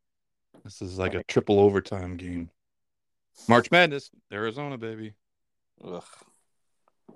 [0.63, 2.49] This is like a triple overtime game.
[3.47, 5.13] March Madness, Arizona, baby.
[5.83, 6.03] Ugh,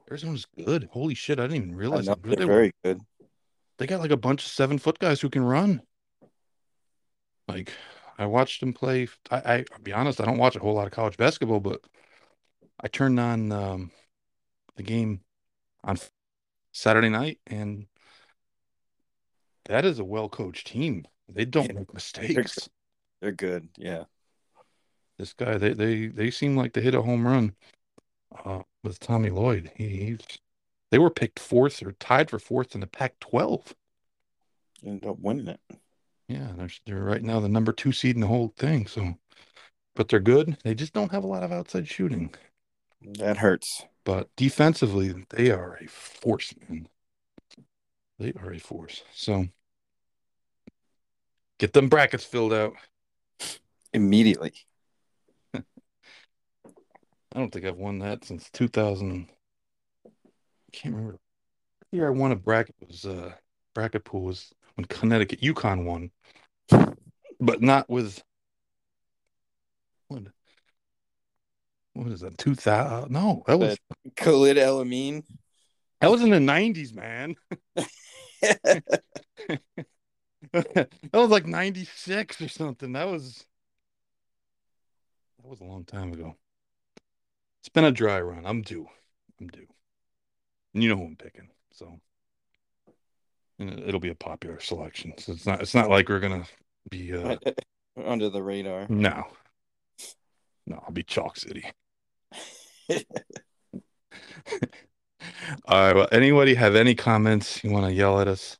[0.09, 0.89] Arizona's good.
[0.91, 2.53] Holy shit, I didn't even realize know, how good they're they were.
[2.53, 3.01] very good.
[3.77, 5.81] They got like a bunch of seven foot guys who can run.
[7.47, 7.71] Like
[8.17, 9.07] I watched them play.
[9.29, 11.81] I, I I'll be honest, I don't watch a whole lot of college basketball, but
[12.79, 13.91] I turned on um,
[14.75, 15.21] the game
[15.83, 15.97] on
[16.71, 17.85] Saturday night, and
[19.65, 21.05] that is a well coached team.
[21.27, 21.79] They don't Yeah.
[21.79, 22.69] make mistakes.
[23.21, 23.69] They're good.
[23.77, 24.05] Yeah.
[25.17, 27.55] This guy, they they they seem like they hit a home run
[28.43, 29.71] uh, with Tommy Lloyd.
[29.75, 30.19] He, he's
[30.91, 33.73] they were picked fourth or tied for fourth in the Pac-12.
[34.85, 35.59] Ended up winning it.
[36.27, 38.87] Yeah, they're they're right now the number two seed in the whole thing.
[38.87, 39.15] So,
[39.95, 40.57] but they're good.
[40.63, 42.33] They just don't have a lot of outside shooting.
[43.01, 43.85] That hurts.
[44.03, 46.87] But defensively, they are a force, man.
[48.19, 49.03] They are a force.
[49.13, 49.47] So,
[51.59, 52.73] get them brackets filled out.
[53.93, 54.53] Immediately.
[57.35, 59.27] I don't think I've won that since 2000.
[60.05, 60.09] I
[60.71, 61.19] can't remember.
[61.91, 63.33] The year I won a bracket was uh
[63.73, 66.11] bracket pool was when Connecticut UConn won,
[67.41, 68.23] but not with
[70.07, 70.23] what.
[71.91, 72.37] What is that?
[72.37, 73.11] 2000?
[73.11, 73.77] No, that was
[74.15, 75.23] Khalid El Amin.
[75.99, 77.35] that was in the 90s, man.
[80.53, 82.93] that was like 96 or something.
[82.93, 83.45] That was
[85.39, 86.37] that was a long time ago.
[87.65, 88.45] It's been a dry run.
[88.45, 88.85] I'm due.
[89.41, 89.65] I'm due.
[90.75, 91.49] And you know who I'm picking.
[91.71, 91.99] So
[93.57, 95.13] and it'll be a popular selection.
[95.17, 96.45] So it's not it's not like we're gonna
[96.91, 97.37] be uh
[98.05, 98.85] Under the radar.
[98.87, 99.23] no.
[100.67, 101.65] No, I'll be Chalk City.
[102.91, 102.99] All
[105.67, 105.95] right.
[105.95, 108.59] Well, anybody have any comments you want to yell at us?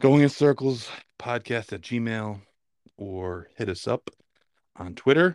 [0.00, 0.88] Going in circles
[1.18, 2.40] podcast at Gmail
[2.96, 4.08] or hit us up
[4.76, 5.34] on Twitter.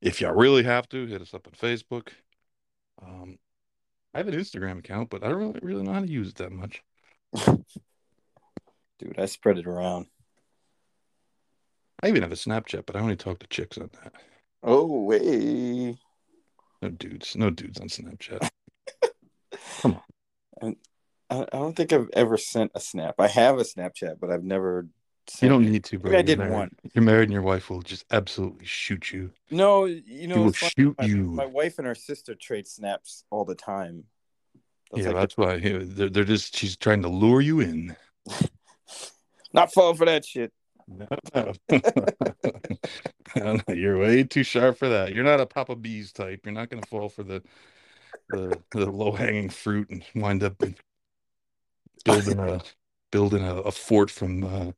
[0.00, 2.08] If y'all really have to, hit us up on Facebook.
[3.02, 3.38] Um,
[4.14, 6.36] I have an Instagram account, but I don't really, really know how to use it
[6.36, 6.82] that much.
[8.98, 10.06] Dude, I spread it around.
[12.02, 14.12] I even have a Snapchat, but I only talk to chicks on that.
[14.62, 15.96] Oh, way.
[16.82, 18.48] No dudes, no dudes on Snapchat.
[19.80, 20.00] Come
[20.62, 20.74] I,
[21.30, 23.16] I don't think I've ever sent a snap.
[23.18, 24.86] I have a Snapchat, but I've never.
[25.28, 26.10] Sent You don't need to, bro.
[26.10, 26.52] I You're did married.
[26.52, 26.70] one.
[26.94, 29.32] You're married, and your wife will just absolutely shoot you.
[29.50, 31.24] No, you know, shoot my, you.
[31.24, 34.04] my wife and her sister trade snaps all the time.
[34.92, 36.56] That's yeah, like that's why they're, they're just.
[36.56, 37.96] She's trying to lure you in.
[39.52, 40.52] not falling for that shit.
[40.86, 41.08] No.
[43.34, 43.62] Don't.
[43.68, 45.12] You're way too sharp for that.
[45.12, 46.42] You're not a Papa Bees type.
[46.44, 47.42] You're not going to fall for the
[48.30, 50.56] the, the low hanging fruit and wind up
[52.04, 52.62] building a
[53.10, 54.72] building a, a fort from uh,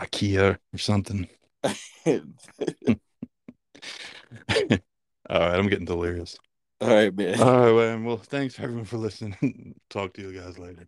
[0.00, 1.28] IKEA or something.
[5.30, 6.36] All right, I'm getting delirious.
[6.80, 7.40] all right, man.
[7.40, 8.04] All right, man.
[8.04, 9.74] Well, thanks everyone for listening.
[9.90, 10.84] Talk to you guys later.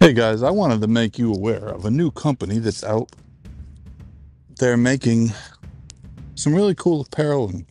[0.00, 3.10] Hey guys, I wanted to make you aware of a new company that's out
[4.58, 5.32] there making
[6.34, 7.64] some really cool apparel and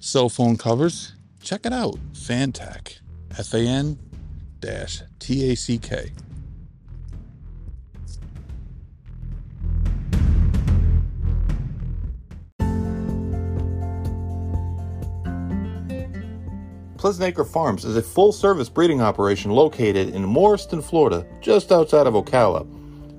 [0.00, 1.12] cell phone covers,
[1.50, 1.98] check it out.
[2.14, 3.00] Fan-Tack.
[3.36, 3.98] F-A-N
[4.60, 6.12] dash T-A-C-K.
[16.96, 22.06] Pleasant Acre Farms is a full service breeding operation located in Morriston, Florida, just outside
[22.06, 22.64] of Ocala.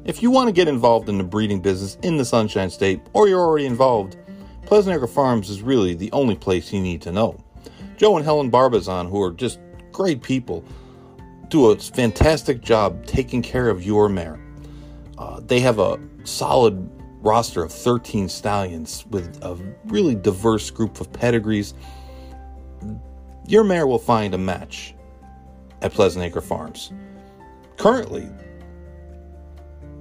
[0.06, 3.28] If you want to get involved in the breeding business in the Sunshine State, or
[3.28, 4.16] you're already involved,
[4.66, 7.38] Pleasant Acre Farms is really the only place you need to know.
[8.02, 9.60] Joe and Helen Barbazon, who are just
[9.92, 10.66] great people,
[11.50, 14.40] do a fantastic job taking care of your mare.
[15.20, 16.90] Uh, they have a solid
[17.22, 19.56] roster of 13 stallions with a
[19.86, 21.76] really diverse group of pedigrees
[23.52, 24.96] your mare will find a match
[25.82, 26.94] at Pleasant Acre Farms.
[27.76, 28.30] Currently,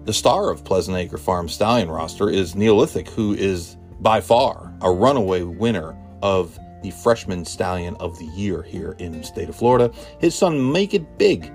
[0.04, 4.90] the star of Pleasant Acre Farm stallion roster is Neolithic, who is by far a
[4.90, 9.92] runaway winner of the freshman stallion of the year here in state of Florida.
[10.18, 11.52] His son, Make It Big,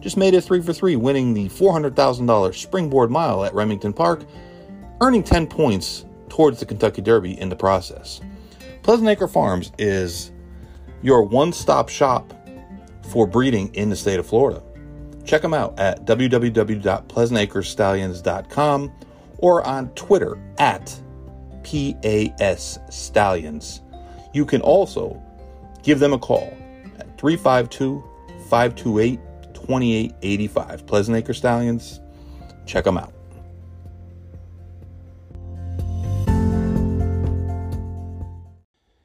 [0.00, 4.24] just made it three for three, winning the $400,000 springboard mile at Remington Park,
[5.00, 8.20] earning 10 points towards the Kentucky Derby in the process.
[8.82, 10.30] Pleasant Acre Farms is
[11.00, 12.34] your one stop shop
[13.10, 14.62] for breeding in the state of Florida.
[15.24, 18.92] Check them out at www.pleasantacrestallions.com
[19.38, 21.00] or on Twitter at
[21.62, 23.80] PAS Stallions.
[24.34, 25.22] You can also
[25.84, 26.52] give them a call
[26.98, 28.02] at 352
[28.50, 29.20] 528
[29.54, 30.86] 2885.
[30.86, 32.00] Pleasant Acre Stallions.
[32.66, 33.12] Check them out.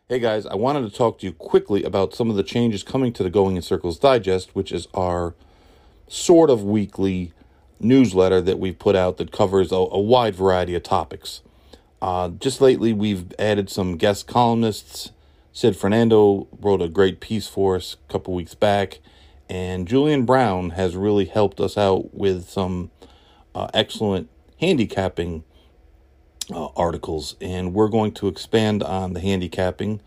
[0.09, 3.13] Hey guys, I wanted to talk to you quickly about some of the changes coming
[3.13, 5.35] to the Going in Circles Digest, which is our
[6.07, 7.33] sort of weekly
[7.79, 11.43] newsletter that we've put out that covers a, a wide variety of topics.
[12.01, 15.11] Uh, just lately, we've added some guest columnists.
[15.51, 18.99] Sid Fernando wrote a great piece for us a couple weeks back,
[19.49, 22.91] and Julian Brown has really helped us out with some
[23.55, 24.29] uh, excellent
[24.59, 25.43] handicapping
[26.51, 30.01] uh, articles, and we're going to expand on the handicapping,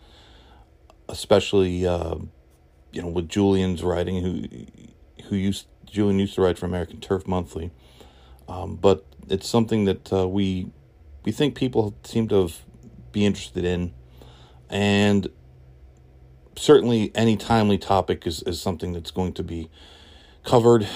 [1.08, 2.16] especially uh,
[2.92, 7.26] you know with Julian's writing, who who used Julian used to write for American Turf
[7.26, 7.70] Monthly,
[8.48, 10.70] um, but it's something that uh, we
[11.24, 12.50] we think people seem to
[13.12, 13.92] be interested in,
[14.72, 15.28] and
[16.56, 19.70] certainly, any timely topic is, is something that's going to be
[20.44, 20.88] covered,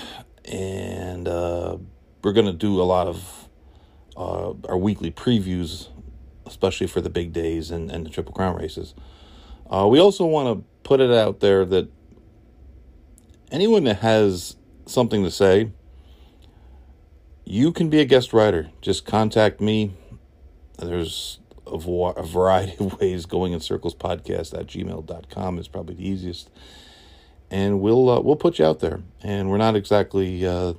[0.46, 1.76] and uh,
[2.24, 3.48] we're going to do a lot of
[4.16, 5.88] uh, our weekly previews,
[6.46, 8.94] especially for the big days and, and the Triple Crown races.
[9.70, 11.90] Uh, we also want to put it out there that
[13.52, 14.56] anyone that has
[14.86, 15.70] something to say,
[17.44, 18.70] you can be a guest writer.
[18.80, 19.94] Just contact me.
[20.78, 23.26] There's a, a variety of ways.
[23.26, 26.50] Going in circles podcast at gmail.com is probably the easiest.
[27.50, 29.02] And we'll uh, we'll put you out there.
[29.22, 30.74] And we're not exactly uh,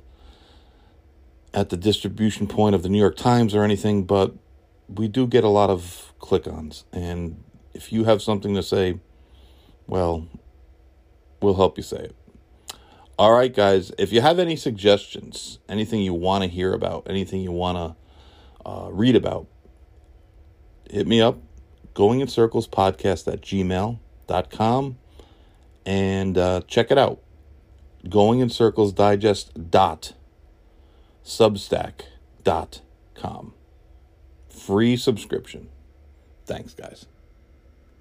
[1.54, 4.34] at the distribution point of the New York Times or anything, but
[4.88, 6.84] we do get a lot of click ons.
[6.92, 7.42] And
[7.74, 8.98] if you have something to say,
[9.86, 10.26] well,
[11.40, 12.16] we'll help you say it.
[13.18, 17.40] All right, guys, if you have any suggestions, anything you want to hear about, anything
[17.40, 19.48] you want to uh, read about,
[20.90, 21.38] hit me up.
[21.94, 24.98] Going in Circles podcast at gmail.com
[25.84, 27.20] and uh, check it out.
[28.08, 30.12] Going in Circles Digest dot.
[34.48, 35.68] Free subscription.
[36.46, 37.06] Thanks, guys.